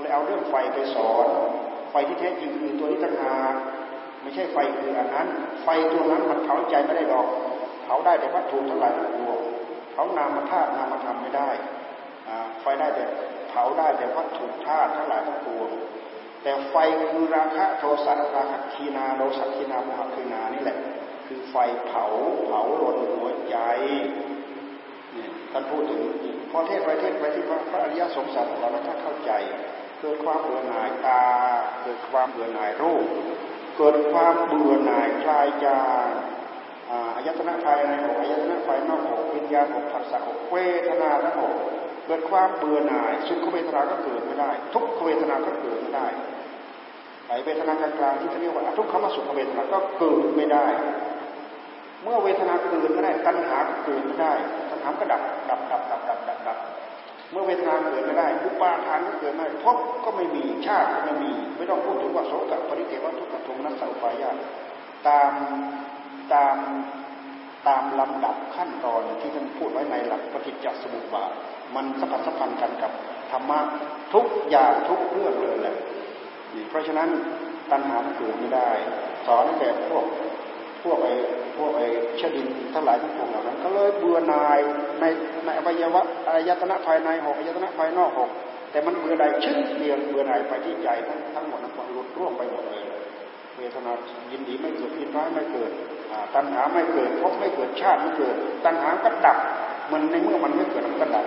[0.00, 1.26] เลยเอาเรื่องไฟไปสอน
[1.90, 3.54] ไฟที่แท้จริงคือตัวนี้ต่างหาก
[4.28, 5.28] ไม่ใช่ไฟคืออันนั้น
[5.62, 7.26] ไฟตัวนั้นมันเผาใจไม่ได้หรอก
[7.84, 9.40] เผาได้แต่วัตถุทั้งหลายทั้งปวง
[9.92, 11.50] เผานามธาตุนามธรรมไม่ได้
[12.60, 13.04] ไฟได้แต่
[13.48, 15.70] เผาได้แต่วัตถุธาตุทั้งหลายทั้งปวง
[16.42, 16.76] แต่ไฟ
[17.10, 20.78] คือราคะโทสะราคะคีนาโลสักคีนาโมหคีนานี่แหละ
[21.26, 21.56] คือไฟ
[21.86, 22.04] เผา
[22.46, 23.56] เผาลนหัวใจ
[25.14, 26.00] เนี่ยท่านพูดถึง
[26.50, 29.32] พอเทศไปเทศไปที่พระอริยสงสารเราถ้าเข้าใจ
[30.00, 31.22] เกิดความเบื่อหน่ายตา
[31.82, 33.06] เกิดความเบื่อหน่ายรูป
[33.78, 36.08] เกิดความเบื่อหน่ายคลายจาง
[37.14, 40.56] อายตนะภายในหกอายตนะภายนอกหกวิญญาณหกผัสสะหกเว
[40.88, 41.54] ทนาทั้งหก
[42.06, 46.06] เกิดความเบื่อหน่ายสุขเวทนาก็เกิดไม่ได้ ทุกขเวทนาก็เกิดไม่ได้
[47.28, 50.66] ไอเวทนากลางๆที่เขาเรียกว่าทุกขมสุขเวทนาก็เกิดไม่ได้
[52.02, 54.32] เมื่อเวทนาเกิดไม่ได้ตัณหาเกิดไม่ได้
[54.70, 56.58] ตัณหาก็ดับดับดับดับดับดับดับ
[57.32, 64.30] เมื่อเวทนาเกิดไม่ได้อุปาทานก็เกิดไม่พบก็ไม่มีชาติก็ไม่มี ไม่ต้องพูดถึงว่าโสกปริเทวทุกขทุมนัสสุปายา
[65.08, 65.32] ตาม
[66.34, 66.56] ตาม
[67.68, 71.30] ตามลำดับขั้นตอนที่ท่านพูดไว้ในหลักปฏิจจสมุปบาท
[71.74, 72.92] มันสัมพันธ์สัมพันธ์กันกับ
[73.30, 73.60] ธรรมะ
[74.14, 75.76] ทุกอย่างทุกเรื่องเลยแหละ
[76.68, 77.08] เพราะฉะนั้น
[77.70, 78.70] ตัณหาเกิดไม่ได้
[79.26, 80.04] สอนแต่พวก
[80.84, 81.12] พวกไอ้
[81.56, 81.86] พวกไอ้
[82.20, 84.58] ชดินทั้งหลายทั้งปวงเหล่านั้น ก็เลยเบื่อหน่าย
[85.00, 85.04] ใน
[85.44, 88.30] ในอวัยวะอายตนะภายในหกอายตนะภายนอกหก
[88.70, 92.84] แต่มันเบื่อหน่ายชึ้งเดียวเบื่อหน่ายไปที่ใจทั้งทั้งหมดทั้งหมดหลุดร่วงไปหมดเลย
[93.56, 93.92] เวทนา
[94.32, 95.70] ยินดีไม่เกิดยินร้ายไม่เกิด
[96.34, 99.38] ตัณหาไม่เกิดพบไม่เกิดชาติไม่เกิด ตัณหาก็ดับ
[99.92, 101.26] มันในเมื่อมันไม่เกิดมันก็ดับ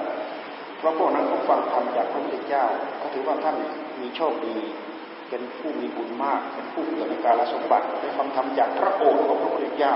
[0.78, 2.66] เพราะพวกนั้นเขาฟังธรรมจากพระพุทธเจ้า
[2.98, 3.56] เขาถือว่าท่าน
[4.02, 4.56] มีโชคดี
[5.32, 9.94] เป็นผู้มีบุญมาก เป็นผู้เกิดในการลสมบัติได้ฟังธรรมจากพระโอษฐ์ของพระพุทธเจ้า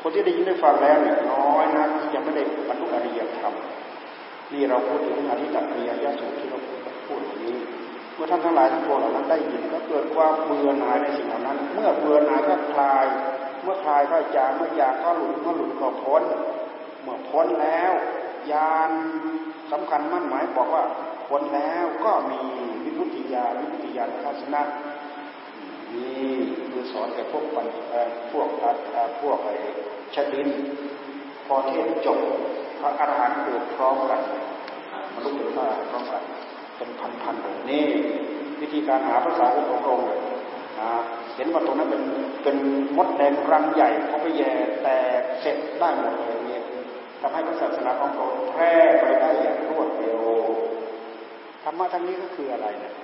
[0.00, 3.54] คนที่ได้ยินได้ฟังแล้วเนี่ยน้อยนะที่จะไม่ได้บรรลุอริยธรรม
[4.52, 5.90] นี่เราพูดถึงอริยสัจริย
[6.20, 6.58] สูตรที่เรา
[7.06, 7.56] พูดอย่างนี้
[8.14, 13.06] เมื่อท่านทั้งหลายทั้งปวงเหล่านั้นได้ยินก็เกิดความเบื่อหน่ายในสิ่งเหล่านั้น เมื่อเบื่อหน่ายก็คลาย
[13.62, 16.22] เมื่อคลายก็จางเมื่อยางก็หลุดเมื่อหลุดก็พ้น
[17.02, 17.92] เมื่อพ้นแล้ว
[18.52, 18.90] ยาน
[19.72, 20.84] สำคัญมั่นหมายบอกว่า
[21.28, 22.40] พ้นแล้วก็มี
[22.84, 24.62] วิมุติญาวิมุติญาณทัศนะ
[25.94, 26.32] นี่
[26.70, 27.66] คือสอนแก่พวกปัญ
[28.30, 28.48] พวก
[29.20, 29.54] พวกไอ้
[30.14, 30.48] ชดิน
[31.46, 32.18] พอเทศจบ
[32.80, 34.20] พระอรหันต์เกิดพร้อมกัน
[35.14, 36.22] มนุษย์เกิดมาพร้อมกัน
[36.76, 36.90] เป็น
[37.22, 37.84] พันๆเลยนี่
[38.60, 40.06] วิธีการหาภาษาของพระองค์
[41.36, 42.02] เห็นว่าตรงนั้นเป็น
[42.42, 42.56] เป็น
[42.96, 44.52] มดแดงรังใหญ่เขาไปแย่
[44.82, 44.96] แต่
[45.40, 46.62] เสร็จได้หมดเลยเนี่ย
[47.20, 50.20] ทำให้พระศาสนาของพระองค์แพร่ไปได้อย่างรวดเร็ว
[51.68, 52.94] รรมะทั้งนี้ก็คืออะไรเนี่ย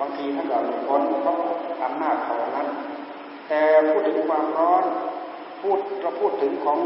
[0.00, 1.36] บางทีท่านเราคนเพราะ
[1.84, 2.68] อำนาจของนั้น
[3.48, 3.60] แต่
[3.90, 4.84] พูดถึงความร้อน
[5.62, 6.78] พูดเราพูดถึงของ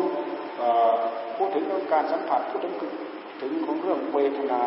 [1.37, 2.75] พูดถึงเรื่องการสัมผัสพูดถึง
[3.41, 4.63] ถึงของเรื่องเวทนา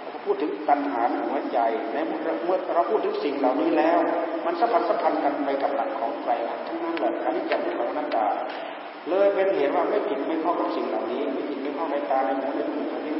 [0.00, 1.58] เราพูดถึงตัณหาหัวใจ
[1.92, 3.98] ในเมื่อเมื่อเราพูดถึงสิ่งเหล่านี้แล้ว
[4.46, 8.26] มันสัมพันธ์สัมพันธ์กันไปกับหลักของใจหลักทั้งนั้นแหละอันนี้จำไม่ของนักตา
[9.08, 13.18] เลยเป็นเหตุว่าไม่ติดไม่ข้องกับสิ่งเหล่านี้ ไม่ติดไม่ข้องในตาในหูในจมูกในลิ้น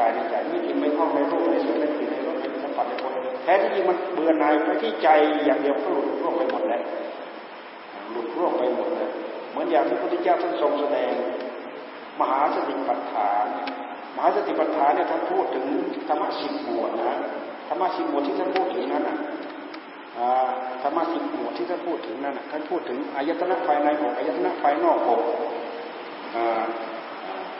[0.00, 3.12] กายในใจไม่ติดไม่ข้องในรูปในเสียงในกลิ่นในรสในสัมผัสในคน
[3.44, 5.08] แท้ที่จริงมันเบื่อหน่ายไปที่ใจ
[5.46, 6.82] อย่างเดียวก็หลุดร่วงไปหมดแล้ว
[8.10, 9.10] หลุดร่วงไปหมดเลย
[9.50, 11.12] เหมือนอย่างที่พระพุทธเจ้าท่านทรงแสดง
[12.20, 13.44] มหาสติปัฏฐาน
[14.16, 15.64] มหาสติปัฏฐานเนี่ยท่านพูดถึง
[16.08, 17.18] ธรรมะสิบหมวดนะ
[17.68, 19.16] ธรรมะสิบหมวดที่ท่านพูดถึงนั้นนะ
[20.82, 25.20] ธรรมะสิบหมวดที่ท่านพูดถึงนั้นท่านพูดถึงอายตนะภายในหกอายตนะภายนอกหก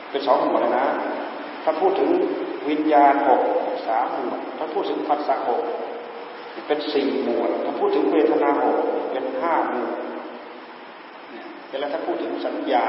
[0.09, 0.85] เป็นสองหมวดนะ
[1.63, 2.09] ถ้าพูดถึง
[2.69, 3.41] วิญญาณหก
[3.87, 5.61] สามหมวดถ้าพูดถึงภัสสะหก
[6.67, 8.77] เป็นสี่หมวดถ้าพูดถึงเวทนาหก
[9.11, 9.91] เป็นห้าหมวด
[11.69, 12.85] เวลาถ้าพูดถึงสัญญา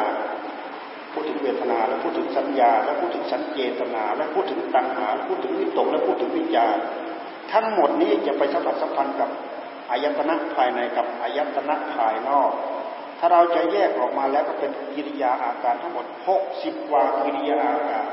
[1.13, 6.77] พูดถึงเวทนา แล้วพูดถึงสัญญา แล้วพูดถึงสัญเจตนา แล้วพูดถึงตัณหา พูดถึงวิตก แล้วพูดถึงวิจาร
[7.53, 9.31] ทั้งหมดนี้จะไปสัมผัสสัมพันธ์กับ
[9.91, 12.53] อายตนะภายในกับอายตนะภายนอก
[13.19, 18.07] ถ้าเราจะแยกออกมาแล้วก็เป็นกิริยาอาการทั้งหมดหกสิบกว่ากิริยาอาการ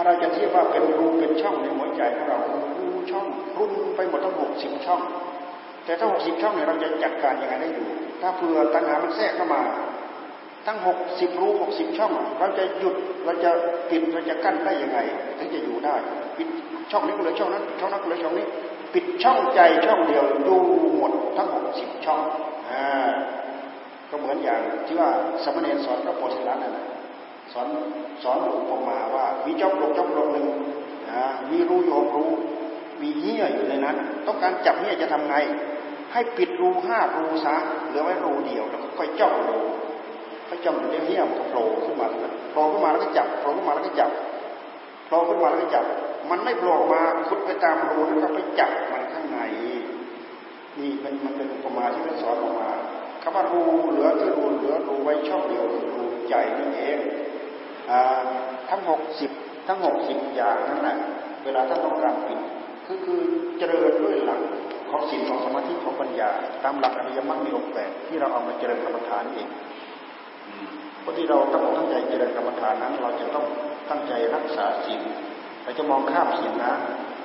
[0.00, 2.38] ้าเราจะเทียบว่าเป็นรูเป็นช่องในหัวใจของเรา
[2.78, 3.26] รูช่อง
[3.56, 5.00] รุ่นไปหมดทั้งหกสิบช่อง
[5.84, 7.88] แต่ถ้าหกสิบช่องเนี่ยเราจะจัดการยังไงได้อยู่
[8.20, 9.62] ถ้าเผื่อตัณหามันแทรกเข้ามา
[10.66, 12.94] ทั้งหกสิบรูหกสิบช่อง เราจะหยุด
[13.24, 13.50] เราจะ
[13.90, 14.98] ปิดเราจะกั้นได้ยังไง
[15.38, 15.94] ถึงจะอยู่ได้
[16.36, 16.48] ปิด
[16.90, 18.46] ช่องนี้ก็เลยช่องนั้นช่องนั้นก็เลยช่องนี้
[18.94, 20.56] ปิดช่องใจช่องเดียวดู
[20.96, 22.20] หมดทั้งหกสิบช่อง
[22.70, 23.08] อ่า
[24.10, 25.10] ก็เหมือนอย่างที่ว่า
[25.44, 26.86] สมณีสอนพระโพธิสัตว์นั่นแหละ
[27.52, 27.66] สอน
[28.22, 30.46] สอนอุปมาว่า มีจอมปลวกจอมปลกหนึ่ง
[31.50, 32.26] มีรูอยู่หกรู
[33.02, 33.96] มีเหี้ยอยู่ในนั้น
[34.26, 35.36] ต้องการจับเหี้ยจะทำไง
[36.12, 37.54] ให้ปิดรูห้ารูซะ
[37.88, 39.58] เหลือไว้รูเดียวแล้วก็ค่อยจ้องรู
[40.48, 42.06] ค่อยจ้องเดี๋ยวเหี้ยมันโผล่ขึ้นมา
[42.50, 44.10] โผล่ขึ้นมาแล้วก็จับโผล่ขึ้นมาแล้วก็จับ
[45.06, 45.84] โผล่ขึ้นมาแล้วก็จับ
[46.30, 49.38] มันไม่โผล่มาขุดไปตามรูแล้วก็ไปจับมันข้างใน
[50.78, 52.70] นี่มันมันเป็นอุปมาที่มันสอนออกมา
[53.22, 56.98] คำว่ารูเหลือที่รูเหลือรูไว้ช่องเดียวคือรูใหญ่นี่เอง
[58.70, 59.30] ทั้งหกสิบ
[59.68, 60.96] ทั้งหกสิบอย่างนั่นแหละ
[61.44, 62.40] เวลาท่านต้องการปิด
[62.86, 63.20] คือคือ
[63.58, 64.40] เจริญด้วยหลัก
[64.90, 66.30] ของศีลของสมาธิของปัญญา
[66.64, 69.48] ตามหลักอริยมรรคมีองค์แปดที่เราเอามาเจริญกรรมฐานเอง
[71.00, 73.46] เพราะที่เราต้องตั้งใจเจริญกรรมฐานนั้น เราจะต้อง
[73.90, 75.02] ตั้งใจรักษาศีล
[75.62, 76.74] เราจะมองข้ามศีลนะ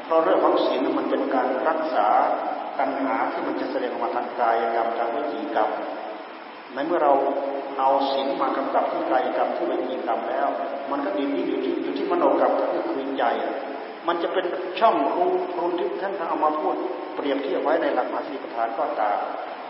[0.06, 2.07] เพราะเรื่องของศีลมันเป็นการรักษา
[2.80, 5.69] ตัณหาที่มันจะแสดงออกมาทางกายกรรมทางวิจีกรรม
[6.74, 7.14] ในเมื่อเรา
[7.80, 10.48] เอาศีลมากำกับที่กายกรรมที่วิจีกรรมแล้ว
[10.91, 13.26] มันก็ดีที่อยู่ที่อยู่ที่มโนกรรมก็คือใจ
[14.08, 14.45] มันจะเป็น
[14.80, 15.26] ช่องรู
[15.58, 16.76] รูที่ท่านเอามาพูด
[17.16, 19.18] เปรียบเทียบไว้ในหลักมาสีปทานก็ตาม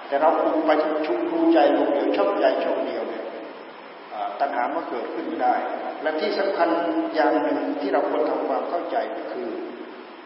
[0.08, 3.24] แต่เราคุไปที่ชุมรูใจลงเดียวช่องใจช่องเดียวเนี่ย
[4.40, 5.56] ตัณหามันเกิดขึ้นไม่ได้
[6.02, 6.70] และที่สำคัญ
[7.16, 9.50] อย่างหนึ่งที่เราควรทำความเข้าใจก็คือ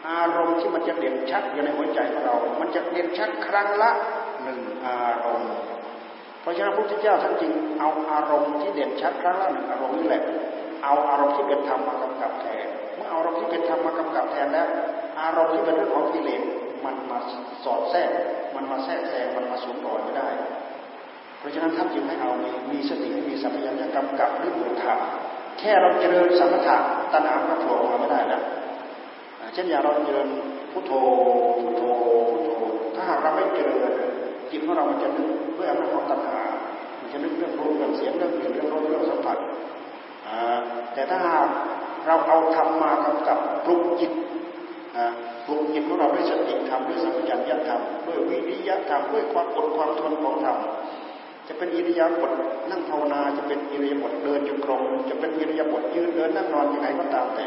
[0.08, 3.90] อารมณ์ที่มันจะเด่นชัดอยู่ในหัวใจของเรา มันจะเด่นชัดครั้งละ
[4.42, 5.52] หนึ่งอารมณ์
[6.40, 10.22] เพราะฉะนั้นพระพุทธเจ้าท่านจึงเอาอารมณ์ที่เด่นชัดครั้งละหนึ่งอารมณ์นี่แหละ
[10.84, 14.68] เอาอารมณ์ที่เป็นธรรมมากำกับแทน เมื่อเอาอารมณ์ที่เป็นธรรมมากำกับแทนแล้ว
[15.20, 16.42] อารมณ์ที่เป็นเรื่องของกิเลส
[16.84, 17.18] มันมา
[17.64, 18.10] สอดแทรก
[18.54, 20.28] มันมาแทรกแซง มันมาสูงต่อไม่ได้
[21.38, 24.98] เพราะฉะนั้นท่านจึงให้เอามีมีสติมีสัมผัสกำกับด้วยบุญธรรม
[25.58, 26.76] แค่เราเจริญสัมถะ
[27.12, 28.42] ตัณหาก็โผล่มาไม่ได้แล้ว
[29.54, 30.28] เช่นอย่างเราเจริญ
[30.72, 30.92] พุทโธ
[31.60, 31.82] พุทโธ
[32.30, 32.50] พุทโธ
[32.94, 33.92] ถ้าหากเราไม่เจริญ
[34.50, 36.40] จิตของเรามันจะนึกด้วยอำนาจของตัณหา
[37.00, 39.38] มันจะนึกเรื่องรูปเรื่องเสียงเรื่องกลิ่นเรื่องรสเรื่องสัมผัส
[40.94, 41.20] แต่ถ้า
[42.06, 44.12] เราเอาธรรมมากำกับปลุกจิต
[45.46, 50.56] ปลุกจิตของเราด้วยสติธรรมด้วยสัมผัสญาธรรมด้วยวิริยะธรรมด้วยความอดความทนของธรรม
[51.48, 52.32] จะเป็นอิริยาบถ
[52.70, 57.44] นั่งภาวนาจะเป็นอิริยาบถเดินจงกรมจะเป็นอิริยาบถยืนเดินนั่งนอนยังไงก็ตามแต่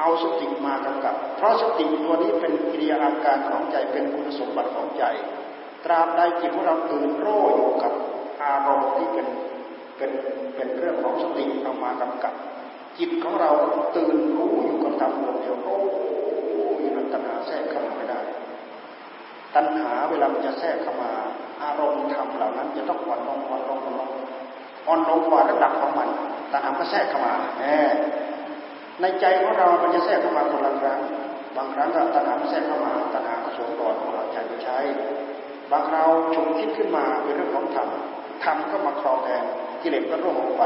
[0.00, 5.04] เอาสติมากำกับ เพราะสติตัวนี้เป็นกิริยาอาการของใจเป็นคุณสมบัติของใจ
[5.84, 7.92] ตราบใดจิตของเราตื่นรู้อยู่กับ
[8.42, 9.26] อารมณ์ที่เป็น
[9.96, 10.10] เป็น
[10.54, 12.34] เป็นเรื่องของสติเอามากำกับ
[12.98, 13.50] จิตของเรา
[13.96, 15.76] ตื่นรู้อยู่กับธรรมดวงเดียวโอ้
[16.80, 18.20] ยนันตนาแทรกเข้ามาไม่ได้
[19.54, 21.10] ตัณหาเวลามันจะแทรกเข้ามา
[21.62, 24.10] อารมณ์ธรรมเหล่านั้น จะต้องอ่อนลงอ่อนลงอ่อนลง
[24.86, 26.08] อ่อนลงกว่าระดับของมัน
[26.52, 27.64] ตัณหาก็แทรกเข้ามาแหม
[29.00, 31.00] ในใจของเรา มันจะแทรกเข้ามาคนละครั้ง
[31.56, 34.78] บางครั้งก็ตัณหาแทรกเข้ามาตัณหาก็สวมต่อของเราใจไปใช้
[35.72, 37.88] บางคราวฉุกคิดขึ้นมาเป็นเรื่องของธรรม
[38.44, 39.44] ธรรมก็มาครองแทน
[39.82, 40.64] กิเลสก็ร่วงลงไป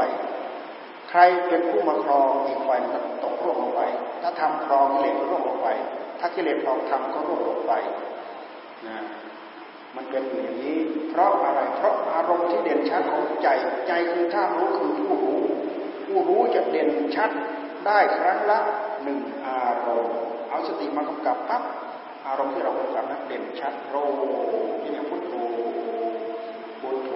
[1.09, 3.81] ใครเป็นผู้มาครองอีกฝ่ายก็ตกร่วงลงไป
[4.21, 5.67] ถ้าทำครองกิเลสก็ร่วงลงไป
[6.19, 7.73] ถ้ากิเลสครองธรรมก็ร่วงลงไป
[8.87, 8.97] นะ
[9.95, 10.79] มันเป็นอยู่อย่างนี้
[11.09, 13.47] เพราะอะไร เพราะอารมณ์ที่เด่นชัดของใจ
[13.87, 15.41] ใจคือธาตุรู้คือผู้รู้
[16.05, 17.29] ผู้รู้จะเด่นชัด
[17.85, 18.59] ได้ครั้งละ
[19.03, 20.15] หนึ่งอารมณ์
[20.49, 21.63] เอาสติมากำกับปั๊บ
[22.27, 23.95] อารมณ์ที่เรากำกับนั้นเด่นชัดโร
[24.81, 25.33] ที่เนี่ยพุทโธ
[26.81, 27.11] พุทโธ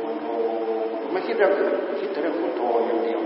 [0.00, 0.26] พุทโธ
[1.12, 3.20] ไม่คิดเรื่องอื่นคิดแต่เรื่องพุทโธอย่างเดียว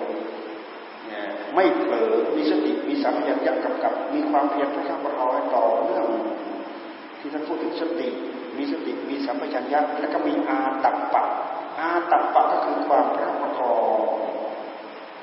[1.54, 6.06] ไม่เผลอมีสติมีสัมผัสยักกำกับ มีความเพียรพระข้าพเจ้าต่อเนื่อง
[7.20, 8.08] ที่ท่านพูดถึงสติ
[8.56, 11.24] มีสติมีสัมปชัญญะแล้วก็มีอาตัปปะ
[11.78, 14.00] อาตัปปะก็คือความพระประคอง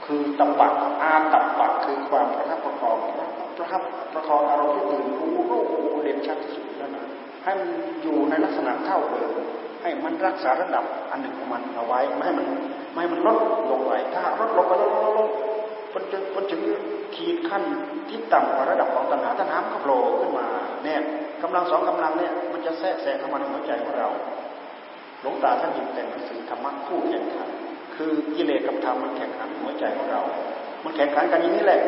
[0.05, 0.67] คือตัปปะ
[1.01, 2.97] อาตัปปะคือความพระคับประคอง
[3.57, 3.81] พระคับ
[4.13, 5.61] ประคองอารมณ์ที่ตื่นรู้รู้
[6.03, 7.05] เด่นชัดที่สุดแล้วนะ
[7.43, 7.69] ให้มัน
[8.01, 9.31] อยู่ในลักษณะเท่าเดิม
[9.81, 12.45] ให้มันรักษาระดับอันหนึ่งของมันเอาไว้ไม่ให้มัน
[12.91, 13.37] ไม่ให้มันลด
[13.71, 15.29] ลงไปถ้าลดลงไปลดลง
[15.93, 16.61] มันจะมันถึง
[17.15, 17.63] ขีดขั้น
[18.09, 20.45] ที่ต่ำกว่าระดับของตัณหาตัณหาก็โผล่ขึ้นมา
[20.83, 20.99] เนี่ย
[21.43, 24.07] กำลังสองกำลังเนี่ยมันจะแทรกแซงเข้ามาในหัวใจของเรา
[25.21, 27.49] หลวงตาท่านยิงแต่งหนังสือธรรมะคู่แข่งขัน
[27.95, 30.21] คือกิเลสกับธรรมมันแข่งขันหัวใจของเรา
[30.83, 31.81] มันแข่งขันกันอย่างนี้แหละ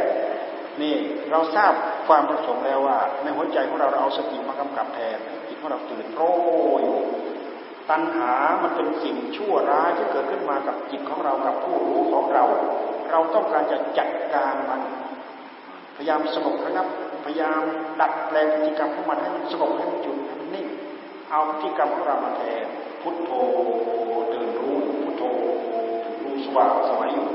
[0.81, 0.95] นี่
[1.31, 1.73] เราทราบ
[2.07, 6.21] ความประสงค์แล้วว่า ในหัวใจของเราเราเอาสติมากำกับแทนจิตของเราตื่นโร
[6.81, 6.83] ย
[7.89, 8.31] ตัณหา
[8.63, 12.45] มันเป็นสิ่งชั่วร้ายที่เกิดขึ้นมากับจิตของเรากับผู้รู้ของเรา
[13.11, 14.81] เราต้องการจะจัดการมัน
[15.95, 16.87] พยายามสงบระงับ
[17.25, 17.61] พยายาม
[18.01, 20.67] ดัดแปลงพฤติกรรมของมันให้มันสงบให้มันหยุดให้มันนิ่ง
[21.29, 22.65] เอาพฤติกรรมของเรามาแทน
[23.01, 23.31] พุทโธ
[24.33, 25.23] ตื่นรู้พุทโธ
[26.23, 27.27] รู้สว่างสวัยอยู่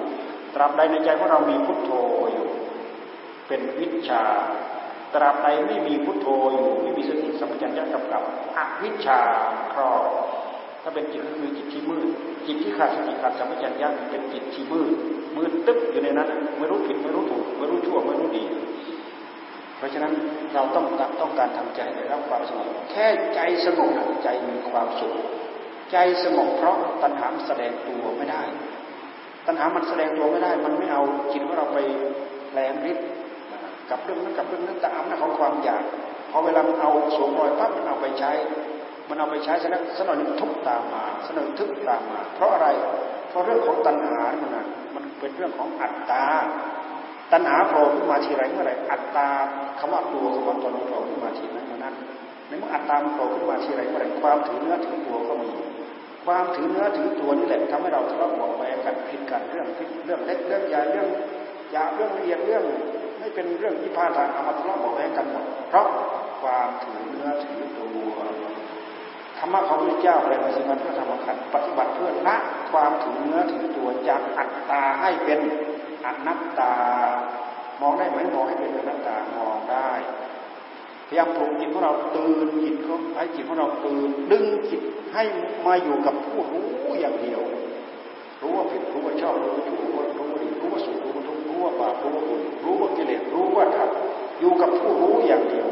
[0.55, 1.91] ตราบใดในใจของเรามีพุทโธ
[2.33, 2.47] อยู่
[3.51, 4.23] เป็นวิชา
[5.15, 8.23] ตราบใดไม่มีพุทโธอยู่ไม่มีสติสัมปชัญญะกำกับ
[8.57, 9.19] อวิชา
[9.73, 10.05] ครอบ
[10.83, 12.07] ถ้าเป็นจิตก็คือจิตที่มืด
[12.47, 14.91] จิตที่ขาดสติขาดสัมปชัญญะเป็นจิตที่มืด
[15.37, 16.29] มืดตึ๊บอยู่ในนั้น
[16.59, 18.45] ไม่รู้ผิดไม่รู้ถูกไม่รู้ชั่วไม่รู้ดี
[19.77, 20.13] เพราะฉะนั้น
[20.55, 20.85] เราต้อง
[21.21, 25.15] ต้องการทำใจได้รับความสงบแค่ใจสงบใจมีความสุข
[25.93, 28.43] ใจสงบเพราะตัณหาแสดงตัวไม่ได้
[29.47, 31.03] ตัณหามันแสดงตัวไม่ได้ มันไม่เอา
[31.33, 31.79] จิตของเราไป
[32.53, 33.07] แหลมฤทธิ์
[33.91, 35.85] กับเรื่องนั้นกับเรื่องนั้นตามน้าของความอยาก
[36.31, 38.31] พอเวลามันเอาสวมรอยปั๊บมันเอาไปใช้
[39.09, 42.69] มันเอาไปใช้ฉะนั้นสนองทุกตามมาสนองทึกตามมา เพราะอะไร
[43.29, 44.65] เพราะเรื่องของตัณหามันะ
[44.95, 46.25] มันเป็นเรื่องของอัตตา
[47.33, 49.29] ตัณหาโผล่ขึ้นมาทีไรเมื่อไรอัตตา
[49.79, 51.95] คำว่าตัวคำว่าตนโผล่ขึ้นมาทีนั้นเมื่อนั้น
[52.49, 55.51] ในเมื่ออัตตาโผล่ขึ้นมาทีไรเมื่อไรความถือเนื้อถือตัวก็มี
[56.27, 59.67] ความถือเนื้อถือตัวนี่แหละทำให้เราทะเลาะเบาแวงกันผิดกันเรื่อง
[60.05, 61.09] เรื่องเล็กเรื่องใหญ่เรื่อง
[61.75, 62.65] ยาเรื่องละเอียดเรื่อง
[63.21, 65.87] ไม่เป็นเรื่องที่พาทางอามาทะเลาะเบาแวงกันหมดเพราะ
[66.43, 68.15] ความถือเนื้อถือตัว
[69.39, 72.37] ธรรมะของพระเจ้าแปลมาสิมันเพื่อทำขันปฏิบัติเพื่อละ
[72.73, 75.39] ความถือเนื้อถือตัวจากอัตตาให้เป็น
[76.05, 76.73] อนัตตา
[77.81, 79.91] มองได้ไหมมองให้เป็นอนัตตามองได้
[81.09, 84.81] พยายามปลุกจิตของเราตื่นจิตเขาให้จิตของเราตื่นดึงจิต
[85.15, 85.23] ให้
[85.67, 86.67] มาอยู่กับผู้รู้
[87.01, 87.41] อย่างเดียว
[88.41, 91.20] รู้ว่าผิดรู้ว่าชอบรู้ว่าชั่วรู้ว่ารู้ว่าดีรู้ว่าสุขรู้
[91.63, 93.91] ว่าทุกข์รู้ว่าบาปรู้ว่าบุญรู้ว่ากิเลสรู้ว่าธรรม
[94.41, 95.69] อยู่กับผู้รู้อย่างเดียว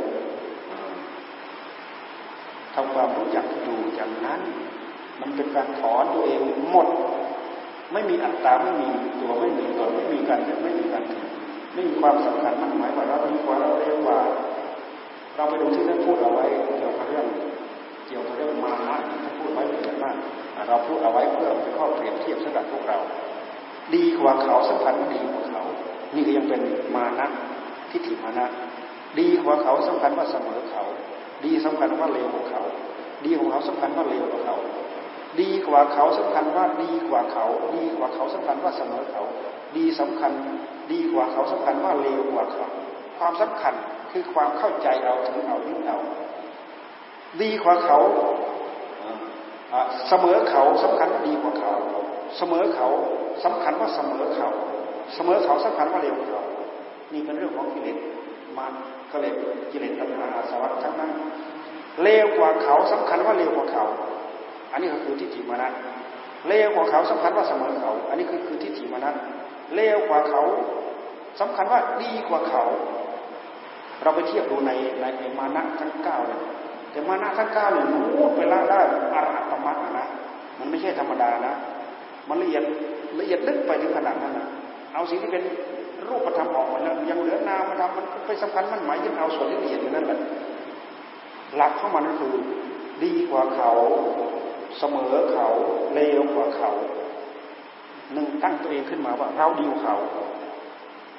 [2.74, 4.40] ทำความรู้จักอยู่อย่างนั้น
[5.20, 6.40] มันเป็นการถอนตัวเอง
[6.70, 6.86] หมด
[7.92, 8.88] ไม่มีอัตตาไม่มี
[9.20, 11.26] ตัวไม่มีตนไม่มีการไม่มีการถึง
[11.74, 14.18] ไม่มีความสำคัญมั่นหมายว่าเราดีกว่าเราเร็วกว่า
[15.36, 16.44] เราไปดูที่ท่านพูดเอาไว้
[16.78, 17.26] เกี่ยวกับเรื่อง
[18.06, 20.16] เกี่ยวกับเรื่องมานะท่านพูดไว้เป็นอย่างมาก
[20.68, 22.98] เราพูดเอาไว้เพื่อเป็นข้อเปรียบเทียบสำหรับพวกเรา
[23.96, 25.62] ดีกว่าเขาสัมพันธ์ดีกว่าเขา
[26.14, 26.60] นี่ก็ยังเป็น
[26.94, 27.26] มานะ
[27.90, 28.46] ทิฏฐิมานะ
[29.20, 30.84] ดีกว่าเขาสำคัญว่าเสมอเขา
[31.44, 32.62] ดีสำคัญว่าเลวกว่าเขา
[33.24, 34.56] ดีกว่าเขาสำคัญว่าเลวกว่าเขา
[35.40, 37.44] ดีกว่าเขาสำคัญว่าดีกว่าเขา
[37.76, 39.22] ดีกว่าเขาสำคัญว่าเสมอเขา
[39.76, 40.32] ดีสำคัญ
[40.92, 42.66] ดีกว่าเขาสำคัญว่าเลวกว่าเขา
[43.18, 43.74] ความสำคัญ
[44.10, 45.98] คือความเข้าใจเอาถึงเอายึดเอา
[47.42, 47.98] ดีกว่าเขา
[50.08, 51.72] เสมอเขาสำคัญว่าดีกว่าเขา
[52.36, 52.88] เสมอเขา
[53.44, 54.48] สำคัญว่าเสมอเขา
[55.14, 56.42] เสมอเขาสำคัญว่าเร็วกว่าเขา
[57.12, 57.98] นี่เป็นเรื่องของกิเลส
[58.58, 58.72] มัน
[59.12, 59.32] ก็เลย
[59.72, 61.10] กิเลสตัณหาอาสวะทั้งนั้น
[62.02, 63.84] เลวกว่าเขาสำคัญว่าเร็วกว่าเขา
[64.72, 65.70] อันนี้ก็คือทิฏฐิมานะ
[66.48, 69.12] เลวกว่าเขาสำคัญว่าเสมอเขา อันนี้คือคือทิฏฐิมานะ
[69.74, 70.42] เลวกว่าเขา
[71.40, 72.64] สำคัญว่าดีกว่าเขา
[74.02, 76.40] เราไปเทียบดูในในมานะทั้งเก้าเนี่ย
[76.90, 78.80] แต่มานะทั้งเก้าเนี่ยมูดไปละได้
[79.14, 80.06] อรหัตมรรคนะ
[80.58, 81.54] มันไม่ใช่ธรรมดานะ
[82.28, 82.62] มันละเอียด
[83.20, 84.46] ละเอียดลึกไปถึงขนาดนั้นนะ
[84.94, 85.44] เอาสิ่งที่เป็น
[86.08, 90.20] รูปธรรมออกมาแล้วยังเหลือนามธรรมมันไปสำคัญมันหมายยึดเอาส่วนละเอียดอย่างนั้นแหละ
[91.56, 92.34] หลักของมันก็คือ
[93.04, 93.70] ดีกว่าเขา
[94.78, 95.48] เสมอเขา
[95.94, 96.70] เลวกว่าเขา
[98.12, 99.96] หนึ่งตั้งตัวเองขึ้นมาว่า เราดีกว่าเขา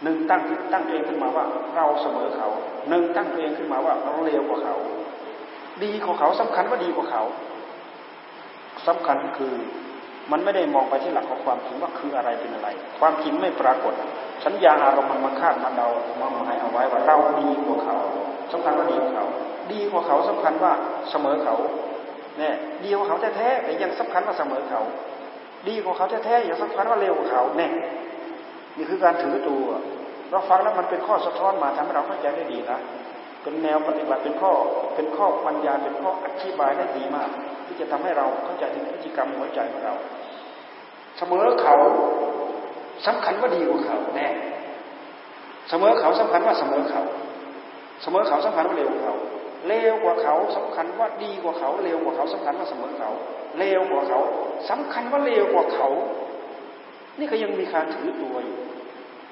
[0.04, 0.42] หนึ่งตั้ง
[0.72, 1.46] ตั้งตัวเองขึ้นมาว่า
[1.76, 2.48] เราเสมอเขา
[2.90, 4.76] หนึ่งตั้งตัวเองขึ้นมาว่าเราเลวกว่าเขา
[5.84, 7.24] ดีกว่าเขาสำคัญว่าดีกว่าเขา
[8.88, 9.54] สำคัญคือ
[10.32, 12.68] มันไม่ได้มองไปที่หลักของความจริงว่าคืออะไรเป็นอะไร
[13.00, 13.94] ความจริงไม่ปรากฏ
[14.46, 15.88] สัญญาอารมณ์มันมาคาดมาเดา
[16.20, 17.98] มาหมายเอาไว้ว่าเราดีกว่าเขา
[18.52, 19.26] สำคัญว่าดีกว่าเขา
[19.72, 20.72] ดีกว่าเขาสำคัญว่า
[21.12, 21.56] เสมอเขา
[22.38, 22.54] เนี่ย
[22.84, 24.82] ดีกว่าเขาแท้ๆแต่ยังสำคัญว่าเสมอเขา
[25.68, 27.72] ดีกว่าเขาแท้ๆยังสำคัญว่าเร็วกว่าเขาเนี่ย
[28.78, 29.66] นี่คือการถือตัว
[30.32, 32.80] เราฟังแล้วมันเป็นข้อสะท้อนมาทำให้เราเข้าใจได้ดีนะ
[33.44, 34.52] เป็นแนวปฏิบัติเป็นข้อ
[34.96, 37.30] เป็นข้อปัญญาเป็นข้ออธิบายได้ดีมาก
[37.66, 39.96] ที่จะทำให้เราเข้าใจถึงพฤติกรรมหัวใจของเรา
[41.18, 41.76] เสมอเขา
[43.08, 44.28] สำคัญว่าดีกว่าเขาแน่
[45.70, 47.04] เสมอเขาสำคัญว่าเสมอเขา
[48.02, 49.16] เสมอเขาสำคัญว่าเร็วกว่าเขา
[49.68, 53.10] เลวกว่าเขาสำคัญว่าดีกว่าเขาเลวกว่าเขาสำคัญว่าเสมอเขา
[53.58, 54.20] เลวกว่าเขา
[54.70, 55.90] สำคัญว่าเลวกว่าเขา
[57.20, 58.58] นี่ก็ยังมีการถือตัวอยู่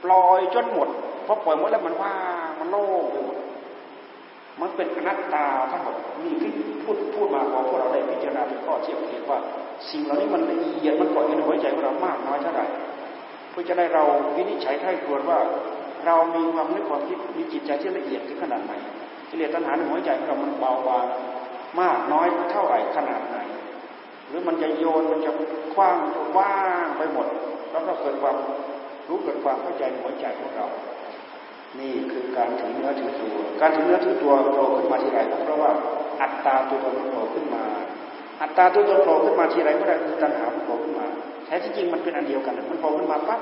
[0.03, 0.89] ปล่อยจนหมด
[1.25, 2.13] พอปล่อยหมดแล้วมันว่า
[2.59, 3.36] มันโล่งไปหมด
[4.61, 6.51] มันเป็นอนัตตาทั้งหมดนี่ที่
[6.84, 9.39] พูดพูดมาพอพวกเราได้พิจารณาเป็นข้อเทียบเทียบว่า
[9.89, 12.65] สิ่งเหล่านี้มันละเอียดมันเกาะอยู่ในหัวใจของเรามากน้อยเท่าไหร่
[13.51, 14.03] เพื่อจะได้เรา
[14.35, 15.39] วินิจฉัยไข้ควรว่า
[16.05, 18.73] เรามีความนึกความคิดมีจิตใจที่ละเอียดถึงขนาดไหน
[19.29, 21.05] กิเลสตัณหาในหัวใจของเรามันเบาบาง
[21.79, 23.38] มากน้อยเท่าไหร่ขนาดไหน
[24.27, 25.31] หรือมันจะโยนมันจะ
[25.73, 25.97] คว้าง
[26.38, 27.27] ว่างไปหมด
[27.71, 28.35] แล้วก็เกิดความ
[29.07, 30.67] รู้เกิดความเข้าใจในหัวใจของเรา
[31.79, 35.71] นี่คือการถือเนื้อถือตัว การถือเนื้อถือตัวโผล่ขึ้นมาทีไรเพราะว่า
[36.21, 37.63] อัตตาตัวตนโผล่ขึ้นมา
[38.41, 41.05] อัตตาตัวตนโผล่ขึ้นมาทีไรเมื่อไรคือตัณหาโผล่ขึ้นมา
[41.45, 43.41] แท้ที่จริงมันเป็นอันเดียวกันมันโผล่ขึ้นมาปั๊บ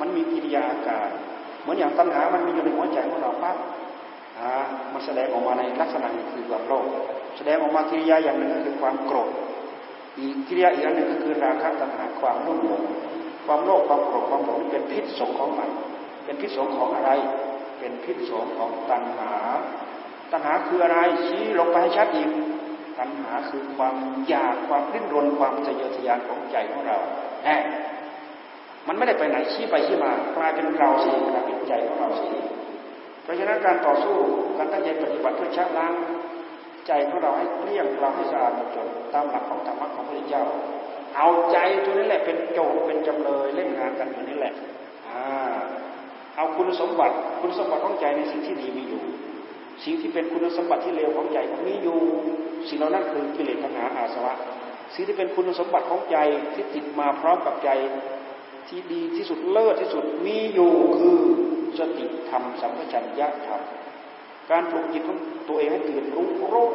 [0.00, 1.08] มันมีกิริยาอาการ
[1.62, 3.56] เหมือนอย่างตัณหามันมีอยู่ในหัวใจของเราปั๊บ
[4.38, 4.50] อ่า
[4.92, 6.84] มันแสดงออกมาในลักษณะนี้คือความโลภ
[7.36, 9.30] แสดงออกมากิริยาอย่างหนึ่งก็คือความโกรธ
[10.18, 12.82] อีกกิริยาอีกอันหนึ่งก็คือราคะตัณหาความรุ่มหลง
[13.46, 15.70] ความโลภความโกรธความหลงเป็นพิษสงของมัน
[16.24, 17.10] เป็นพิษสงของอะไร
[17.78, 19.32] เป็นพิษสงของตัณหา
[20.32, 22.30] ตัณหาคืออะไรชี้ลงไปให้ชัดอีก
[22.98, 23.94] ตัณหาคือความ
[24.28, 26.98] อยากความริ้นรนความทะเยอทะยานของใจของเรา
[27.44, 27.56] แน่
[28.88, 32.28] มันไม่ได้ไปไหนชี้ไปชี้มากลายเป็นเราสิกลายเป็นใจของเราสิ
[33.22, 34.16] เพราะฉะนั้นการต่อสู้
[34.56, 35.92] การตั้งใจปฏิบัติเพื่อชักล้าง
[36.86, 40.44] ใจของเราให้เกลี้ยงเราให้สะอาดหมดจดตามหลักของธรรมะของพระเจ้า
[41.16, 44.54] เอาใจตัวนี้แหละเป็นโจทย์เป็นจำเลยเล่นงานกันอยู่นี่แหละ
[45.08, 45.22] อ่า
[46.36, 49.02] เอาคุณสมบัติคุณสมบัติของใจในสิ่งที่ดีมีอยู่
[49.84, 51.98] สิ่งที่เป็นคุณสมบัติที่เลวของใจมีอยู่
[52.68, 54.34] สิ่งเหล่านั้นคือกิเลสปัญหาอาสวะ
[54.94, 56.16] สิ่งที่เป็นคุณสมบัติของใจ
[56.54, 57.70] ที่ติดมาพร้อมกับใจ
[58.68, 61.18] ที่ดีที่สุดเลิศที่สุดมีอยู่คือ
[61.78, 63.60] สติธรรมสัมปชัญญะธรรม
[64.50, 65.18] การปลุกจิตของ
[65.48, 66.68] ตัวเองให้ตื่นรู้รู้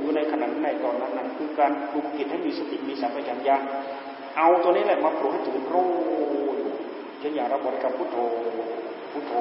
[0.00, 3.56] อยู่ในขณะในตอนนั้นนั้นคือการปลุกจิตให้มีสติมีสัมปชัญญะ
[4.38, 5.88] เอาตัวนี้แหละมาปลุกให้ตื่นรู้
[7.20, 8.16] เช่นอย่างเราบริกรรมพุทโธ
[9.12, 9.32] พุทโธ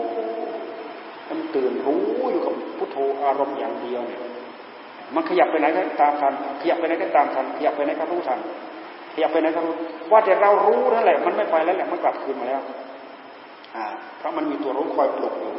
[1.30, 4.22] มันตื่นรู้อยู่กับพุทโธอารมณ์อย่างเดียวเนี่ย
[5.16, 8.40] มันขยับไปไหนก็ตามทัน ขยับไปไหนก็ตามทัน ขยับไปไหนก็รู้ทัน
[9.14, 9.76] ขยับไปไหนก็รู้
[10.12, 12.62] ว่าแต่เรารู้นั่นแหละ มันไม่ไปแล้วแหละ มันกลับคืนมาแล้ว
[13.76, 13.86] อ่า
[14.18, 15.54] เพราะมันมีตัวรู้คอยปลุกอยู่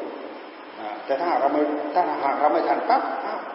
[1.07, 1.61] แต่ถ้าเราไม่
[1.95, 3.03] ถ้าหากเราไม่ทันปั๊บ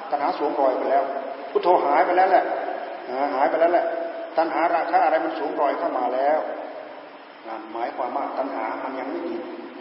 [0.10, 1.04] ตัณหาสวมรอยไปแล้ว
[1.52, 2.44] พุทโธหายไปแล้วแหละ
[3.36, 3.86] หายไปแล้วแหละ
[4.38, 6.40] ตัณหาราคะอะไรมันสวมรอยเข้ามาแล้ว
[7.74, 9.36] หมายความว่าตัณหามันยังไม่ดี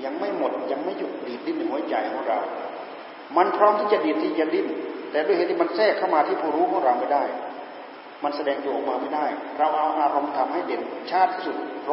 [0.04, 2.38] ยังไม่หมดยังไม่หยุดดีดดิ้นในหัวใจของเรา
[3.36, 4.66] มันพร้อมที่จะดีดที่จะดิ้น
[5.10, 7.24] แต่ด้วยเหตุที่มันแทรกเข้ามาที่ผู้รู้ของเราไม่ได้
[8.24, 9.26] มันแสดงตัวออกมาไม่ได้
[9.58, 11.90] เราเอาอารมณ์ทำให้เด่นชาติที่สุดโร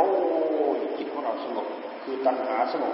[0.75, 1.67] ยจิตของเราสงบ
[2.03, 2.93] คือตัณหาสงบ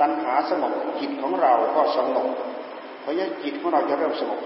[0.00, 2.28] ตัณหาสงบจิตของเราก็สงบ
[3.02, 4.40] เพราะฉะนั้นจิตของเราจะเริ่มสงบ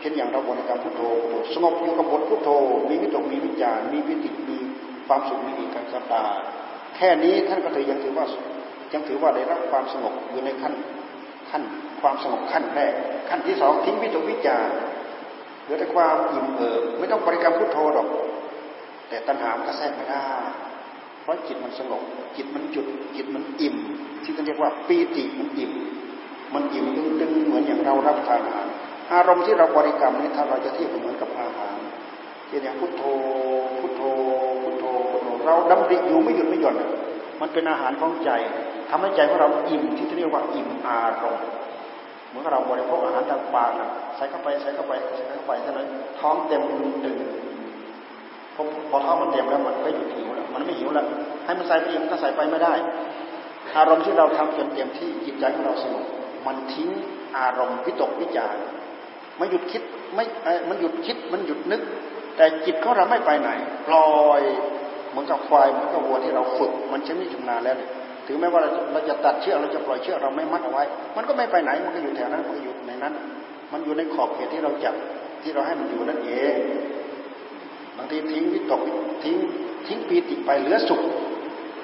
[0.00, 1.02] เช่นอย่างเราบริกรรมพุทโธ
[1.54, 2.48] สงบอยู่กับบทพุทโธ
[2.88, 4.58] มีวิตกมีวิจารมีวิติมี
[5.06, 6.24] ความสุขมีอีกกัตา
[6.96, 8.26] แค่นี้ท่านก็ถือยังถือว่า
[8.92, 10.74] ยังถือว่าได้รับความสงบอยู่ในขั้น
[11.50, 11.62] ขั้น
[12.00, 12.94] ความสงบขั้นแรก
[13.28, 14.68] ขั้นที่สองทิ้งวิตกวิจาร
[15.62, 18.08] เหลือแต่ความอิ่มเอิบไม่ต้องบริกรรมพุทโธหรอก
[19.08, 20.22] แต่ตัณหามันก็แทรกไม่ได้
[21.22, 22.02] เพราะจิตมันสงบ
[22.36, 22.86] จิตมันจุด
[23.16, 23.76] จิตมันอิ่ม
[24.22, 25.72] ที่เขาเรียกว่าปีติมันอิ่ม
[26.54, 26.86] มันอิ่ม
[27.20, 28.68] ดึงๆเหมือนอย่างเรารับทานอาหาร
[29.12, 31.76] อารมณ์ที่เราบริกรรมนี่ถ้าเราจะเทียบเหมือนกับอาหาร
[32.48, 33.02] เช่นอย่างพุทโธ
[33.80, 34.11] พุทโธพุทโธพุทโธ
[35.46, 36.76] เราดำริอยู่ไม่หยุดไม่หย่อน
[37.40, 38.30] มันเป็นอาหารของใจ
[38.90, 41.46] ทำให้ใจของเราอิ่มที่เรียกว่าอิ่มอารมณ์
[42.28, 43.70] เหมือนเราบริโภคอาหารทางปาก
[44.16, 45.88] ใส่เข้าไปใส่เข้าไปใส่เข้าไปเท่านั้น
[46.20, 46.62] ท้องเต็ม
[47.04, 47.18] ดึง
[48.54, 51.06] พอพอท้องมันเต็มแล้วมันก็หยุดหิวแล้วมันไม่หิวแล้ว
[51.44, 52.74] ให้มันใส่ไปอีกมันก็ใส่ไปไม่ได้
[53.76, 56.04] อารมณ์ที่เราทำจนเต็มที่จิตใจของเราสงบ
[56.46, 56.88] มันทิ้ง
[57.38, 58.56] อารมณ์วิตกวิจาร
[59.36, 59.82] ไม่หยุดคิด
[60.14, 60.24] ไม่
[60.68, 61.82] มันหยุดคิดมันหยุดนึก
[62.36, 63.50] แต่จิตของเราไม่ไปไหน
[63.88, 64.42] ปล่อย
[65.12, 67.90] เหมือนกับควายเหมือนกับวัวที่เราฝึก มันชำนิชำนาญแล้วเนี่ย
[68.26, 68.60] ถึงแม้ว่า
[68.92, 70.84] เราจะตัดเชือกเราจะปล่อยเชือกเราไม่มัดเอาไว้
[71.16, 73.12] มันก็ไม่ไปไหนมันก็อยู่แถวนั้นมันก็อยู่ในนั้น
[73.72, 74.94] มันอยู่ในขอบเขตที่เราจับ
[75.42, 76.56] ที่เราให้มันอยู่นั่นเอง
[77.96, 78.80] บางทีทิ้งวิตก
[79.22, 79.36] ทิ้ง
[79.86, 81.00] ทิ้งปีติไปเหลือสุข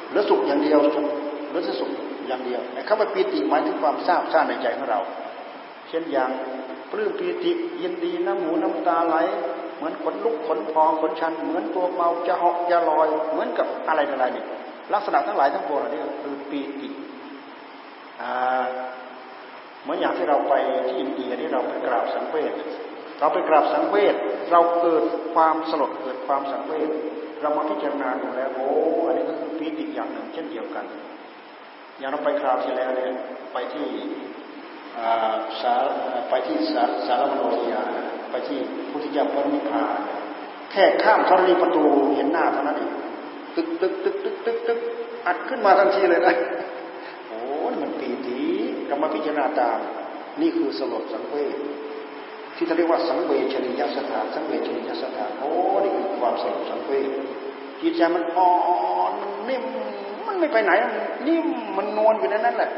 [0.08, 1.06] เหลือสุขอย่างเดียวสุข
[1.48, 1.90] เหลือสุข
[2.28, 5.00] อย่างเดียวไอ้คำว่าปีติหมายถึงความทราบซ่านในใจของเรา
[5.88, 6.30] เช่นอย่าง
[6.90, 7.52] ปลื้มปีติ
[7.82, 9.16] ยินดีน้ำหูน้ำตาไหล
[9.76, 14.44] เหมือนขนลุกขนพองขนชัน เหมือนตัวเมาจะหอกจะลอย เหมือนกับอะไรอะไรนี่
[14.92, 16.88] ลักษณะทั้งหลายทั้งปวงนี่คือปีติ
[19.82, 20.54] เหมือนอย่างที่เราไป
[20.86, 22.52] ที่อินเดียที่เราไปกราบสังเวช
[23.20, 24.14] เราไปกราบสังเวช
[24.52, 25.04] เราเกิด
[25.34, 26.90] ความสลดเกิดความสังเวช
[27.42, 28.68] เรามาพิจารณาดูแล้วโอ้
[29.06, 30.84] อันนี้ก็คือปีติอย่างหนึ่งเช่นเดียวกัน
[31.98, 33.10] อย่างเราไปคราวที่แล้วเนี่ย
[33.52, 33.86] ไปที่
[35.62, 35.74] สา
[36.28, 37.82] ไปที่สารสารมโนทยา
[38.30, 38.58] ไปที่
[38.90, 39.90] พุทธิยาพรนิพพาน
[40.72, 41.84] แค่ข้ามธรณีประตู
[42.14, 42.92] เห็นหน้าเท่านั้นเอง
[43.56, 44.78] ตึกตึกตึกตึกตึกตึก
[45.26, 46.34] อัดขึ้นมาทันทีเลยนะ
[47.28, 47.38] โอ้
[47.80, 48.38] มันปีติ
[48.88, 49.78] กรรมพิจารณาตาม
[50.40, 51.56] นี่คือสลดสังเวช
[52.56, 55.50] ที่เขาเรียกว่าสังเวชนิยสถานสังเวชนิยสถานโอ้
[55.82, 57.10] นี่คือความสลดสังเวช
[57.80, 58.52] จิตใจมันอ่อ
[59.10, 59.64] นมันนิ่ม
[60.26, 60.92] มันไม่ไปไหนมัน
[61.28, 61.46] นิ่ม
[61.76, 62.70] มันนวลอยู่ในนั้นแหละ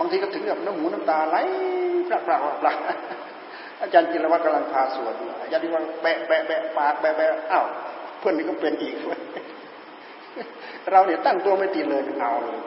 [0.00, 1.36] บางทีก็ถึงกับน้ำหูน้ำตาไหล
[2.08, 2.74] พระพระพระ
[3.82, 7.64] อาจารย์จิรวัตรกำลังพาสวดอาจารย์ดีว่าแบะแบะแบะปากแบะแบะอ้าว
[8.18, 8.94] เพื่อนนี่ก็เป็นอีก
[10.92, 12.58] เราเนี่ยตั้งตัวไม่ติดเลยเอาเลย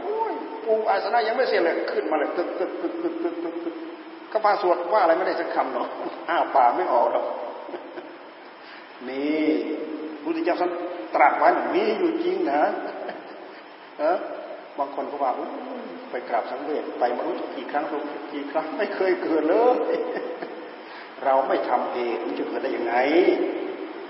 [0.65, 3.75] ปูอาสนะยังไม่เสร็จเลยขึ้นมาเลยตึกตึกตึกตึกตึกตึกตึก
[4.31, 5.87] ก็พาสวดว่าอะไรไม่ได้สักคำหรอก
[6.29, 7.25] อ้าวป่าไม่ออกหรอก
[9.09, 9.47] นี่
[10.23, 10.71] พุทธเจ้าท่าน
[11.15, 12.61] ตรัสไว้มีอยู่จริงนะ
[13.99, 14.17] เออ
[14.77, 15.31] บางคนก็ว่า
[16.13, 17.85] ไปกราบสังเวชไปมนุษย์กี่ครั้ง
[18.33, 19.77] กี่ครั้งไม่เคยเกิดเลย
[21.25, 22.95] เราไม่ทำเหตุมันจะเกิดได้ยังไง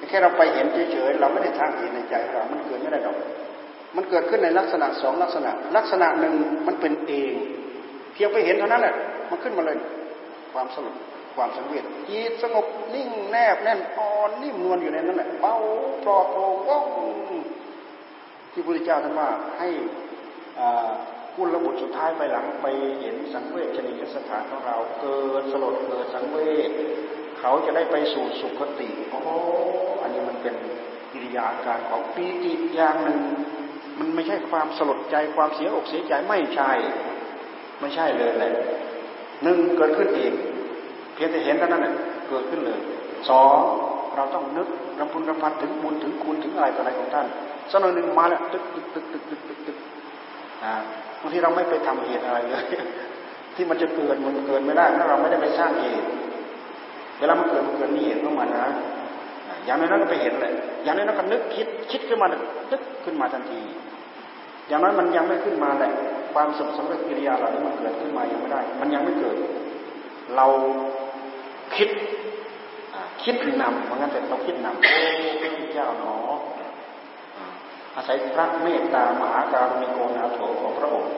[0.09, 3.17] แค่เราไปเห็นเฉยๆเราไม่ได้ทางเหตุในใจเรา มันเกิดไม่ได้ดอก
[3.95, 6.35] มันเกิดขึ้นในลักษณะสองลักษณะ ลักษณะหนึ่ง
[6.67, 7.33] มันเป็นเอง
[8.13, 8.95] เพียงไปเห็นเท่านั้นแหละ
[9.29, 9.77] มันขึ้นมาเลย
[10.53, 10.95] ความสงบ
[11.35, 15.55] ความสังเวชจิตสงบนิ่งแนบแน่นอ่อนนิ่มนวลอยู่ในนั้นแหละเบา
[16.03, 16.85] ปลอดโปร่งว่อง
[18.51, 19.67] ที่พระพุทธเจ้าท่านว่าให้
[21.35, 22.67] กุลบุตรสุดท้ายไปหลังไป
[22.99, 26.37] เห็นสังเวชชนิยสถานของเราเกิดสลดเกิดสังเว
[26.69, 26.71] ช
[27.39, 29.21] เขาจะได้ไปสู่สุคติโอ้
[30.01, 30.55] อันนี้มันเป็น
[31.11, 33.19] กิริยาการของปีติอย่างหนึ่ง
[33.99, 36.71] มันไม่ใช่ความสลดใจความเสียอกเสียใจไม่ใช่
[37.79, 38.53] ไม่ใช่เลยแหละ
[39.43, 40.33] หนึ่งเกิดขึ้นเอง
[41.13, 41.83] เพียงแต่เห็นเท่านั้น
[42.29, 42.79] เกิดขึ้นเลย
[43.29, 43.57] สอง
[44.15, 44.67] เราต้องนึก
[44.99, 47.27] รำพุนรำพันถึงบุญถึงคุณถึงอะไรต่ออะไรของท่าน
[47.71, 49.77] สักหน่อยหนึ่งมาแล้วตึกตึกตึกตึกตึกตึก
[50.63, 50.83] ตึก
[51.21, 52.65] บางทีเราไม่ไปทำเหตุอะไรเลย
[53.55, 56.07] ที่มันจะเกิดมันเกิดไม่ได้ถ้าเราไม่ได้ไปสร้างเหตุ
[57.19, 58.67] เวลามันเกิดมันเกิดมีเหตุของมันนะ
[59.65, 60.53] อย่างนั้นก็ไปเห็นเลย
[60.83, 63.61] อย่างนั้นก็นึกคิดคิดขึ้นมานึกขึ้นมาทันที
[64.67, 65.91] อย่างนั้นมันยังไม่ขึ้นมาแหละ
[66.33, 69.35] ความสมสำเร็จกิริยาเหล่านี้มันเกิดขึ้นมายังไม่ได้ มันยังไม่เกิด
[70.35, 70.45] เรา
[71.75, 71.89] คิด
[73.23, 75.07] คิดนำเพราะงั้นแต่เราคิดนำโอ้
[75.41, 76.15] พระเจ้าหนอ
[77.95, 81.11] อาศัยพระเมตตามหาการุณิโกนาโถของพระองค์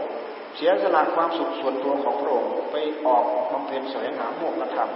[0.55, 2.75] เสียสละความสุขส่วนตัวของพระองค์ไป
[3.05, 4.91] ออกบำเพ็ญแสวงหาโมกขธรรม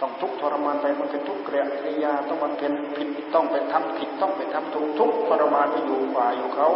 [0.00, 6.68] ต้องทุกทรมานไปมันเป็นทุกเกลียกิยาต้องมันเป็นผิดต้องไปทำผิดต้องไปทำถูกทุกทรมานไปอยู่ฝ่ายอยู่เขา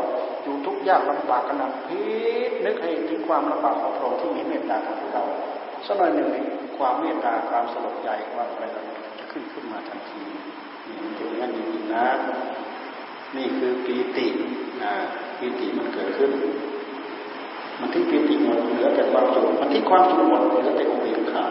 [0.42, 2.04] อยู่ทุกยากลำบากขนาดพิ
[2.48, 5.24] ษนึกให้ถึงความลำบากของพระองค์ที่มีเมตตากับพวกเรา
[5.86, 6.28] สักหน่อยหนึ่ง
[6.78, 8.64] ความเมตตาความสลดใจความอะไร
[9.18, 10.20] จะขึ้นขึ้นมาทันที
[10.86, 12.06] นี่มันเป็นอย่างนี้นะ
[13.36, 14.26] นี่คือปีติ
[15.38, 16.30] ปีติมันเกิดขึ้น
[17.80, 21.46] มันที่ปีติหมดเหลือแต่ความสุขมันที่ความสุขหมดเหลือแต่อุเบกขา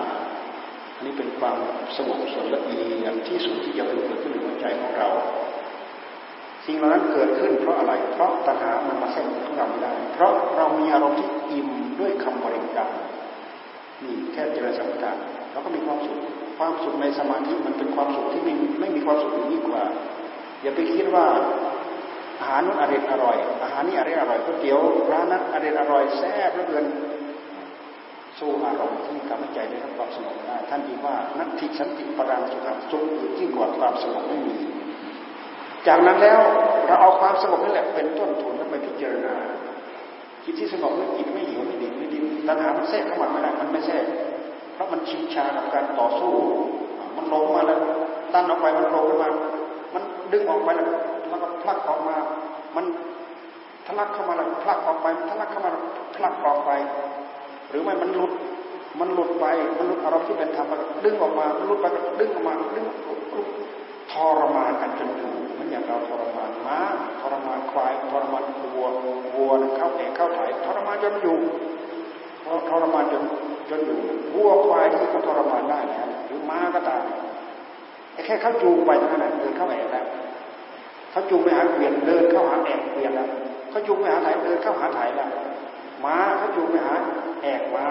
[0.95, 1.57] อันนี้เป็นความ
[1.95, 5.09] สงบสนละเอียดที่สุดที่จะเกิดขึ้นในหัวใจของเรา
[6.65, 12.89] สิ่งเหล่านั้นเกิดขึ้นเพราะอะไร เพราะตัณหามันมาแทรกของเราไม่ได้ เพราะเรามีอารมณ์ที่อิ่มด้วยคำบริกรรม
[14.03, 15.17] นี่แค่เจริญสัมปทาน
[15.51, 16.17] เราก็มีความสุข
[16.57, 19.83] ความสุขในสมาธิมันเป็นความสุขที่ไม่ไม่มีความสุขยิ่งกว่า
[20.61, 21.25] อย่าไปคิดว่า
[22.39, 24.79] อาหารนั้นอร่อยอร่อย อาหารนี้อร่อยอร่อยก๋วยเตี๋ยว
[25.11, 26.85] ร้านนั้นอร่อยอร่อยแซ่บเหลือเกิน
[28.37, 34.57] สู้อารมณ์ที่ทำให้ใจได้รับความสงบได้ท่านดีว่านัตถิสันติปรังสุขสุขอื่นยิ่งกว่าความสงบไม่มี
[35.87, 36.41] จากนั้นแล้ว
[36.87, 39.35] เราเอาความสงบนี่แหละเป็นต้นทุนแล้วไปพิจารณา
[40.43, 44.05] จิตที่สงบไม่จิตไม่หิวไม่ดิ้นไม่ดิ้นตัณหามันแทรกเข้ามาไม่ได้มันไม่แทรก
[44.73, 46.33] เพราะมันชิงชากับการต่อสู้
[47.17, 47.79] มันลงมาแล้ว
[48.33, 49.60] ตันออกไปมันลงมามัน
[50.33, 50.87] ดึงออกไปแล้ว
[51.31, 52.15] มันก็พลักออกมา
[52.75, 52.85] มัน
[53.85, 55.83] ทะลักเข้ามาแล้วพลักออกไปทะลักเข้ามาแล้ว
[56.15, 56.71] พลักออกไป
[57.69, 58.31] หรือไม่มันหลุด
[58.99, 59.45] มันหลุดไป
[59.77, 60.73] มันหลุดอารมณ์ที่เป็นธรรม
[61.05, 61.85] ดึงออกมามันหลุดไป
[62.19, 62.85] ดึงออกมาดึง
[64.11, 66.79] ทรมานกันจนอยู่เหมือนอย่างเราทรมานม้า
[67.21, 68.43] ทรมานควายทรมาน
[68.73, 68.87] วัว
[69.35, 71.37] วัวเข้าแข่เข้าถ่ายทรมานจนอยู่
[72.69, 73.23] ทรมานจน
[73.69, 73.99] จนอยู่
[74.35, 77.03] วัวควายที่เขาทรมานได้นะหรือม้าก็ตาม
[78.25, 80.05] แค่เขาจูงไปเท่านั้นเดินเข้าแอบแล้ว
[81.11, 83.27] เขาจูงไปหาเกวียนเดินเข้าหาแอบเกวียนแล้ว
[83.69, 85.29] เขาจูงไปหาถ่ายเดินเข้าหาถ่ายแล้ว
[86.05, 86.93] ม้าเขาจูงไปหา
[87.41, 87.85] แอกมา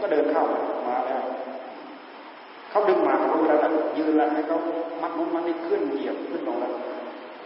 [0.00, 0.44] ก็เดินเข้า
[0.88, 1.22] มาแล้ว
[2.70, 3.56] เขาดึงมาเขาเวลา
[3.98, 4.58] ยืนแล้วให้เขา
[5.02, 6.72] มัดมุ้นมันนี่ขึ้นเหยียบขึ้นลงแล้ว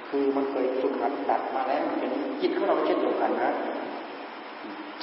[0.08, 3.50] คือมันเคยฝึกหัดดัดมาแล้วมันเป็นจิตของเราเช่นเดียวกันนะ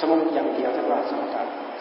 [0.00, 1.28] สงบอย่างเดียวท่านว่าสงบ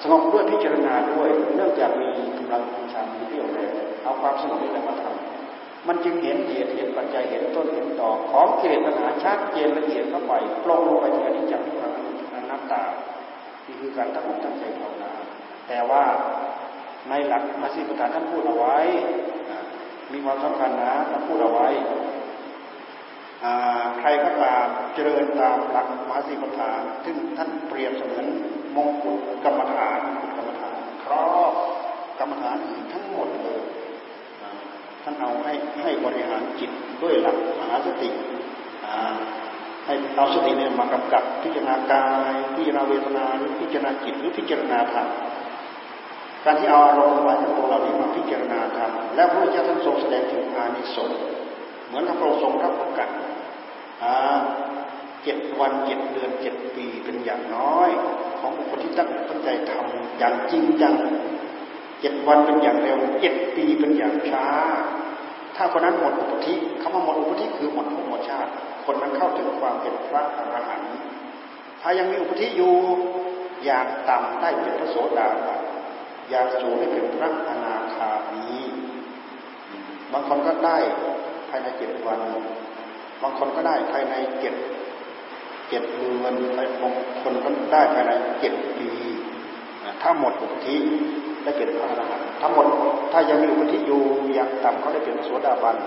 [0.03, 2.61] สงบด้วยพิจารณาด้วย เนื่องจากมีกำลัง
[2.93, 3.71] ชามีเรี่ยวแรง
[4.07, 11.93] เอาความสงบนี้แหละมาทำมันจึงเห็นเหตุเห็นปัจจัยเห็นต้นเห็นต่อของกิเลสตัณหาชัดเจนละเอียดเข้าไปปลงลงไปที่อนิจจังทุกขัง
[12.33, 12.83] อนัตตา
[13.65, 15.11] นี่คือการตั้งอกตั้งใจภาวนา
[15.67, 16.03] แต่ว่า
[17.09, 18.77] ในหลักมาสีปฐานท่านพูดเอาไว้
[20.11, 21.67] มีความสำคัญนะท่านพูดเอาไว้
[23.99, 28.25] ใครก็ตามเจริญตามหลักมหาสีปฐานซึ่งท่านเปรียบเสมือน
[28.75, 29.99] มงกุฎกรรมฐาน
[30.37, 30.73] กรรมฐาน
[31.03, 31.53] ครอบ
[32.19, 33.05] กรรมฐานอื่นทั้ง
[35.09, 35.53] ท่านเอาให้
[35.83, 36.71] ให้บริหารจิต
[37.01, 38.09] ด้วยหลักมหาสติ
[39.85, 45.07] ให้เอาสติเนี่ยมากำกับพิจารณากายพิจารณาเวทนาหรือพิจารณาจิตหรือพิจารณาธรรม
[46.43, 51.19] การที่เอาอารมณ์ทั้งหลายทั้งปวงเหล่านี้มาพิจารณาธรรมแล้วพระเจ้าท่านทรงแสดงถึงอานิสงส์
[51.87, 53.09] เหมือนพระองค์ทรงรับประกัน
[55.23, 57.89] เจ็ดวันเจ็ดเดือนเจ็ดปีเป็นอย่างน้อย
[58.39, 60.93] ของบุคคลที่ตั้งตั้งใจทำอย่างจริงจัง
[62.01, 64.47] เจ็ดวันเป็นอย่างเร็วเจ็ดปีเป็นอย่างช้า
[65.55, 68.51] ถ้าคนนั้นหมดอุปธิคำว่าหมดอุปธิคือหมดภพหมดชาติ
[68.85, 70.89] คนนั้นเข้าถึงความเป็นพระอรหันต์
[71.81, 72.73] ถ้ายังมีอุปธิอยู่
[73.65, 75.61] อย่างต่ำได้เป็นพระโสดาบัน
[76.29, 78.45] อย่างสูงได้เป็นพระอนาคามี
[80.11, 80.77] บางคนก็ได้
[81.49, 82.19] ภายในเจ็ดวัน
[83.21, 84.55] บางคนก็ได้ภายในเจ็ด
[85.69, 88.89] เจ็ดเดือนบางคนก็ได้ภายในเจ็ดปี
[90.01, 90.77] ถ้าหมดอุปธิ
[91.47, 92.67] ได้เป็นพระอรหันต์ทั้งหมด
[93.11, 94.01] ถ้ายังมีอุปธิอยู่
[94.33, 95.77] อย่างต่ำเขาได้เป็นโสดาบัน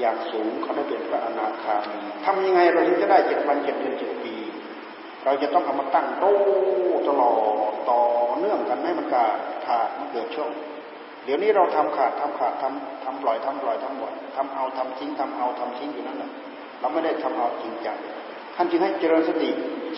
[0.00, 4.34] อย่างสูงเขาได้เป็นพระอนาคามีทำยังไงเราถึงจะได้เจ็ดวันเจ็ดเดือนเจ็ดปี
[5.24, 6.24] เราจะต้องเอามาตั้งโต
[7.08, 7.32] ตลอ
[7.70, 8.00] ดต่อ
[8.38, 10.50] เนื่องกันให้มันขาดขาดมันเกิดช่วง
[11.24, 16.30] เดี๋ยวนี้เราทำขาดทำขาดทำทำปล่อยทำปล่อยทำหมดทำเอาทำทิ้งทำเอาทำทิ้งอยู่นั่นแหละ
[16.80, 17.96] เราไม่ได้ทำเอาจริงจัง
[18.56, 19.50] ท่านจึงให้เจริญสติ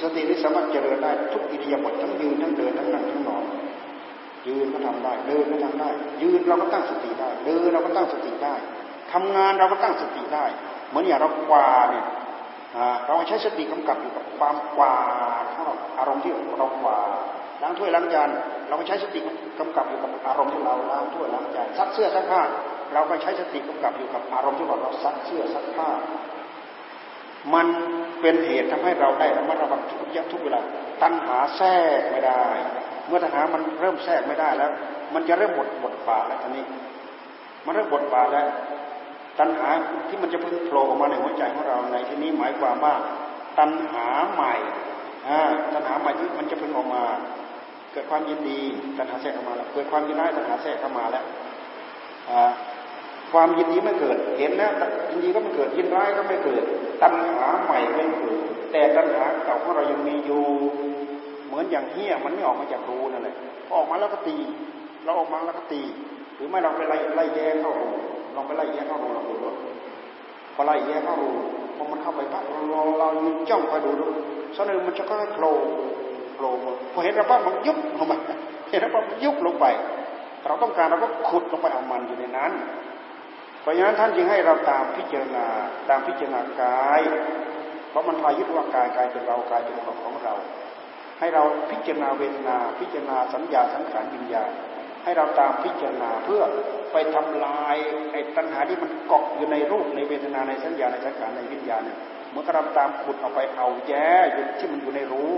[0.03, 3.45] สตินี้สามารถเจริญได้ทุกอิริยาบถทั้งยืนทั้งเดินทั้งนั่งทั้งนอน
[4.49, 5.91] ยืนก็ทำได้ เดินก็ทำได้
[6.23, 8.55] ยืนเราก็ตั้งสติได้ เดินเราก็ตั้งสติได้
[9.13, 10.45] ทำงานเราก็ตั้งสติได้
[10.89, 12.05] เหมือนอย่างเรากวาเนี่ย
[13.07, 14.97] เราใช้สติกำกับอยู่กับความกวา
[15.53, 16.99] ของเราอารมณ์ที่เรากวา
[17.63, 18.29] ล้างถ้วยล้างจาน
[18.69, 19.21] เราก็ใช้สติ
[19.59, 22.43] กำกับอยู่กับอารมณ์ที่เราล้างถ้วยล้างจานซักเสื้อซักผ้า
[22.95, 25.89] เราก็ใช้สติกำกับอยู่กับอารมณ์ที่เราซักเสื้อซักผ้า
[27.55, 27.67] มัน
[28.21, 30.61] เป็นเหตุทำให้เราได้ระมัดระวังทุกยักทุกเวลา
[31.03, 32.45] ตัณหาแทรกไม่ได้
[33.09, 34.71] เมื่อตัณหามันเริ่มแทรกไม่ได้แล้ว
[35.15, 36.65] มันจะเริ่มหมดบทบาทแล้วทีนี้
[37.65, 38.47] มันเริ่มบทบาทแล้ว
[39.39, 39.69] ตัณหา
[40.09, 42.95] ที่มันจะพึ่งโผล่ออกมาในหัวใจของเราในที่นี้หมายความว่า
[43.59, 44.55] ตัณหาใหม่
[45.75, 47.05] ตัณหาใหม่ที่มันจะพึ่งออกมา
[47.93, 48.61] เกิดความยินดี
[48.99, 51.25] ตัณหาแทรกเข้ามาแล้ว เกิดความยินร้ายตัณหาแทรกเข้ามาแล้ว
[53.33, 54.73] ความยินดีไม่เกิด เห็นแล้ว
[55.11, 56.63] ยินดีก็ไม่เกิด ยินร้ายก็ไม่เกิด
[57.03, 58.39] ตัณหาใหม่ไม่เกิด
[58.73, 60.45] แต่ตัณหาเก่าของเรายังมีอยู่
[61.49, 63.37] เหมือนอย่างเหี้ยมันไม่ออกมาจากรูนั่นแหละ
[63.75, 64.37] ออกมาแล้วก็ตี
[65.05, 65.83] เราออกมาแล้วก็ตี
[66.37, 67.89] หรือไม่เราไปไล่ไล่แย่เข้ารู
[68.35, 69.55] ลองไปไล่แย่เข้ารูเราดูรถ
[70.55, 71.31] พอไล่แย่เข้ารู
[71.77, 74.07] พอมันเข้าไปปั๊บเราเราเรายืนจ้องไปดูดู
[74.57, 75.55] สักหนึ่งมันจะก็โผล่
[76.35, 76.51] โผล่
[76.93, 78.15] พอเห็นเราปั๊บมันยุบลงไป
[78.69, 79.67] เห็นเราปั๊บยุบลงไป
[80.47, 82.53] เราต้องการเราก็ขุดลงไปเอามันอยู่ในนั้น
[83.61, 85.47] เพราะฉะนั้นท่านจึงให้เราตามพิจารณา
[85.89, 87.03] ตามพิจารณากาย
[87.91, 90.35] เพราะมันพายึดว่ากายกายเป็นเรากายเป็นของของเรา
[91.19, 94.51] ให้เราพิจารณาเวทนา พิจารณาสัญญาสังขารวิญญาณ
[95.05, 96.43] ให้เราตามพิจารณาเพื่อ
[96.93, 97.77] ไปทำลาย
[98.13, 101.99] ไอ้ตัณหาที่มันเกาะอยู่ในรูปในเวทนาในสัญญาในสังขารในวิญญาณเนี่ย
[102.31, 104.11] เมื่อเราตามขุดออกไปเอาแย่
[104.59, 105.33] ที่มันอยู่ในรู้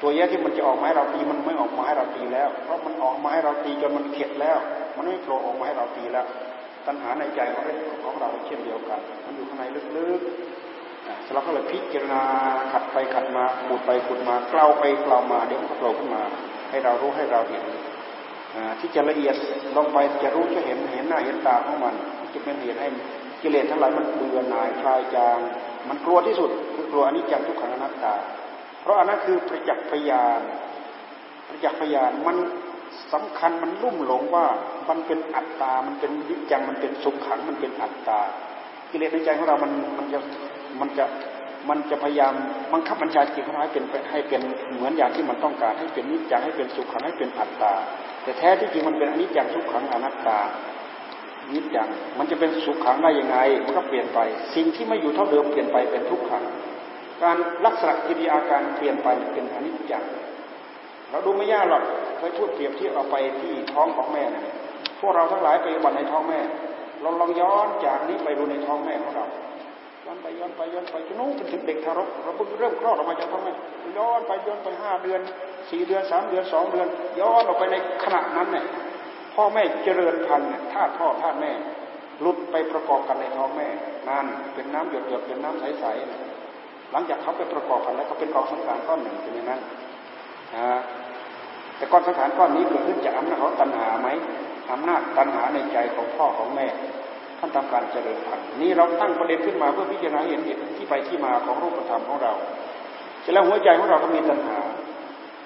[0.00, 4.58] ตัวแย่ที่มันจะออกมาให้เราตีมันไม่ออกมาให้เราตีแล้ว เพราะมันออกมาให้เราตีจนมันเข็ดแล้ว
[4.96, 6.26] มันไม่โผล่ออกมาให้เราตีแล้ว
[6.86, 7.64] ตัณหาในใจของ
[8.04, 9.64] ของเราเช่นเดียวกัน มันอยู่ข้างใน
[9.96, 10.57] ลึกๆ
[11.32, 12.22] เราก็เลยพิจารณา
[12.72, 16.22] ขัดไปขัดมาขุดไปขุดมาเกลาไปเกลามาเดี๋ยวมันโผล่ขึ้นมา
[16.70, 17.64] ให้เรารู้ให้เราเห็น
[18.80, 19.34] ที่จะละเอียด
[19.76, 21.94] ลงไปจะรู้จะเห็นเห็นหน้าเห็นตาของมัน
[22.34, 22.88] จะเป็นเหตุให้
[23.42, 25.38] กิเลสทั้งหลายมันเบื่อหน่ายคลายจาง
[25.88, 28.14] มันกลัวที่สุดคือกลัวอนิจจังทุกขังอนัตตา
[28.80, 30.40] เพราะอันนั้นคือประจักษ์พยาน
[31.48, 32.36] ประจักษ์พยานมัน
[33.12, 34.46] สำคัญมันลุ่มหลงว่า
[34.88, 38.20] มันเป็นอัตตา มันเป็นนิจจังมันเป็นสุขขังมันเป็นอัตตา
[38.90, 40.18] กิเลสในใจของเรามันมันจะ
[40.80, 41.04] มันจะ
[41.68, 42.32] มันจะพยายาม
[42.72, 44.42] บังคับบัญชาจิตของเราให้เป็นให้เป็น
[44.74, 47.74] เหมือนอย่างที่มันต้องการให้เป็นนิจจังให้เป็นสุขขังให้เป็นอัตตา
[48.22, 50.38] แต่แท้ที่จริงมันเป็นอนิจจังทุกขังอนัตตา
[51.54, 51.88] นิจจัง
[52.18, 54.18] มันจะเป็นสุขขังได้ยังไง มันก็เปลี่ยนไป
[54.54, 56.44] สิ่งที่ไม่อยู่เท่าเดิมเปลี่ยนไปเป็นทุกขัง
[57.22, 60.04] การลักษณะกิริยาการเปลี่ยนไปเป็นอนิจจัง
[61.10, 61.82] เราดูไม่ยากหรอก
[62.20, 64.54] ไปพูดเปรียบเทียบเอาไปที่ท้องของแม่นะ
[65.00, 66.40] พวกเราทั้งหลายไปวันในท้องแม่
[67.02, 69.26] เราลองย้อนจากนี้ไปดูในท้องแม่ของเรา
[70.08, 73.52] ย้อนไปย้อนไปย้อนไปจนนู้นถึงเด็กทารกเราเพิ่งเริ่มคลอดออกมาจากท้องแม่
[73.98, 75.20] ย้อนไปย้อนไปห้าเดือน
[75.70, 76.88] สี่เดือนสามเดือนสองเดือน
[77.20, 78.64] ย้อนออกไปในขณะนั้นเนี่ย
[79.34, 81.52] พ่อแม่เจริญพันธุ์ธาตุพ่อธาตุแม่
[82.24, 83.68] ลุดไปประกอบกันในท้องแม่
[84.08, 89.60] นั่นเป็นน้ำหยดหยดเป็นน้ำใสๆหลังจากเขาไปประกอบกันแล้วเขาเป็นกองสังขารก้อนหนึ่งเป็นอย่างนั้น
[90.56, 90.78] นะ
[91.76, 94.08] แต่ก้อนสังขารก้อนนี้เกิดขึ้นจากอำนาจของตัณหาไหม
[94.72, 96.66] อำนาจตัณหาในใจของพ่อของแม่
[97.38, 102.32] ท่านทำการเจริญพันธุ์นี้เราตั้งประเด็นขึ้นมาเพื่อพิจารณาเห็นเหตุที่ไปที่มาของรูปธรรมของเรา
[103.22, 104.58] เสร็จแล้วหัวใจของเราก็มีตัณหา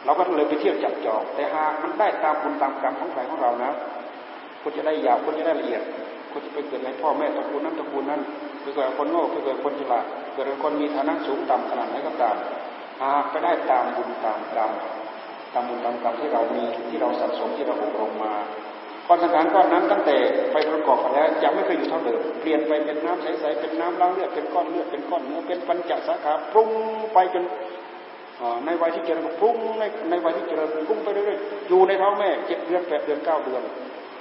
[0.04, 3.70] เราก็เลยไปเที่ยวจับจองแต่หากมันได้ตามบุญตามกรรมของใครของเรานะ
[4.62, 5.82] คนจะได้ยาวคนจะได้ละเอียด
[6.32, 8.20] คนจะไปเกิดในพ่อแม่ตระกูลนั้นตระกูลนั้น
[8.62, 10.04] ไปเกิดคนโง่ไปเกิดคนฉลาด
[10.34, 12.36] เกิดคนมีฐานะสูงต่ำขนาดไหนก็ตาม
[13.02, 14.70] หากไปได้ตามบุญตามกรรม
[15.54, 18.34] ตามบุญตามกรรมที่เรามีที่เราสะสมที่เราอบรมมา
[19.06, 20.16] ก้อนสังขารก้อนนั้นตั้งแต่
[20.52, 26.70] ไปประกอบกันแล้วจะไม่เคยอยู่เท่าเดิมเปลี่ยนไปเป็นน้ำใสๆเป็นน้ำล้างเลือดเป็นก้อนเลือดเป็นก้อนเนื้อเป็นปัญจสาขาปรุง
[27.14, 27.44] ไปจน
[28.66, 33.62] ในวัยที่เจริญปรุงในในวัยที่เจริญปรุงไปเรื่อยๆอยู่ในท้องแม่เจ็ดเดือนแปดเดือนเก้าเดือน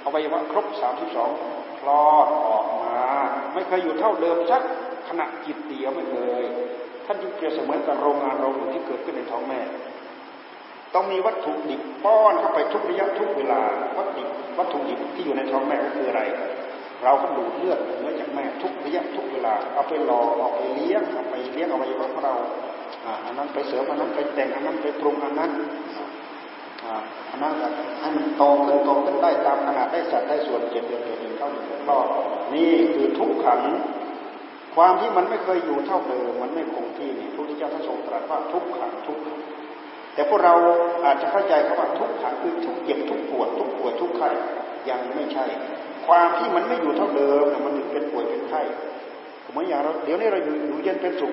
[0.00, 1.30] เอาไปว่าครบสามสิบสอง
[1.80, 3.02] คลอดออกมา
[3.54, 4.62] ไม่เคยอยู่เท่าเดิมสัก
[5.08, 6.42] ขณะจิตเดียวไม่เคย
[7.06, 9.60] ท่านจึงเปรียบเสมือนกับโรงงานโรงหนึ่งที่เกิดขึ้นในท้องแม่
[10.94, 13.60] ต้องมีวัตถุดิบป้อนเข้าไปทุกระยะทุกเวลา
[13.98, 14.22] วัตถุ
[14.58, 16.22] วัตถุดิบที่อยู่ในท้องแม่ก็คืออะไร
[17.04, 22.34] เราก็ดูดเลือดเนื้อจากแม่ทุกระยะทุกเวลา เอาไปหล่อเอาไปเลี้ยงเอาไปเลี้ยงเอาไว้ของเรา
[23.24, 25.50] อันนั้นไปเสริมอันนั้นไปแต่งอันนั้นไปปรุงอันนั้น
[27.30, 27.54] อันนั้น
[28.00, 31.98] ให้มันโตขึ้นโตขึ้นได้ตามขนาดได้สัดได้ส่วนเจ็ดเดือนเจ็ดเดือนเก้าเดือนก็
[32.54, 33.60] นี่คือทุกขัง
[34.74, 39.38] ความที่มันไม่เคยอยู่เท่าเดิมมันไม่คงที่นี่พระพุทธเจ้าท่านทรงตรัสว่าทุกขังทุกขัง
[40.14, 40.54] แต่พวกเรา
[41.04, 44.28] อาจจะเข้าใจคำว่าทุกขังคือทุกเจ็บทุกปวด ทุกปวดทุกไข้
[44.90, 45.44] ยังไม่ใช่
[46.06, 48.60] ความที่มันไม่อยู่เท่าเดิมมันถึงเป็นป่วยเป็นไข้
[49.50, 51.32] เหมือนอย่างเราเดี๋ยวนี้เราอยู่อยู่เย็นเป็นสุข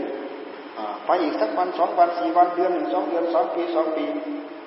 [1.05, 4.05] ไปอีกสักวันสองวันสี่วันเดือนหนึ่งสองเดือนสองปีสองปี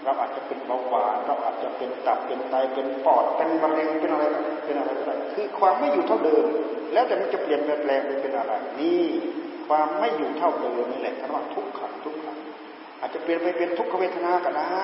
[0.04, 4.24] เราอาจจะเป็นเบาหวานเราอาจจะเป็นตับเป็นไตเป็นปอดเป็นมะเร็งเป็นอะไร
[4.64, 6.44] เป็นอะไรก็ได้คือความไม่อยู่เท่าเดิม
[6.92, 9.02] แล้วแต่มันจะเปลี่ยนแปลงไปเป็นอะไร นี่
[9.68, 12.36] ความไม่อยู่เท่าเดิมนี่แหละคำว่าทุกขังทุกขัง
[13.02, 14.82] อาจจะเปลี่ยนไปเป็นทุกขเวทนาก็ได้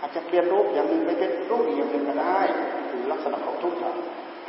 [0.00, 2.40] อาจจะเปลี่ยนรูปอย่างหนึ่งไปเป็นรูปอีกอย่างหนึ่งก็ได้
[2.90, 3.96] คือลักษณะของทุกขัง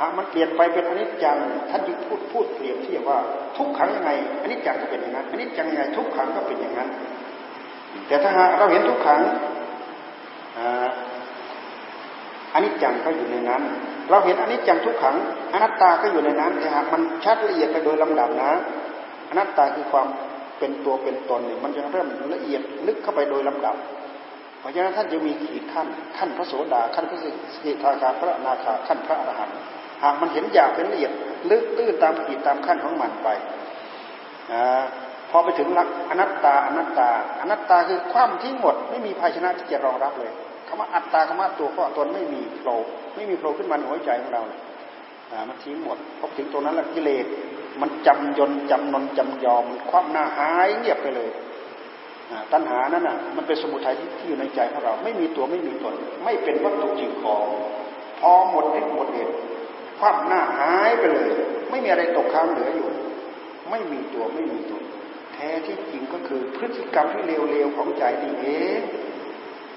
[0.00, 1.36] หากมันเปลี่ยนไปเป็นอนิจจัง
[1.70, 3.18] ท่านยึงพูดพูดเปรียบเทียบว่า
[3.56, 4.10] ทุกขังยังไง
[4.42, 6.88] อนิจจังก็เป็นอย่างนั้นอนิจจังยังไงทุกขังก็เป็นอย่างนั้น
[8.06, 9.20] แต่ถ้าหากเราเห็นทุกขัง
[12.54, 13.62] อนิจจังก็อยู่ในนั้น
[14.10, 15.16] เราเห็นอนิจจังทุกขัง
[15.52, 18.52] อนัตตาก็อยู่ในนั้น แต่หากมันชัดละเอียดไปโดยลำดับนะ
[19.28, 20.06] อนัตตาคือความ
[20.58, 23.76] เป็นตัวเป็นตนเนี่ยมันจะเริ่มละเอียดลึกเข้าไปโดยลำดับ
[24.60, 25.86] เพราะฉะนั้นท่านจะมีขีดขั้น
[26.18, 27.24] ขั้นพระโสดาขั้นพระส
[27.64, 29.56] กิทาคาพระนาคาขั้นพระอรหันต์
[30.02, 31.12] หากมันเห็นอยากเป็นละเอียด
[31.50, 33.28] ลึกตื้นตามขีดตามขั้นของมันไป
[35.30, 37.08] พอไปถึงหลักอนัตตาอนัตตา
[37.40, 40.32] อนัตตาคือความทิ้งหมด ไม่มีภาชนะที่จะรองรับเลย
[40.68, 42.76] คำว่าอัตตาคำว่าตัวก็ตนไม่มีโผล่
[43.14, 44.65] ไม่มีโผล่ขึ้นมาในหัวใจของเราอ่า
[45.48, 47.26] มันทิ้งหมดพอถึงตรงนั้นแหละกิเลส
[47.80, 51.30] มันจำยนจำนนจำยอมมันคว่ำหน้าหายเงียบไปเลย
[52.52, 55.94] ตัณหานั้นอะ มันเป็นสมุทัยที่อยู่ในใจของเรา ไม่มีตัวไม่มีตน
[56.24, 57.44] ไม่เป็นวัตถุจิงของ
[58.20, 59.34] พอหมดฤทธิ์หมดเหตุ
[59.98, 61.30] คว่ำหน้าหายไปเลย
[61.70, 62.88] ไม่มีอะไรตกค้างเหลืออยู่
[63.70, 64.82] ไม่มีตัวไม่มีตน
[65.34, 68.46] แท้ที่จริงก็คือพฤติกรรมที่เลวๆของใจนี่เอ
[68.78, 68.80] ง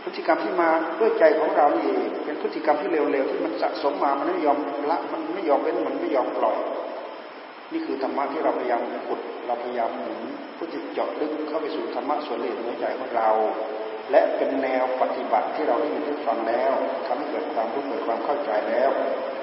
[0.04, 0.70] พฤติกรรมที่มา
[1.00, 4.58] ด้วยใจของเรานี่เองเป็นพฤติกรรมที่เร็วๆที่มันสะสมมามันไม่ยอม
[4.92, 6.58] ละมันไม่ยอมเป็นมันไม่ยอมปล่อย
[7.74, 10.22] นี่คือธรรมะที่เราพยายามขุดเราพยายามหมุน
[10.56, 13.30] เพื่อจะเจาะลึกเข้าไปสู่ธรรมะส่วนละเอียดในใจของเรา
[14.12, 16.74] และเป็นแนวปฏิบัติที่เราได้ยินได้ฟังแล้ว
[17.06, 18.90] ทำให้เกิดความรู้เกิดความเข้าใจแล้ว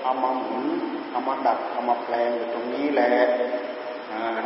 [0.03, 0.65] เอามาหมุน
[1.11, 3.15] เอามาดัดเอามาแปลงอยู่ตรงนี้แหละ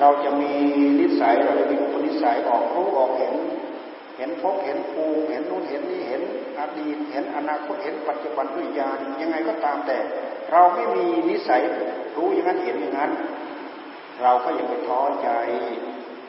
[0.01, 0.53] เราจะมี
[1.01, 3.35] นิสัยเราจะมีอุปนิสัยออกรู้ออกเห็น
[4.21, 6.23] เห็นพบเห็นภูมิเห็นนู่นเห็นนี่เห็น
[6.59, 9.99] อดีตเห็นอนาคตเห็นปัจจุบันด้วยญาณยังไงก็ตามแต่
[10.51, 11.61] เราไม่มีนิสัย
[12.17, 13.11] รู้อย่างนั้นเห็นอย่างนั้น
[14.23, 15.29] เราก็ยังไปท้อใจ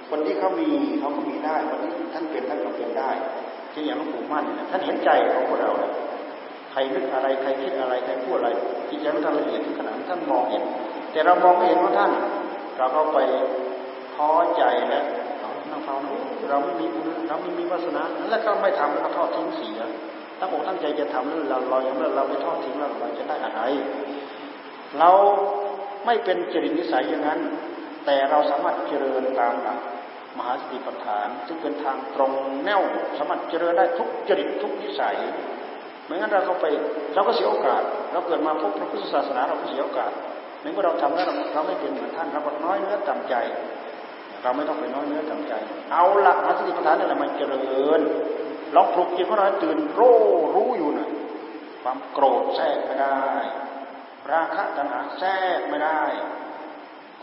[0.10, 0.70] คนที่เขามี
[1.00, 3.12] เขาก็มีได้คนที่ท่านเป็นท่านก็เป็นได้
[3.72, 5.72] เช่นอย่างหลวงปู่มั่นท่านเห็นใจของพวกเรา
[6.72, 8.50] ใครนึกอะไรใครคิดอะไรใครพูดอะไร
[8.90, 10.64] จิตใจของท่านละเอียดขนาดท่านมองเห็น
[11.12, 12.12] แต่เรามองไม่เห็นว่าท่าน
[12.78, 13.18] เราก็ไป
[14.16, 15.04] ท้อใจและ
[15.88, 19.80] นั่งฟังเราไม่มีบุญเราไม่มีวาสนาแล้วก็ไม่ทำแล้วก็ทอดทิ้งเสีย
[20.40, 23.62] ถ้าอกตั้งใจจะทำแล้วเราเราย่างเราไปทอดทิ้งแล้วเราจะได้อะไร
[25.00, 25.12] เรา
[26.06, 27.40] ไม่เป็นจริตนิสัยอย่างนั้น
[28.06, 29.80] แต่เราสามารถเจริญตามหลัก
[30.38, 32.32] มหาสติปัฏฐานซึ่งเป็นทางตรง
[32.66, 32.82] แนว
[33.18, 35.16] สามารถเจริญได้ทุกจริตทุกนิสัย
[36.06, 36.66] ไม่งั้นเราก็ไป
[37.14, 40.12] เราก็เสียโอกาส เราเกิดมาพบพระพุทธศาสนาเราก็เสียโอกาส
[40.60, 43.36] เมื่อเราทำแล้วเราไม่เป็นเหมือนท่านเราก็น้อยเนื้อต่ำใจ
[44.42, 45.54] เราไม่ต้องไปน้อยเนื้อต่ำใจ
[45.92, 48.02] เอาหลักมัสยิปัฏฐานนี่แหละมันเจริญ
[48.76, 50.18] ลองปลุกจิตของเราตื่นรู้
[50.56, 51.10] รู้อยู่นะ
[51.84, 53.22] ความโกรธแทรกไม่ได้
[54.32, 56.02] ราคะตัณหาแทรกไม่ได้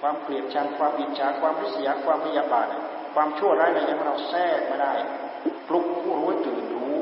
[0.00, 2.66] ความเกลียดชังความอิจฉาความริษยาความพยาบาท
[3.14, 4.92] ความชั่วร้ายในใจของเราแทรกไม่ได้
[5.68, 6.98] ปลุกผู้รู้ตื่นรู้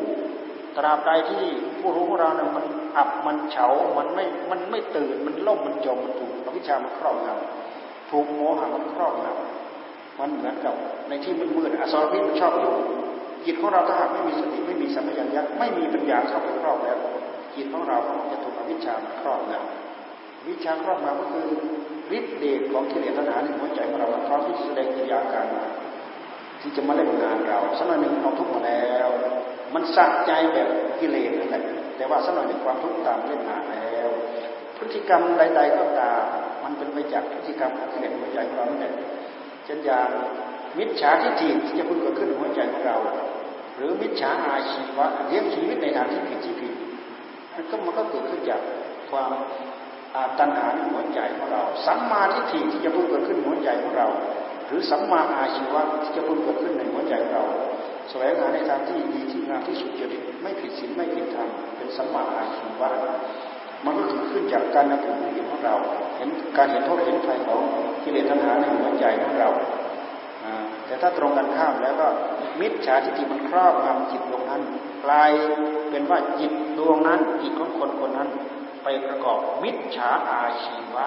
[0.76, 1.44] ตราบใดที่
[1.78, 2.64] ผู้รู้ของเราเนี่ยมัน
[2.96, 3.66] อับมันเฉา
[3.98, 9.45] มันไม่ มันไม่ตื่น มันล่มมันจมมันถูกอวิชามันครอบงำถูกโมหะมันครอบงำ
[10.18, 10.74] มันเหมือนกับ
[11.08, 12.74] ในที่มืดๆอสรพิษมันชอบอยู่
[13.46, 16.98] จิตของเราถ้าหากไม่มีสติไม่มีสัมผัสยักไม่มีปัญญาเข้าไปครอบแล้ว
[17.54, 17.98] จิตของเรา
[18.30, 21.46] จะถูกอวิชชาครอบงำวิชาครอบงำก็คือ
[22.18, 25.66] ฤทธิ์เดชของกิเลสตัณหาในหัวใจของเราพร้อมที่แสดงกิริยาการมา
[26.60, 29.08] ที่จะมาเล่นงานเราสักหน่อยหนึ่งเอาทุกข์มาแล้ว
[29.74, 30.68] มันสะใจแบบ
[31.00, 31.62] กิเลสนั่นแหละ
[31.96, 34.08] แต่ว่าสักหน่อยหนึ่งความทุกข์ตามเล่นงานแล้ว
[34.76, 36.22] พฤติกรรมใด ๆก็ตาม
[36.64, 38.94] มันเป็นไปจากพฤติกรรมของกิเลสหัวใจของเราเนั่นแหละ
[39.66, 40.08] เช่นอย่าง
[40.78, 42.96] มิจฉาทิฏฐิที่จะพึ่งเกิดขึ้นหัวใจของเรา
[43.76, 46.72] หรือมิจฉาอาชีวะเลี้ยงชีวิตในทางที่ผิดที่ผิด
[47.54, 48.60] มันก็มันก็เกิดขึ้นจาก
[49.10, 49.30] ความ
[50.38, 54.08] ตัณหาในหัวใจของเรา สัมมาทิฏฐิที่จะพึ่งเกิดขึ้นหัวใจของเรา
[54.66, 57.44] หรือสัมมาอาชีวะที่จะพึ่งเกิดขึ้นในหัวใจของเรา
[58.10, 62.90] แสวงหาในทางที่ดีที่งามที่สุดจริตไม่ผิดศีลไม่ผิดธรรมเป็นสัมมาอาชีวะ
[63.84, 65.16] มันก็เกิดขึ้นจากการนับถือ
[65.50, 65.74] ของเรา
[66.16, 67.60] เห็นการเห็นโทษเห็นภัยของ
[68.02, 69.48] กิเลสตัณหาในหัวใจของเรา
[70.86, 72.06] แต่ถ้าตรงกันข้ามแล้วก็
[72.60, 74.62] มิจฉาทิฏฐิมันครอบงำจิตดวงนั้น
[75.04, 75.30] กลาย
[75.90, 78.28] เป็นว่าจิตดวงนั้นจิตของคนคนนั้น
[78.82, 81.06] ไปประกอบมิจฉาอาชีวะ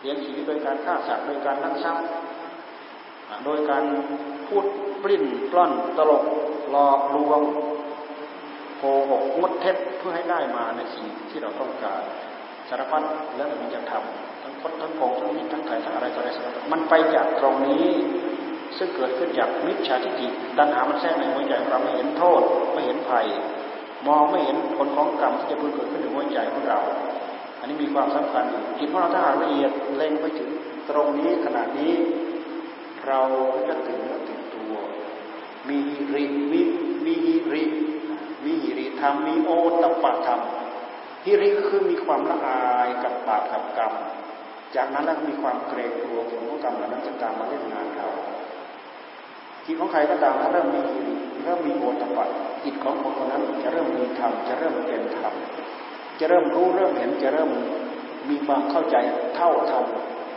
[0.00, 3.84] เลี้ยงชีวิตโดยการฆ่าสัตว์โดยการนั่งซ้ำโดยการ
[4.46, 4.64] พูด
[5.02, 6.24] ปลิ้นปล้อนตลก
[6.70, 7.40] หลอกลวง
[9.10, 12.02] หกงดเท็จเพื่อให้ได้มาในสิ่งที่เราต้องการ
[12.68, 13.02] สารพัด
[13.36, 17.86] แล้วมันจะทำทั้งคดทั้งโกงทั้งมิทั้งไถ่ทั้งอะไรต่ออะไรสารพัดมันไปจากตรงนี้
[18.78, 20.28] ซึ่งเกิดขึ้นจากมิจฉาทิฏฐิ
[20.58, 22.42] ดันหามันแทรกในหัวใจเราไม่เห็นโทษ
[22.72, 23.26] ไม่เห็นภัย
[24.06, 26.80] มองไม่เห็นผลของกรรมที่จะเกิดขึ้นในหัวใจของเรา
[27.60, 28.44] อันนี้มีความสำคัญ
[28.78, 30.48] จิตของเราถ้าหากละเอียดเล็งไปถึง
[30.90, 31.92] ตรงนี้ขนาดนี้
[33.06, 33.20] เรา
[33.68, 34.74] จะถึงเนื้อถึงตัว
[35.68, 35.78] มี
[36.14, 36.60] ริมี
[37.04, 37.16] มี
[37.52, 37.62] ริ
[38.44, 39.50] มีหิริธรรม มีโอ
[39.82, 40.40] ตปะธรรม
[41.24, 43.92] ฮิริก็คือมีความละอายกับบาปกับกรรม
[44.76, 48.08] จากนั้นแล้วมีความเกรงกลัวผลของกรรมเหล่านั้นจะตามมาเล่นงานเรา
[49.64, 51.14] จิตของใครก็ตามถ้าเริ่มมีหิริ
[51.44, 52.26] เริ่มมีโอตปะ
[52.64, 55.34] จิตของคนคนนั้นจะเริ่มมีธรรม จะเริ่มเป็นธรรม
[56.20, 57.50] จะเริ่มรู้เริ่มเห็นจะเริ่ม
[58.30, 58.96] มีความเข้าใจ
[59.34, 59.84] เท่าทัน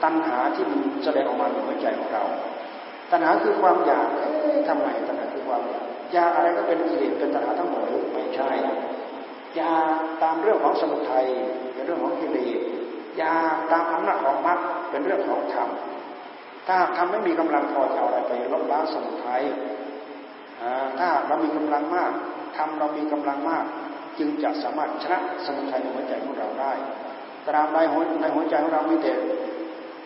[0.04, 2.24] ตัณหาที่มันแสดงออกมาในหัวใจของเรา
[3.12, 4.08] ตัณหาคือความอยาก
[4.68, 5.86] ทำไมตัณหาคือความอยาก
[6.16, 8.50] ยาอะไรก็เป็นกิเลสเป็นตัณหาทั้งหมดหรือไม่ใช่
[9.60, 9.74] ยา
[10.24, 11.26] ตามเรื่องของสมุทัย
[11.74, 12.60] เป็นเรื่องของกิเลส
[13.22, 13.34] ยา
[13.72, 14.60] ตามอำนาจของมรรค
[14.90, 15.70] เป็นเรื่องของธรรม
[16.68, 19.44] ถ้าทำไม่มีกำลังพอจะเอาอะไรไปลบล้างสมุทัย
[21.00, 22.12] ถ้าเรามีกำลังมาก
[22.58, 23.66] ทำเรามีกำลังมาก
[24.20, 26.74] จึงจะสามารถชนะสมุทัยในหัวใจของเราได้
[27.48, 27.78] ตราบใด
[28.22, 29.14] ในหัวใจของเรามีแต่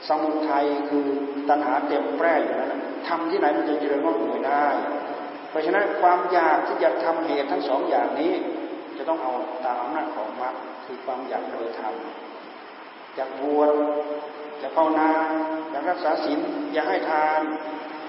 [0.07, 1.05] สมุทัยคือ
[1.49, 2.73] ตัณหาเต็มแปร่อยู่นั้น
[3.07, 4.65] ทำที่ไหนมันจะเจริญงอกเงยได้
[5.51, 8.33] เพราะฉะนั้นความอยากที่จะทำเหตุทั้งสองอย่างนี้
[8.97, 9.33] จะต้องเอา
[9.65, 10.55] ตามอำนาจของมรรค
[10.85, 11.93] คือความอยากโดยธรรม
[13.15, 13.71] อยากบวช
[14.59, 15.09] อยากภาวนา
[15.71, 16.39] อยากรักษาศีล
[16.73, 17.41] อยากให้ทาน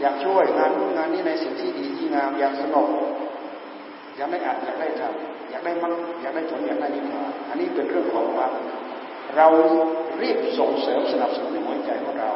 [0.01, 2.89] อยากช่วยงานนู้นงานนี้ในสิ่งที่ดีที่งามอยากสงบ
[4.17, 8.53] อยากได้อัดอยากได้ทำอยากได้มั่งอยากได้ผลอยากได้นิพพานอันนี้เป็นเรื่องของมรรค
[9.37, 9.49] เรา
[10.23, 12.33] รีบส่งเสริมสนับสนุนในหัวใจของเรา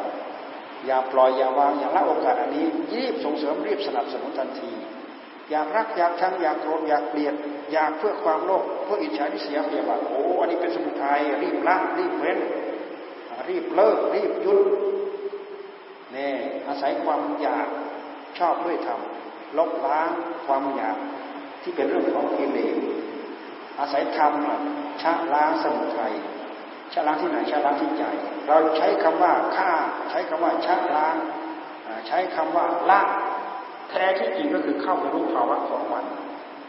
[0.85, 2.65] อย่าปล่อยอย่าวางอย่าละโอกาสอันนี้
[2.95, 4.71] รีบส่งเสริมรีบสนับสนุนทันที
[5.51, 7.35] อยากรักอยากชังอยากโกรธอยากเกลียด
[7.71, 12.39] อยากเพื่อความโลภเพื่ออิจฉาทิษยาเพียบโอ้อันนี้เป็นสมุทัยรีบละรีบเว้น
[13.49, 14.59] รีบเลิกรีบยุด
[16.15, 16.31] นี่
[16.67, 17.67] อาศัยความอยาก
[18.37, 18.99] ชอบด้วยธรรม
[19.57, 20.11] ลบล้าง
[20.45, 20.97] ความอยาก
[21.61, 22.75] ที่เป็นเรื่องของกิเลส
[23.79, 24.33] อาศัยธรรม
[25.01, 26.13] ชะล้างสมุทัย
[26.93, 28.03] ชะล้างที่ไหนชะล้างที่ใจ
[28.47, 29.71] เราใช้คำว่าฆ่า
[30.09, 31.15] ใช้คำว่าชะล้าง
[32.07, 33.01] ใช้คำว่าละ
[33.89, 36.05] แท้ที่จริงก็คือเข้าไปรู้ภาวะของมัน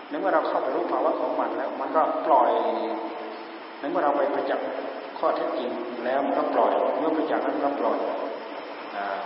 [0.08, 2.50] ในเมื่อเราเข้าไปรู้ภาวะของมันแล้ว มันก็ปล่อย
[3.80, 4.66] ในเมื่อเราไปประจักษ์
[5.18, 5.70] ข้อเท็จจริง
[6.04, 7.98] แล้วมันก็ปล่อย เมื่อประจักษ์นั้นก็ปล่อย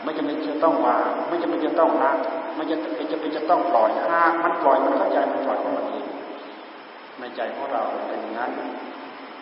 [0.05, 2.13] ไม่จำเป็นจะต้องวางไม่จำเป็นจะต้องละ
[2.57, 6.07] ไม่จะเป็นจะเป็นจะต้องปล่อยหากมันปล่อยมันเข้าใจมันปล่อยของมันเอง
[7.19, 8.51] ในใจของเราเป็นอย่างนั้น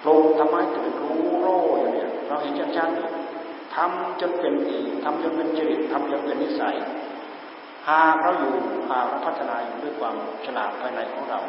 [0.03, 6.77] ปรุงทำไมตื่นรู้โร่อย่างนี้เราเห็นชัดๆทำจนเป็นเองทำจนเป็นจริตทำจนเป็นนิสัย
[7.89, 8.53] หากเราอยู่
[8.91, 10.15] หากเราพัฒนาอยู่ด้วยความ
[10.47, 11.41] ฉลาดภายในของเรา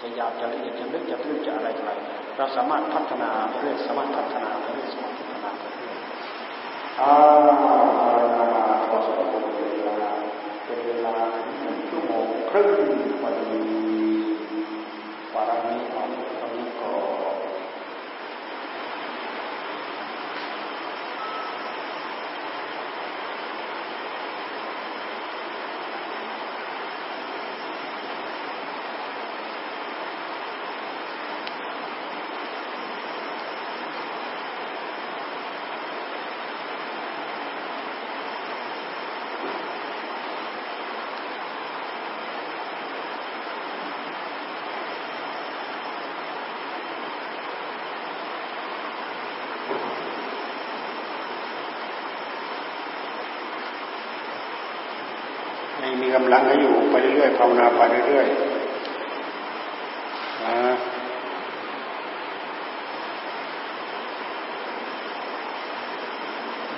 [0.00, 1.92] จะยาวจะละเอียดจะลึกจะตื้นจะอะไรอะไร
[2.36, 5.96] เราสามารถพัฒนาไปเรื่อยสามารถพัฒนาไปเรื่อยสามารถพัฒนาไปเรื่อย
[7.00, 7.12] อ่า
[8.88, 9.42] พอสมควร
[9.84, 10.10] เวลา
[10.64, 12.68] เป็นเวลาหนึ่งชั่วโมงครึ่ง
[13.22, 13.62] วันนี้
[15.34, 16.02] วาระนี้เอา
[16.40, 16.90] ตอนนี้ก็
[56.14, 58.44] กำลังก็อยู่ไปเรื่อยๆภาวนาไปเรื่อยๆ
[60.44, 60.74] นะ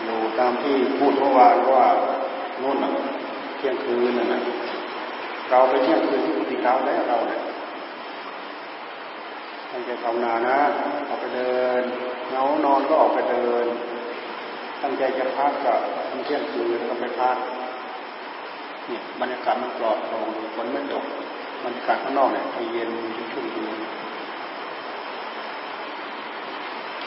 [0.03, 1.87] อยู่ตามที่พูดเมื่อวานว่า
[2.63, 2.93] นู่นน่ะ
[3.57, 4.43] เที่ยงคืนน่ะ
[5.51, 7.41] เราไปเที่ยงคืนที่กุฏิเขาแล้วเราเนี่ย
[9.71, 10.59] ตั้งใจภาวนานะ
[11.09, 11.83] ออกไปเดิน
[12.31, 13.67] เงานอนก็ออกไปเดิน
[14.83, 15.75] ตั้งใจจะพักก็
[16.25, 17.37] เที่ยงคืนก็ไปพัก
[18.89, 21.05] เนี่ยบรรยากาศมันปลอดโปร่งฝนไม่ตก
[21.65, 22.91] บรรยากาศข้างนอกเนี่ยเย็น
[23.33, 23.77] ชุ่มชื้น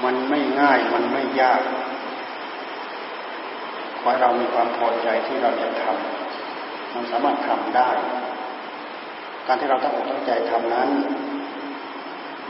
[0.04, 1.62] มันไม่ง่ายมันไม่ยาก
[4.00, 7.90] ขอให้เรามีความพอใจที่เราจะทำมันสามารถทำได้
[9.48, 10.90] การที่เราตั้งอกตั้งใจทำนั้น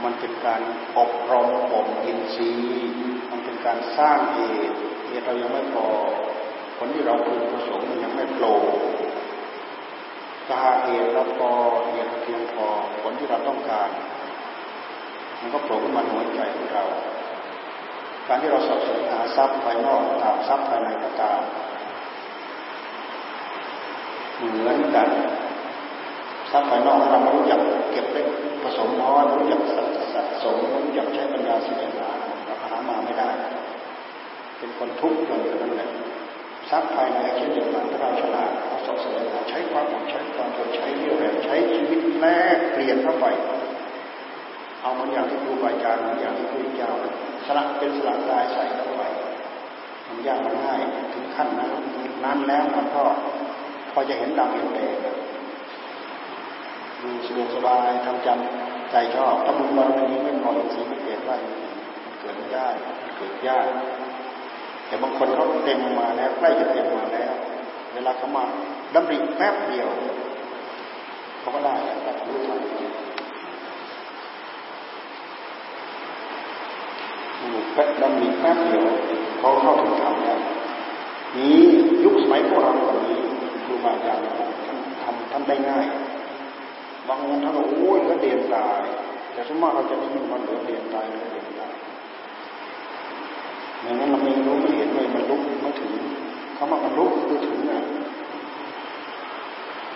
[0.04, 0.62] มันเป็นการ
[0.98, 2.92] อบรมบ่มอินทรีย์
[3.32, 4.40] มันเป็นการสร้างเห
[4.70, 4.78] ตุ
[5.08, 5.88] เหตุเรายังไม่พอ
[6.78, 8.56] ผลที่เราพึงประสงค์มันยังไม่โปร่
[10.46, 11.52] งกาเหตุเราพอ
[11.92, 12.68] เหตุเพียงพอ
[13.02, 13.90] ผลที่เราต้องการ
[15.40, 16.84] มันก็โผล่ขึ้นมาในหัวใจของเรา
[18.28, 21.42] การที่เราสอบสวนหาทรัพย์ภายนอกตามทรัพย์ภายในก็ตาม
[24.36, 25.10] เหมือนกัน
[26.52, 27.60] ทรัพย์ภายนอกเราไม่รู้จัก
[27.92, 28.22] เก็บได้
[28.64, 29.62] ผสมน้อยรู้จัก
[30.14, 30.56] สะสม
[30.86, 32.10] รู้จักใช้ปัญญาเสียหา
[32.46, 33.30] เราหามาไม่ได้
[34.58, 35.90] เป็นคนทุกข์คนนั้นแหละ
[36.70, 42.26] ทรัพย์ภายในเช่นเดียวกันถ้าเราฉลาดเราสอบสวนหาใช้ความอดใช้ความทนใช้เรี่ยวแรงใช้ชีวิตแล
[42.56, 43.26] กเปลี่ยนเข้าไป
[44.82, 46.92] เอามันอย่างที่ครูบาอาจารย์อย่างที่พระเจ้า
[47.46, 49.04] สละเป็นสละตายใส่เข้าไป
[50.08, 50.80] มันยากมันง่าย
[51.14, 51.72] ถึงขั้นนั้น
[52.24, 53.04] นั้นแล้วมันก็
[53.92, 54.96] พอจะเห็นดำเห็นแดง
[57.02, 61.36] ดูสะดวกสบายทำจำใจชอบถ้าบุญบารมีไม่พอจริงไม่เกิดได้
[62.20, 62.68] เกิดไม่ได้
[63.18, 63.66] เกิดยาก
[64.88, 67.34] แต่บางคนเขาเต็มมาแล้วใกล้จะเต็มมาแล้ว
[67.94, 68.44] เวลาเขามา
[68.94, 69.90] ดำริแป๊บเดียว
[71.40, 72.60] เขาก็ได้แบบรู้ทัน
[77.74, 78.86] แป๊บดำริแป๊บเดียว
[79.40, 80.40] เขาเข้าถึงธรรมแล้ว
[81.38, 81.60] นี้
[82.04, 83.20] ยุคสมัยโบราณแบบนี้
[83.66, 84.24] ครูบาอาจารย์
[84.66, 85.86] ท่านทำท่านได้ง่าย
[87.08, 88.82] บางองค์ท่านบอกโอ้ยเหลือเดียนตาย
[89.34, 91.46] แต่สมมติเราจะได้ยินว่าเหลือเดียนตายเหลือเดียน
[93.86, 95.92] ตายอย่างนั้นเราไม่รู้ไม่เห็นไม่บรรลุไม่ถึง
[96.58, 97.82] คำว่าบรรลุคือถึงอะ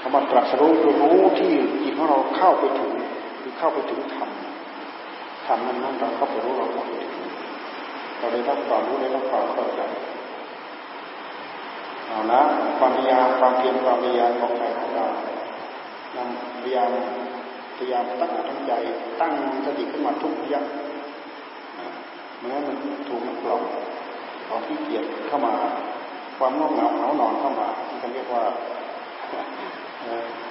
[0.02, 1.52] คำว่าตรัสรู้คือรู้ที่
[1.84, 2.91] จิตของเราเข้าไปถึง
[3.41, 4.30] คือเข้าไปถึงธรรม
[5.48, 7.14] ธรรมนั้นนั้นเราเข้าไปรู้เราเข้าไปถึง
[8.18, 9.82] เราได้รับความรู้ได้รับความเข้าใจ
[12.07, 12.41] เอาละ
[12.78, 15.06] ความพยายามความเพียรความพยายามของใครของเรา
[16.16, 16.90] นำพยายาม
[17.78, 18.74] พยายามตั้งตั้งใจ
[19.22, 19.34] ตั้ง
[19.66, 23.61] สติขึ้นมาทุกยักเมื่อมันถูกมันกล่อม
[24.48, 25.53] ความขี้เกียจเข้ามา
[26.38, 28.44] ความง่วงเหงาเหงานอนเข้ามาที่เขาเรียกว่า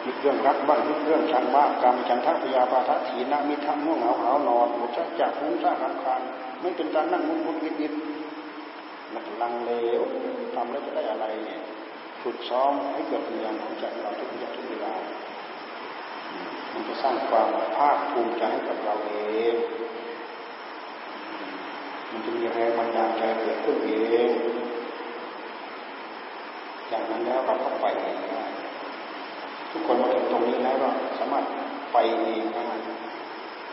[0.05, 6.21] มีเรื่องรักบ้างมีเรื่องชังบ้างการฉันทะพยาบาทถีนะมิทะง่วงเหงาเหานอนหัวใจจากฟุ้งซ่านรำคาญ
[6.61, 7.93] ไม่เป็นการนั่งมุนมุนวิดวิด
[9.43, 10.03] ลังเลว
[10.55, 11.61] ทำแล้วจะได้อะไรเนี่ย
[12.23, 14.93] ฝึกซ้อมให้เกิดปัญญาของใจเราทุกอย่างทุกเวลา
[16.73, 19.13] มันจะสร้างความภาคภูมิใจให้กับเราเอ
[19.53, 19.55] ง
[22.13, 23.91] มันจะมีแรงบันดาลใจเกิดขึ้นเอ
[24.29, 24.31] ง
[26.91, 28.45] จากนั้นแล้วเราก็ไปเองได้
[29.71, 31.45] ทุกคนมาถึงตรงนี้แล้วก็สามารถ
[31.93, 32.69] ไปเองได้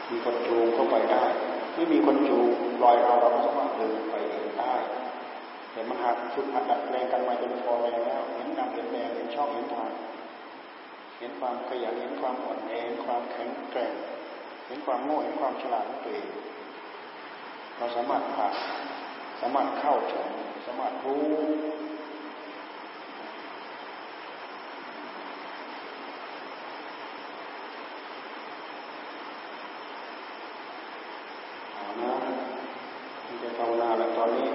[0.09, 1.23] มีคนจูงก็ไปได้
[1.75, 2.47] ไม่มีคนจูง
[2.83, 4.73] ลอยเราเราก็สามารถเดินไปเองได้
[5.71, 9.91] แต่มันหากฝึกหัดดัดแปลงกันมาจนพอแรงแล้วเห็นดำเห็นแดงเห็นช่องเห็นทาง
[11.19, 12.73] เห็นความขยันเห็นความอ่อนแอ
[13.05, 13.93] ความแข็งแกร่ง
[14.67, 16.27] เห็นความโง่เห็นความฉลาดของตัวเอง
[17.77, 18.53] เราสามารถผ่าน
[19.41, 20.27] สามารถเข้าถึง
[20.65, 21.25] สามารถรู้
[31.73, 32.11] เอานะ
[33.25, 34.47] มันจะภาวนาแล้วตอนนี้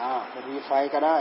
[0.00, 1.18] อ่าจะมีไฟก็ได้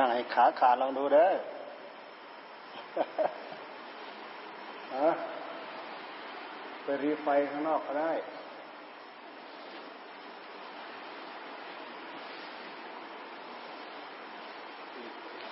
[0.00, 1.32] นั่งให้ขาขาดลองดูเด้อ
[6.82, 8.12] ไปรีไฟข้างนอกก็ได้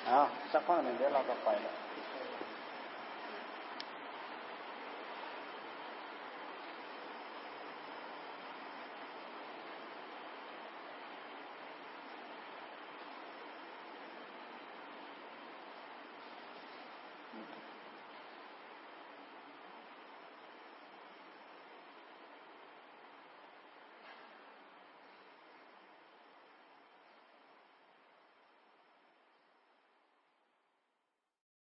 [0.06, 0.18] เอา
[0.52, 1.74] สักพักหนึ่งเดี๋ยวเราก็ไปแล้ว